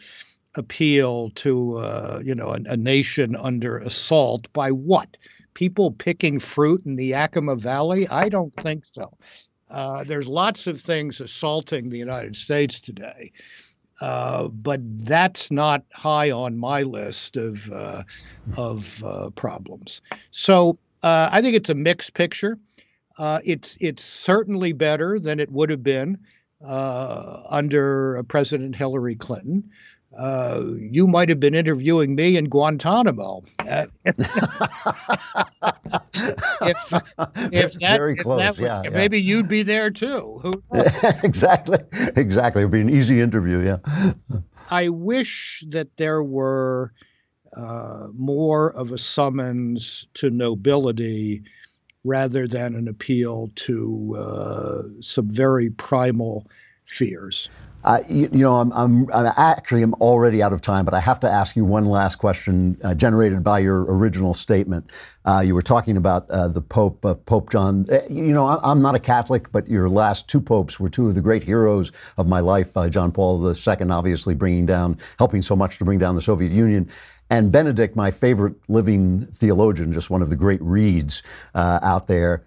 appeal 0.55 1.31
to 1.31 1.77
uh, 1.79 2.21
you 2.25 2.35
know 2.35 2.51
a, 2.51 2.59
a, 2.67 2.77
nation 2.77 3.37
under 3.37 3.79
assault 3.79 4.53
by 4.53 4.71
what 4.71 5.17
people 5.55 5.91
picking 5.93 6.39
fruit 6.39 6.85
in 6.85 6.97
the 6.97 7.07
Yakima 7.07 7.57
Valley? 7.57 8.07
I 8.09 8.29
don't 8.29 8.55
think 8.55 8.85
so. 8.85 9.17
Uh, 9.71 10.05
there's 10.05 10.29
lots 10.29 10.67
of 10.67 10.81
things 10.81 11.21
assaulting 11.21 11.89
the 11.89 11.99
United 11.99 12.37
States 12.37 12.81
today, 12.81 13.33
uh, 14.03 14.49
but 14.49 14.81
that's 15.07 15.51
not 15.51 15.85
high 15.93 16.31
on 16.31 16.59
my 16.59 16.83
list 16.83 17.37
of 17.37 17.71
uh, 17.73 18.03
of 18.59 19.03
uh, 19.03 19.31
problems. 19.31 20.03
So 20.31 20.79
uh, 21.03 21.31
I 21.33 21.41
think 21.41 21.57
it's 21.57 21.71
a 21.71 21.75
mixed 21.75 22.13
picture. 22.13 22.59
it's 23.19 23.79
it's 23.81 24.05
certainly 24.05 24.73
better 24.73 25.19
than 25.19 25.41
it 25.41 25.51
would 25.51 25.71
have 25.71 25.83
been 25.83 26.19
under 26.61 28.23
President 28.29 28.77
Hillary 28.77 29.17
Clinton 29.17 29.71
uh, 30.19 30.63
you 30.79 31.07
might 31.07 31.29
have 31.29 31.41
been 31.41 31.55
interviewing 31.55 32.15
me 32.15 32.37
in 32.37 32.49
Guantanamo. 32.49 33.43
Uh, 33.61 33.87
if, 34.05 34.15
if, 37.53 37.73
that, 37.75 37.97
Very 37.97 38.17
close, 38.17 38.43
if 38.43 38.59
yeah, 38.59 38.83
yeah, 38.85 38.91
Maybe 38.91 39.21
you'd 39.21 39.49
be 39.49 39.63
there 39.63 39.91
too. 39.91 40.63
exactly, 41.23 41.79
exactly. 42.17 42.63
It'd 42.63 42.73
be 42.73 42.81
an 42.81 42.91
easy 42.91 43.21
interview, 43.21 43.61
yeah. 43.61 43.79
I 44.71 44.89
wish 44.91 45.65
that 45.69 45.97
there 45.97 46.23
were 46.23 46.93
uh, 47.57 48.09
more 48.13 48.73
of 48.75 48.93
a 48.93 48.99
summons 48.99 50.07
to 50.15 50.31
nobility 50.31 51.43
rather 52.05 52.49
than 52.49 52.75
an 52.75 52.89
appeal 52.89 53.51
to 53.55 54.17
uh, 54.19 54.83
some 55.01 55.31
very 55.31 55.71
primal 55.71 56.47
fears. 56.93 57.49
Uh, 57.85 57.99
you, 58.09 58.29
you, 58.33 58.39
know, 58.39 58.57
I'm, 58.57 58.73
I'm, 58.73 59.13
I'm, 59.13 59.33
actually 59.37 59.83
I'm 59.83 59.95
already 59.95 60.41
out 60.43 60.53
of 60.53 60.61
time, 60.61 60.85
but 60.85 60.95
I 60.95 61.01
have 61.01 61.19
to 61.21 61.29
ask 61.29 61.57
you 61.57 61.65
one 61.65 61.87
last 61.87 62.17
question 62.17 62.79
uh, 62.85 62.95
generated 62.95 63.43
by 63.43 63.59
your 63.59 63.83
original 63.93 64.35
statement. 64.35 64.91
Uh, 65.25 65.43
you 65.45 65.55
were 65.55 65.63
talking 65.63 65.97
about 65.97 66.31
uh, 66.31 66.47
the 66.47 66.61
Pope, 66.61 67.05
uh, 67.05 67.15
Pope 67.15 67.51
John. 67.51 67.87
Uh, 67.91 68.01
you 68.09 68.33
know, 68.33 68.47
I'm 68.47 68.83
not 68.83 68.95
a 68.95 69.01
Catholic, 69.01 69.51
but 69.51 69.69
your 69.69 69.89
last 69.89 70.29
two 70.29 70.41
popes 70.41 70.79
were 70.79 70.89
two 70.89 71.09
of 71.09 71.17
the 71.17 71.21
great 71.21 71.43
heroes 71.43 71.91
of 72.19 72.29
my 72.29 72.39
life. 72.39 72.73
John 72.91 73.11
Paul 73.11 73.45
II, 73.45 73.91
obviously 73.91 74.35
bringing 74.35 74.67
down, 74.67 74.97
helping 75.19 75.43
so 75.43 75.57
much 75.57 75.79
to 75.79 75.85
bring 75.85 75.99
down 75.99 76.15
the 76.15 76.23
Soviet 76.23 76.53
Union, 76.53 76.89
and 77.31 77.51
Benedict, 77.51 77.97
my 77.97 78.11
favorite 78.11 78.55
living 78.69 79.27
theologian, 79.33 79.93
just 79.93 80.11
one 80.11 80.23
of 80.23 80.31
the 80.31 80.37
great 80.37 80.63
reads 80.63 81.23
out 81.55 82.07
there. 82.07 82.45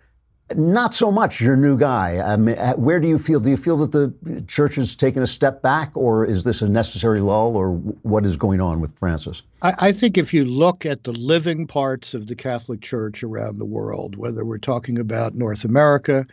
Not 0.54 0.94
so 0.94 1.12
much 1.12 1.42
your 1.42 1.56
new 1.56 1.76
guy. 1.76 2.20
I 2.20 2.38
mean, 2.38 2.56
uh, 2.56 2.74
where 2.74 3.00
do 3.00 3.08
you 3.08 3.18
feel? 3.18 3.40
Do 3.40 3.50
you 3.50 3.58
feel 3.58 3.78
that 3.78 3.92
the 3.92 4.44
church 4.48 4.76
has 4.76 4.96
taken 4.96 5.24
a 5.24 5.28
step 5.28 5.64
back, 5.64 5.90
or 5.96 6.24
is 6.24 6.44
this 6.44 6.62
a 6.62 6.70
necessary 6.70 7.20
lull, 7.20 7.58
or 7.58 7.72
what 7.72 8.24
is 8.26 8.38
going 8.38 8.62
on 8.62 8.80
with 8.80 8.98
Francis? 9.00 9.42
I, 9.64 9.74
I 9.80 9.92
think 9.92 10.20
if 10.20 10.36
you 10.36 10.46
look 10.46 10.86
at 10.86 11.04
the 11.04 11.14
living 11.14 11.66
parts 11.66 12.14
of 12.14 12.28
the 12.28 12.36
Catholic 12.36 12.82
Church 12.82 13.24
around 13.24 13.58
the 13.58 13.66
world, 13.66 14.18
whether 14.18 14.46
we're 14.46 14.60
talking 14.60 15.00
about 15.00 15.34
North 15.34 15.66
America 15.66 16.28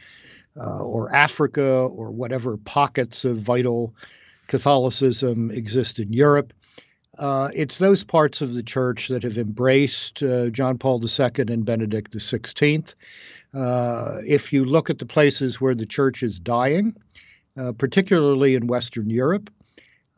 uh, 0.61 0.85
or 0.85 1.11
Africa 1.15 1.89
or 1.91 2.11
whatever 2.11 2.59
pockets 2.59 3.25
of 3.25 3.39
vital 3.39 3.95
Catholicism 4.47 5.51
exist 5.51 5.99
in 5.99 6.13
Europe, 6.13 6.53
uh, 7.19 7.49
it's 7.55 7.79
those 7.79 8.05
parts 8.05 8.43
of 8.43 8.53
the 8.53 8.63
church 8.63 9.09
that 9.09 9.23
have 9.23 9.39
embraced 9.39 10.23
uh, 10.23 10.51
John 10.51 10.77
Paul 10.77 11.03
II 11.03 11.31
and 11.49 11.65
Benedict 11.65 12.13
XVI. 12.13 12.95
Uh, 13.55 14.17
if 14.27 14.53
you 14.53 14.65
look 14.65 14.89
at 14.91 14.99
the 14.99 15.07
places 15.07 15.61
where 15.61 15.75
the 15.75 15.87
church 15.87 16.23
is 16.23 16.39
dying, 16.39 16.95
uh, 17.59 17.73
particularly 17.73 18.55
in 18.55 18.67
Western 18.67 19.11
Europe, 19.11 19.51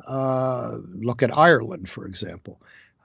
uh, 0.06 0.78
look 0.94 1.22
at 1.22 1.36
Ireland, 1.36 1.88
for 1.88 2.06
example. 2.06 2.60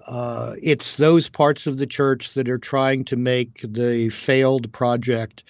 Uh, 0.07 0.53
it's 0.61 0.97
those 0.97 1.27
parts 1.27 1.67
of 1.67 1.77
the 1.77 1.87
church 1.87 2.33
that 2.33 2.47
are 2.47 2.57
trying 2.57 3.03
to 3.05 3.15
make 3.15 3.61
the 3.61 4.09
failed 4.09 4.71
project 4.71 5.43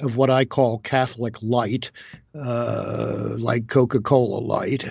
of 0.00 0.16
what 0.16 0.30
I 0.30 0.44
call 0.44 0.78
Catholic 0.78 1.40
light, 1.42 1.90
uh, 2.34 3.36
like 3.38 3.68
Coca 3.68 4.00
Cola 4.00 4.40
light, 4.40 4.84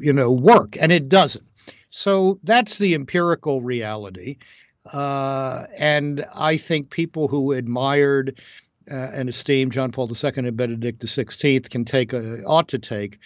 you 0.00 0.12
know, 0.12 0.32
work. 0.32 0.76
And 0.80 0.90
it 0.90 1.08
doesn't. 1.08 1.44
So 1.90 2.38
that's 2.42 2.78
the 2.78 2.94
empirical 2.94 3.62
reality. 3.62 4.36
Uh, 4.92 5.66
and 5.78 6.24
I 6.34 6.56
think 6.56 6.90
people 6.90 7.28
who 7.28 7.52
admired 7.52 8.40
uh, 8.90 9.10
and 9.14 9.28
esteemed 9.28 9.72
John 9.72 9.92
Paul 9.92 10.10
II 10.10 10.32
and 10.36 10.56
Benedict 10.56 11.00
XVI 11.00 11.68
can 11.68 11.84
take 11.84 12.12
a, 12.12 12.42
ought 12.44 12.68
to 12.68 12.78
take 12.78 13.18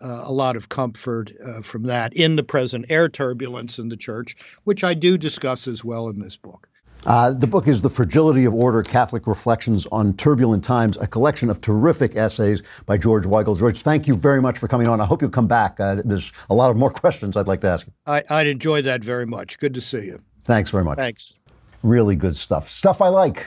uh, 0.00 0.22
a 0.24 0.32
lot 0.32 0.56
of 0.56 0.68
comfort 0.68 1.32
uh, 1.44 1.62
from 1.62 1.84
that 1.84 2.14
in 2.14 2.36
the 2.36 2.42
present 2.42 2.84
air 2.88 3.08
turbulence 3.08 3.78
in 3.78 3.88
the 3.88 3.96
church, 3.96 4.36
which 4.64 4.84
I 4.84 4.94
do 4.94 5.16
discuss 5.16 5.66
as 5.66 5.82
well 5.82 6.08
in 6.08 6.18
this 6.18 6.36
book. 6.36 6.68
Uh, 7.06 7.30
the 7.30 7.46
book 7.46 7.68
is 7.68 7.82
The 7.82 7.90
Fragility 7.90 8.44
of 8.46 8.54
Order 8.54 8.82
Catholic 8.82 9.28
Reflections 9.28 9.86
on 9.92 10.14
Turbulent 10.14 10.64
Times, 10.64 10.96
a 10.96 11.06
collection 11.06 11.50
of 11.50 11.60
terrific 11.60 12.16
essays 12.16 12.62
by 12.84 12.98
George 12.98 13.24
Weigel. 13.24 13.56
George, 13.56 13.80
thank 13.80 14.08
you 14.08 14.16
very 14.16 14.42
much 14.42 14.58
for 14.58 14.66
coming 14.66 14.88
on. 14.88 15.00
I 15.00 15.04
hope 15.04 15.22
you'll 15.22 15.30
come 15.30 15.46
back. 15.46 15.78
Uh, 15.78 16.02
there's 16.04 16.32
a 16.50 16.54
lot 16.54 16.70
of 16.70 16.76
more 16.76 16.90
questions 17.02 17.36
I'd 17.36 17.46
like 17.46 17.60
to 17.60 17.68
ask 17.68 17.86
you. 17.86 17.92
I'd 18.06 18.48
enjoy 18.48 18.82
that 18.82 19.04
very 19.04 19.24
much. 19.24 19.58
Good 19.58 19.74
to 19.74 19.80
see 19.80 20.06
you. 20.06 20.20
Thanks 20.46 20.70
very 20.70 20.84
much. 20.84 20.96
Thanks. 20.96 21.36
Really 21.82 22.16
good 22.16 22.36
stuff. 22.36 22.68
Stuff 22.70 23.02
I 23.02 23.08
like. 23.08 23.46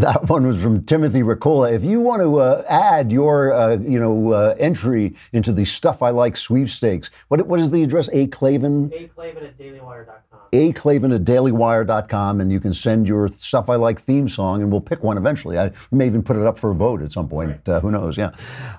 That 0.00 0.30
one 0.30 0.46
was 0.46 0.62
from 0.62 0.82
Timothy 0.84 1.20
Ricola. 1.20 1.70
If 1.70 1.84
you 1.84 2.00
want 2.00 2.22
to 2.22 2.38
uh, 2.38 2.64
add 2.70 3.12
your, 3.12 3.52
uh, 3.52 3.76
you 3.76 4.00
know, 4.00 4.32
uh, 4.32 4.54
entry 4.58 5.14
into 5.34 5.52
the 5.52 5.66
stuff 5.66 6.02
I 6.02 6.08
like 6.08 6.38
sweepstakes, 6.38 7.10
what 7.28 7.46
what 7.46 7.60
is 7.60 7.68
the 7.68 7.82
address? 7.82 8.08
A 8.14 8.26
Klavan. 8.28 8.90
A 8.94 9.08
Klavan 9.08 9.44
at 9.44 9.58
dailywire.com. 9.58 10.40
A 10.52 10.72
Klavan 10.72 11.12
at 11.12 11.22
dailywire.com, 11.22 12.40
and 12.40 12.50
you 12.50 12.58
can 12.58 12.72
send 12.72 13.06
your 13.06 13.28
stuff 13.28 13.70
I 13.70 13.76
like 13.76 14.00
theme 14.00 14.26
song, 14.26 14.62
and 14.62 14.70
we'll 14.70 14.80
pick 14.80 15.04
one 15.04 15.16
eventually. 15.16 15.58
I 15.58 15.70
may 15.92 16.06
even 16.06 16.24
put 16.24 16.36
it 16.36 16.42
up 16.42 16.58
for 16.58 16.72
a 16.72 16.74
vote 16.74 17.02
at 17.02 17.12
some 17.12 17.28
point. 17.28 17.68
Uh, 17.68 17.80
who 17.80 17.92
knows? 17.92 18.18
Yeah. 18.18 18.30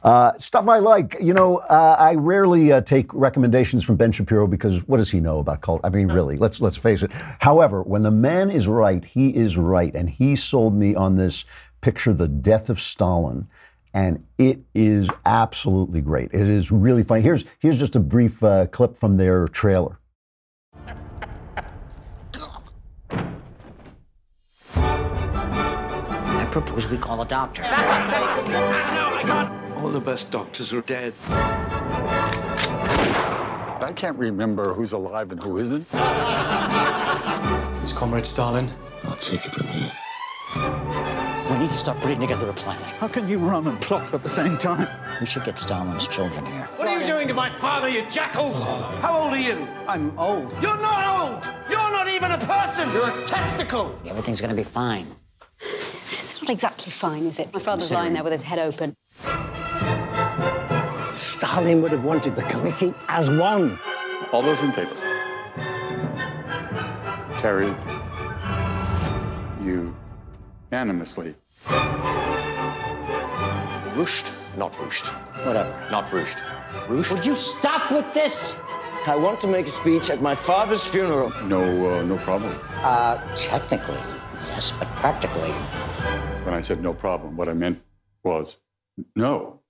Uh, 0.03 0.37
stuff 0.37 0.67
I 0.67 0.79
like. 0.79 1.15
You 1.21 1.33
know, 1.33 1.57
uh, 1.57 1.95
I 1.97 2.15
rarely 2.15 2.73
uh, 2.73 2.81
take 2.81 3.13
recommendations 3.13 3.85
from 3.85 3.95
Ben 3.95 4.11
Shapiro 4.11 4.47
because 4.47 4.85
what 4.87 4.97
does 4.97 5.09
he 5.09 5.21
know 5.21 5.39
about 5.39 5.61
cult? 5.61 5.79
I 5.85 5.89
mean, 5.89 6.11
really, 6.11 6.37
let's 6.37 6.59
let's 6.59 6.77
face 6.77 7.03
it. 7.03 7.11
However, 7.39 7.83
when 7.83 8.03
the 8.03 8.11
man 8.11 8.49
is 8.51 8.67
right, 8.67 9.05
he 9.05 9.29
is 9.29 9.55
right, 9.55 9.95
and 9.95 10.09
he 10.09 10.35
sold 10.35 10.75
me 10.75 10.93
on 10.93 11.10
this 11.15 11.45
picture, 11.81 12.13
the 12.13 12.27
death 12.27 12.69
of 12.69 12.79
Stalin 12.79 13.47
and 13.93 14.25
it 14.37 14.59
is 14.73 15.09
absolutely 15.25 15.99
great. 16.01 16.33
It 16.33 16.49
is 16.49 16.71
really 16.71 17.03
funny. 17.03 17.21
Here's 17.21 17.43
here's 17.59 17.77
just 17.79 17.95
a 17.95 17.99
brief 17.99 18.43
uh, 18.43 18.67
clip 18.67 18.95
from 18.95 19.17
their 19.17 19.47
trailer. 19.47 19.97
I 24.75 26.47
propose 26.51 26.87
we 26.89 26.97
call 26.97 27.21
a 27.21 27.25
doctor. 27.25 27.63
All 29.77 29.89
the 29.89 29.99
best 29.99 30.31
doctors 30.31 30.71
are 30.73 30.81
dead. 30.81 31.13
I 33.81 33.91
can't 33.95 34.17
remember 34.17 34.73
who's 34.73 34.93
alive 34.93 35.31
and 35.31 35.41
who 35.41 35.57
isn't. 35.57 35.85
It's 37.81 37.91
Comrade 37.91 38.25
Stalin. 38.25 38.69
I'll 39.03 39.15
take 39.15 39.45
it 39.45 39.53
from 39.53 39.67
here. 39.67 39.91
We 40.55 41.57
need 41.57 41.69
to 41.69 41.75
start 41.75 41.99
putting 42.01 42.19
together 42.19 42.49
a 42.49 42.53
plan. 42.53 42.77
How 42.99 43.07
can 43.07 43.27
you 43.27 43.37
run 43.37 43.67
and 43.67 43.79
plot 43.79 44.13
at 44.13 44.23
the 44.23 44.29
same 44.29 44.57
time? 44.57 44.87
We 45.19 45.25
should 45.25 45.43
get 45.43 45.57
Stalin's 45.57 46.07
children 46.07 46.45
here. 46.45 46.67
What 46.75 46.87
are 46.87 46.99
you 46.99 47.07
doing 47.07 47.27
to 47.29 47.33
my 47.33 47.49
father, 47.49 47.87
you 47.89 48.03
jackals? 48.09 48.63
How 48.63 49.21
old 49.21 49.33
are 49.33 49.39
you? 49.39 49.67
I'm 49.87 50.17
old. 50.19 50.51
You're 50.61 50.77
not 50.77 51.45
old! 51.45 51.53
You're 51.69 51.91
not 51.91 52.09
even 52.09 52.31
a 52.31 52.37
person! 52.37 52.91
You're 52.91 53.09
a 53.09 53.25
testicle! 53.25 53.97
Everything's 54.05 54.41
gonna 54.41 54.53
be 54.53 54.63
fine. 54.63 55.07
This 55.59 56.35
is 56.35 56.41
not 56.41 56.49
exactly 56.49 56.91
fine, 56.91 57.25
is 57.25 57.39
it? 57.39 57.53
My 57.53 57.59
father's 57.59 57.91
lying 57.91 58.13
there 58.13 58.23
with 58.23 58.33
his 58.33 58.43
head 58.43 58.59
open. 58.59 58.95
Stalin 61.13 61.81
would 61.81 61.91
have 61.91 62.03
wanted 62.03 62.35
the 62.35 62.43
committee 62.43 62.93
as 63.07 63.29
one. 63.29 63.79
All 64.33 64.41
those 64.41 64.61
in 64.61 64.71
favor? 64.73 64.95
Carried. 67.37 67.75
Unanimously. 70.71 71.35
Rushed, 73.97 74.31
not 74.55 74.79
Rushed. 74.79 75.07
Whatever. 75.45 75.87
Not 75.91 76.11
Rushed. 76.13 76.37
Rushed? 76.87 77.11
Would 77.11 77.25
you 77.25 77.35
stop 77.35 77.91
with 77.91 78.13
this? 78.13 78.55
I 79.05 79.17
want 79.17 79.41
to 79.41 79.47
make 79.47 79.67
a 79.67 79.71
speech 79.71 80.09
at 80.09 80.21
my 80.21 80.33
father's 80.33 80.87
funeral. 80.87 81.33
No, 81.43 81.61
uh, 81.91 82.03
no 82.03 82.17
problem. 82.19 82.57
Uh, 82.75 83.17
technically, 83.35 83.97
yes, 84.47 84.71
but 84.79 84.87
practically. 84.89 85.51
When 86.45 86.53
I 86.53 86.61
said 86.61 86.81
no 86.81 86.93
problem, 86.93 87.35
what 87.35 87.49
I 87.49 87.53
meant 87.53 87.81
was 88.23 88.57
no. 89.15 89.60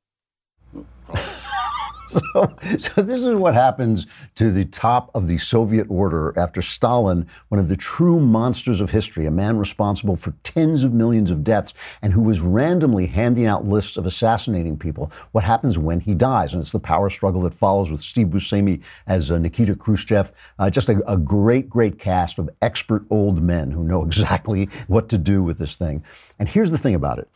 So, 2.34 2.56
so 2.80 3.02
this 3.02 3.24
is 3.24 3.36
what 3.36 3.54
happens 3.54 4.08
to 4.36 4.52
the 4.52 4.64
top 4.64 5.12
of 5.14 5.28
the 5.28 5.38
Soviet 5.38 5.86
order 5.90 6.34
after 6.38 6.62
Stalin, 6.62 7.28
one 7.50 7.60
of 7.60 7.68
the 7.68 7.76
true 7.76 8.20
monsters 8.20 8.80
of 8.80 8.90
history, 8.90 9.26
a 9.26 9.32
man 9.32 9.58
responsible 9.58 10.16
for 10.16 10.34
tens 10.44 10.86
of 10.86 10.94
millions 10.94 11.30
of 11.30 11.44
deaths 11.44 11.74
and 12.02 12.14
who 12.14 12.22
was 12.22 12.40
randomly 12.40 13.06
handing 13.06 13.48
out 13.48 13.66
lists 13.66 13.98
of 13.98 14.06
assassinating 14.06 14.78
people. 14.78 15.12
What 15.34 15.44
happens 15.44 15.78
when 15.78 16.00
he 16.00 16.14
dies? 16.14 16.54
And 16.54 16.62
it's 16.62 16.72
the 16.72 16.80
power 16.80 17.10
struggle 17.10 17.42
that 17.42 17.54
follows 17.54 17.92
with 17.92 18.00
Steve 18.00 18.28
Buscemi 18.28 18.82
as 19.08 19.30
uh, 19.30 19.38
Nikita 19.38 19.76
Khrushchev. 19.76 20.32
Uh, 20.58 20.70
just 20.70 20.90
a, 20.90 21.02
a 21.12 21.18
great, 21.18 21.70
great 21.70 22.00
cast 22.00 22.40
of 22.40 22.50
expert 22.62 23.06
old 23.10 23.42
men 23.42 23.72
who 23.72 23.84
know 23.84 24.04
exactly 24.06 24.70
what 24.88 25.10
to 25.10 25.18
do 25.18 25.44
with 25.44 25.58
this 25.58 25.76
thing. 25.76 26.04
And 26.40 26.48
here's 26.48 26.72
the 26.72 26.78
thing 26.78 26.96
about 26.96 27.20
it. 27.20 27.30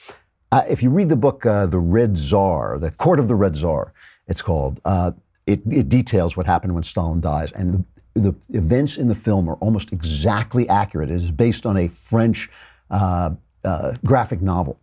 Uh, 0.52 0.64
if 0.70 0.82
you 0.82 0.90
read 0.90 1.10
the 1.10 1.16
book, 1.16 1.46
uh, 1.46 1.66
The 1.66 1.80
Red 1.80 2.16
Czar, 2.16 2.80
The 2.80 2.92
Court 2.92 3.20
of 3.20 3.28
the 3.28 3.36
Red 3.36 3.56
Czar, 3.56 3.94
it's 4.28 4.42
called. 4.42 4.80
Uh, 4.86 5.12
it, 5.46 5.62
it, 5.70 5.90
details 5.90 6.36
what 6.36 6.46
happened 6.46 6.74
when 6.74 6.84
Stalin 6.84 7.22
dies, 7.22 7.52
and 7.52 7.86
the, 8.14 8.22
the, 8.22 8.36
events 8.58 8.98
in 8.98 9.08
the 9.08 9.16
film 9.16 9.48
are 9.48 9.56
almost 9.56 9.92
exactly 9.94 10.68
accurate. 10.70 11.10
It 11.10 11.16
is 11.16 11.32
based 11.32 11.66
on 11.66 11.78
a 11.78 11.88
French 11.88 12.50
uh, 12.90 13.32
uh, 13.64 13.94
graphic 14.04 14.42
novel, 14.42 14.80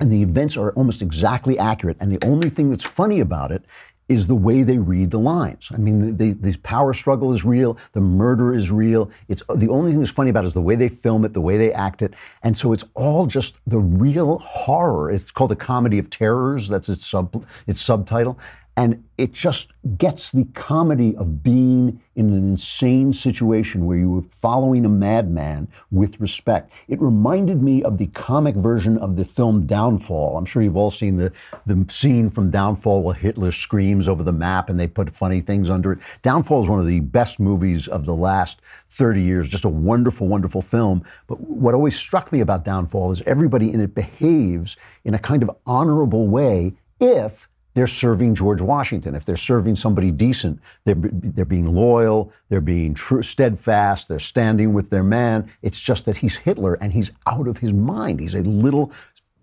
and 0.00 0.10
the 0.10 0.22
events 0.22 0.56
are 0.56 0.72
almost 0.72 1.02
exactly 1.02 1.58
accurate. 1.58 1.96
And 2.00 2.10
the 2.10 2.24
only 2.24 2.50
thing 2.50 2.70
that's 2.70 2.84
funny 2.84 3.20
about 3.20 3.52
it 3.52 3.64
is 4.08 4.26
the 4.26 4.34
way 4.34 4.62
they 4.62 4.78
read 4.78 5.10
the 5.10 5.18
lines. 5.18 5.70
I 5.72 5.76
mean, 5.76 6.16
the, 6.16 6.32
the, 6.32 6.56
power 6.58 6.92
struggle 6.92 7.32
is 7.32 7.44
real, 7.44 7.78
the 7.92 8.00
murder 8.00 8.54
is 8.54 8.70
real. 8.70 9.10
It's 9.28 9.42
the 9.54 9.68
only 9.68 9.92
thing 9.92 10.00
that's 10.00 10.10
funny 10.10 10.30
about 10.30 10.44
it 10.44 10.48
is 10.48 10.54
the 10.54 10.62
way 10.62 10.76
they 10.76 10.88
film 10.88 11.24
it, 11.24 11.34
the 11.34 11.40
way 11.40 11.58
they 11.58 11.72
act 11.72 12.02
it, 12.02 12.14
and 12.42 12.56
so 12.56 12.72
it's 12.72 12.84
all 12.94 13.26
just 13.26 13.58
the 13.66 13.78
real 13.78 14.38
horror. 14.38 15.10
It's 15.10 15.30
called 15.30 15.52
a 15.52 15.56
comedy 15.56 15.98
of 15.98 16.10
terrors. 16.10 16.68
That's 16.68 16.88
its 16.88 17.06
sub 17.06 17.46
its 17.66 17.80
subtitle, 17.80 18.38
and 18.78 19.02
it 19.16 19.32
just 19.32 19.72
gets 19.96 20.30
the 20.30 20.44
comedy 20.54 21.16
of 21.16 21.42
being 21.42 22.00
in 22.14 22.30
an 22.30 22.48
insane 22.48 23.12
situation 23.12 23.86
where 23.86 23.98
you 23.98 24.08
were 24.08 24.22
following 24.22 24.84
a 24.84 24.88
madman 24.88 25.66
with 25.90 26.20
respect. 26.20 26.70
It 26.86 27.00
reminded 27.00 27.60
me 27.60 27.82
of 27.82 27.98
the 27.98 28.06
comic 28.06 28.54
version 28.54 28.96
of 28.98 29.16
the 29.16 29.24
film 29.24 29.66
Downfall. 29.66 30.36
I'm 30.36 30.44
sure 30.44 30.62
you've 30.62 30.76
all 30.76 30.92
seen 30.92 31.16
the, 31.16 31.32
the 31.66 31.84
scene 31.88 32.30
from 32.30 32.52
Downfall 32.52 33.02
where 33.02 33.16
Hitler 33.16 33.50
screams 33.50 34.06
over 34.06 34.22
the 34.22 34.30
map 34.30 34.70
and 34.70 34.78
they 34.78 34.86
put 34.86 35.10
funny 35.10 35.40
things 35.40 35.68
under 35.68 35.90
it. 35.94 35.98
Downfall 36.22 36.62
is 36.62 36.68
one 36.68 36.78
of 36.78 36.86
the 36.86 37.00
best 37.00 37.40
movies 37.40 37.88
of 37.88 38.06
the 38.06 38.14
last 38.14 38.60
30 38.90 39.20
years, 39.20 39.48
just 39.48 39.64
a 39.64 39.68
wonderful, 39.68 40.28
wonderful 40.28 40.62
film. 40.62 41.02
But 41.26 41.40
what 41.40 41.74
always 41.74 41.98
struck 41.98 42.30
me 42.30 42.38
about 42.38 42.64
Downfall 42.64 43.10
is 43.10 43.22
everybody 43.22 43.72
in 43.72 43.80
it 43.80 43.96
behaves 43.96 44.76
in 45.02 45.14
a 45.14 45.18
kind 45.18 45.42
of 45.42 45.50
honorable 45.66 46.28
way 46.28 46.74
if 47.00 47.48
they're 47.78 47.86
serving 47.86 48.34
George 48.34 48.60
Washington. 48.60 49.14
If 49.14 49.24
they're 49.24 49.36
serving 49.36 49.76
somebody 49.76 50.10
decent, 50.10 50.58
they're, 50.84 50.96
they're 50.98 51.44
being 51.44 51.72
loyal, 51.72 52.32
they're 52.48 52.60
being 52.60 52.92
true, 52.92 53.22
steadfast, 53.22 54.08
they're 54.08 54.18
standing 54.18 54.72
with 54.72 54.90
their 54.90 55.04
man. 55.04 55.48
It's 55.62 55.78
just 55.78 56.04
that 56.06 56.16
he's 56.16 56.36
Hitler 56.36 56.74
and 56.80 56.92
he's 56.92 57.12
out 57.28 57.46
of 57.46 57.58
his 57.58 57.72
mind. 57.72 58.18
He's 58.18 58.34
a 58.34 58.40
little 58.40 58.90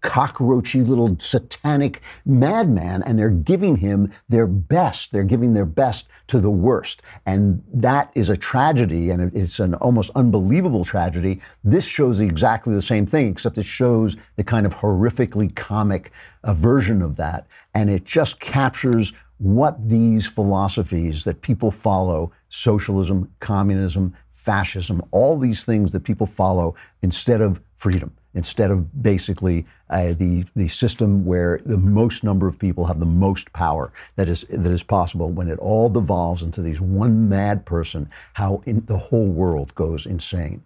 cockroachy 0.05 0.87
little 0.87 1.17
satanic 1.19 2.01
madman, 2.25 3.01
and 3.03 3.17
they're 3.17 3.29
giving 3.29 3.75
him 3.75 4.11
their 4.29 4.45
best. 4.45 5.11
They're 5.11 5.23
giving 5.23 5.53
their 5.53 5.65
best 5.65 6.07
to 6.27 6.39
the 6.39 6.49
worst. 6.49 7.01
And 7.25 7.63
that 7.73 8.11
is 8.13 8.29
a 8.29 8.37
tragedy, 8.37 9.09
and 9.09 9.35
it's 9.35 9.59
an 9.59 9.73
almost 9.75 10.11
unbelievable 10.15 10.85
tragedy. 10.85 11.41
This 11.63 11.85
shows 11.85 12.19
exactly 12.19 12.73
the 12.73 12.81
same 12.81 13.05
thing, 13.05 13.29
except 13.29 13.57
it 13.57 13.65
shows 13.65 14.15
the 14.35 14.43
kind 14.43 14.65
of 14.65 14.75
horrifically 14.75 15.53
comic 15.55 16.11
uh, 16.43 16.53
version 16.53 17.01
of 17.01 17.17
that. 17.17 17.47
And 17.73 17.89
it 17.89 18.05
just 18.05 18.39
captures 18.39 19.11
what 19.39 19.89
these 19.89 20.27
philosophies 20.27 21.23
that 21.25 21.41
people 21.41 21.71
follow 21.71 22.31
socialism, 22.49 23.29
communism, 23.39 24.15
fascism, 24.29 25.01
all 25.11 25.37
these 25.37 25.65
things 25.65 25.91
that 25.91 26.01
people 26.01 26.27
follow 26.27 26.75
instead 27.01 27.41
of 27.41 27.59
freedom 27.75 28.15
instead 28.35 28.69
of 28.69 29.01
basically 29.01 29.65
uh, 29.89 30.13
the 30.13 30.45
the 30.55 30.67
system 30.67 31.25
where 31.25 31.59
the 31.65 31.77
most 31.77 32.23
number 32.23 32.47
of 32.47 32.59
people 32.59 32.85
have 32.85 32.99
the 32.99 33.05
most 33.05 33.51
power 33.53 33.91
that 34.15 34.29
is 34.29 34.45
that 34.49 34.71
is 34.71 34.83
possible 34.83 35.31
when 35.31 35.49
it 35.49 35.57
all 35.59 35.89
devolves 35.89 36.43
into 36.43 36.61
these 36.61 36.79
one 36.79 37.27
mad 37.27 37.65
person 37.65 38.07
how 38.33 38.61
the 38.65 38.97
whole 38.97 39.27
world 39.27 39.73
goes 39.75 40.05
insane 40.05 40.63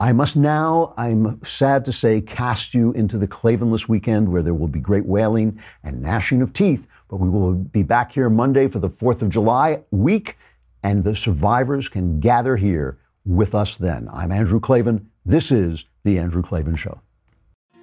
I 0.00 0.12
must 0.12 0.36
now, 0.36 0.94
I'm 0.96 1.44
sad 1.44 1.84
to 1.86 1.92
say, 1.92 2.20
cast 2.20 2.72
you 2.72 2.92
into 2.92 3.18
the 3.18 3.26
Klavanless 3.26 3.88
weekend 3.88 4.28
where 4.28 4.42
there 4.42 4.54
will 4.54 4.68
be 4.68 4.78
great 4.78 5.04
wailing 5.04 5.58
and 5.82 6.00
gnashing 6.00 6.40
of 6.40 6.52
teeth. 6.52 6.86
But 7.08 7.16
we 7.16 7.28
will 7.28 7.54
be 7.54 7.82
back 7.82 8.12
here 8.12 8.30
Monday 8.30 8.68
for 8.68 8.78
the 8.78 8.88
4th 8.88 9.22
of 9.22 9.28
July 9.28 9.82
week, 9.90 10.36
and 10.84 11.02
the 11.02 11.16
survivors 11.16 11.88
can 11.88 12.20
gather 12.20 12.54
here 12.54 12.96
with 13.24 13.56
us 13.56 13.76
then. 13.76 14.08
I'm 14.12 14.30
Andrew 14.30 14.60
Klavan. 14.60 15.10
This 15.28 15.52
is 15.52 15.84
The 16.04 16.18
Andrew 16.18 16.40
Klavan 16.40 16.74
Show. 16.74 17.02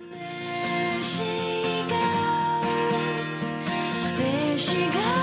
There 0.02 1.00
she 4.58 4.88
goes 4.88 5.15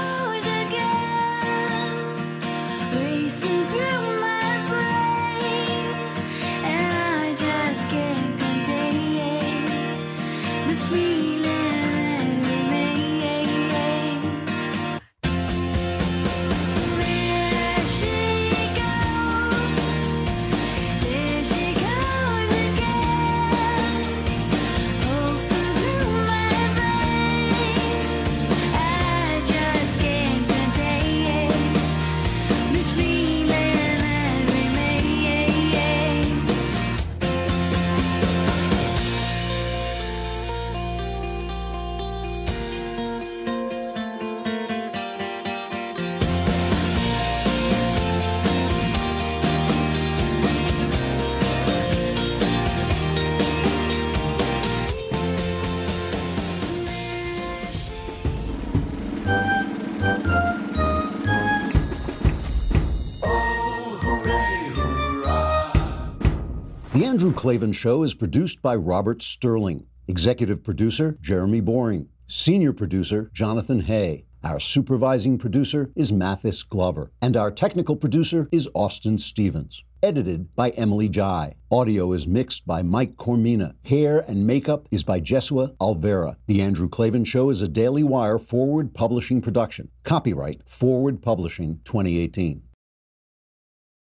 Andrew 67.13 67.35
Klavan 67.35 67.73
Show 67.73 68.05
is 68.05 68.15
produced 68.15 68.63
by 68.63 68.75
Robert 68.75 69.21
Sterling, 69.21 69.85
executive 70.09 70.65
producer 70.65 71.19
Jeremy 71.21 71.61
Boring, 71.61 72.09
senior 72.27 72.73
producer 72.73 73.31
Jonathan 73.35 73.81
Hay. 73.81 74.25
Our 74.43 74.59
supervising 74.59 75.37
producer 75.37 75.91
is 75.95 76.11
Mathis 76.11 76.63
Glover, 76.63 77.13
and 77.21 77.37
our 77.37 77.51
technical 77.51 77.97
producer 77.97 78.49
is 78.51 78.67
Austin 78.75 79.19
Stevens. 79.19 79.85
Edited 80.03 80.57
by 80.57 80.71
Emily 80.71 81.11
Jai. 81.11 81.55
Audio 81.71 82.15
is 82.15 82.27
mixed 82.27 82.67
by 82.67 82.81
Mike 82.81 83.17
Coromina. 83.17 83.75
Hair 83.85 84.25
and 84.27 84.47
makeup 84.47 84.89
is 84.91 85.05
by 85.05 85.21
Jesua 85.21 85.77
Alvera. 85.83 86.37
The 86.47 86.63
Andrew 86.63 86.89
Klavan 86.89 87.25
Show 87.25 87.51
is 87.51 87.61
a 87.61 87.69
Daily 87.69 88.03
Wire 88.03 88.39
forward 88.39 88.95
publishing 88.95 89.43
production. 89.43 89.91
Copyright 90.03 90.67
Forward 90.67 91.21
Publishing 91.21 91.79
2018. 91.85 92.63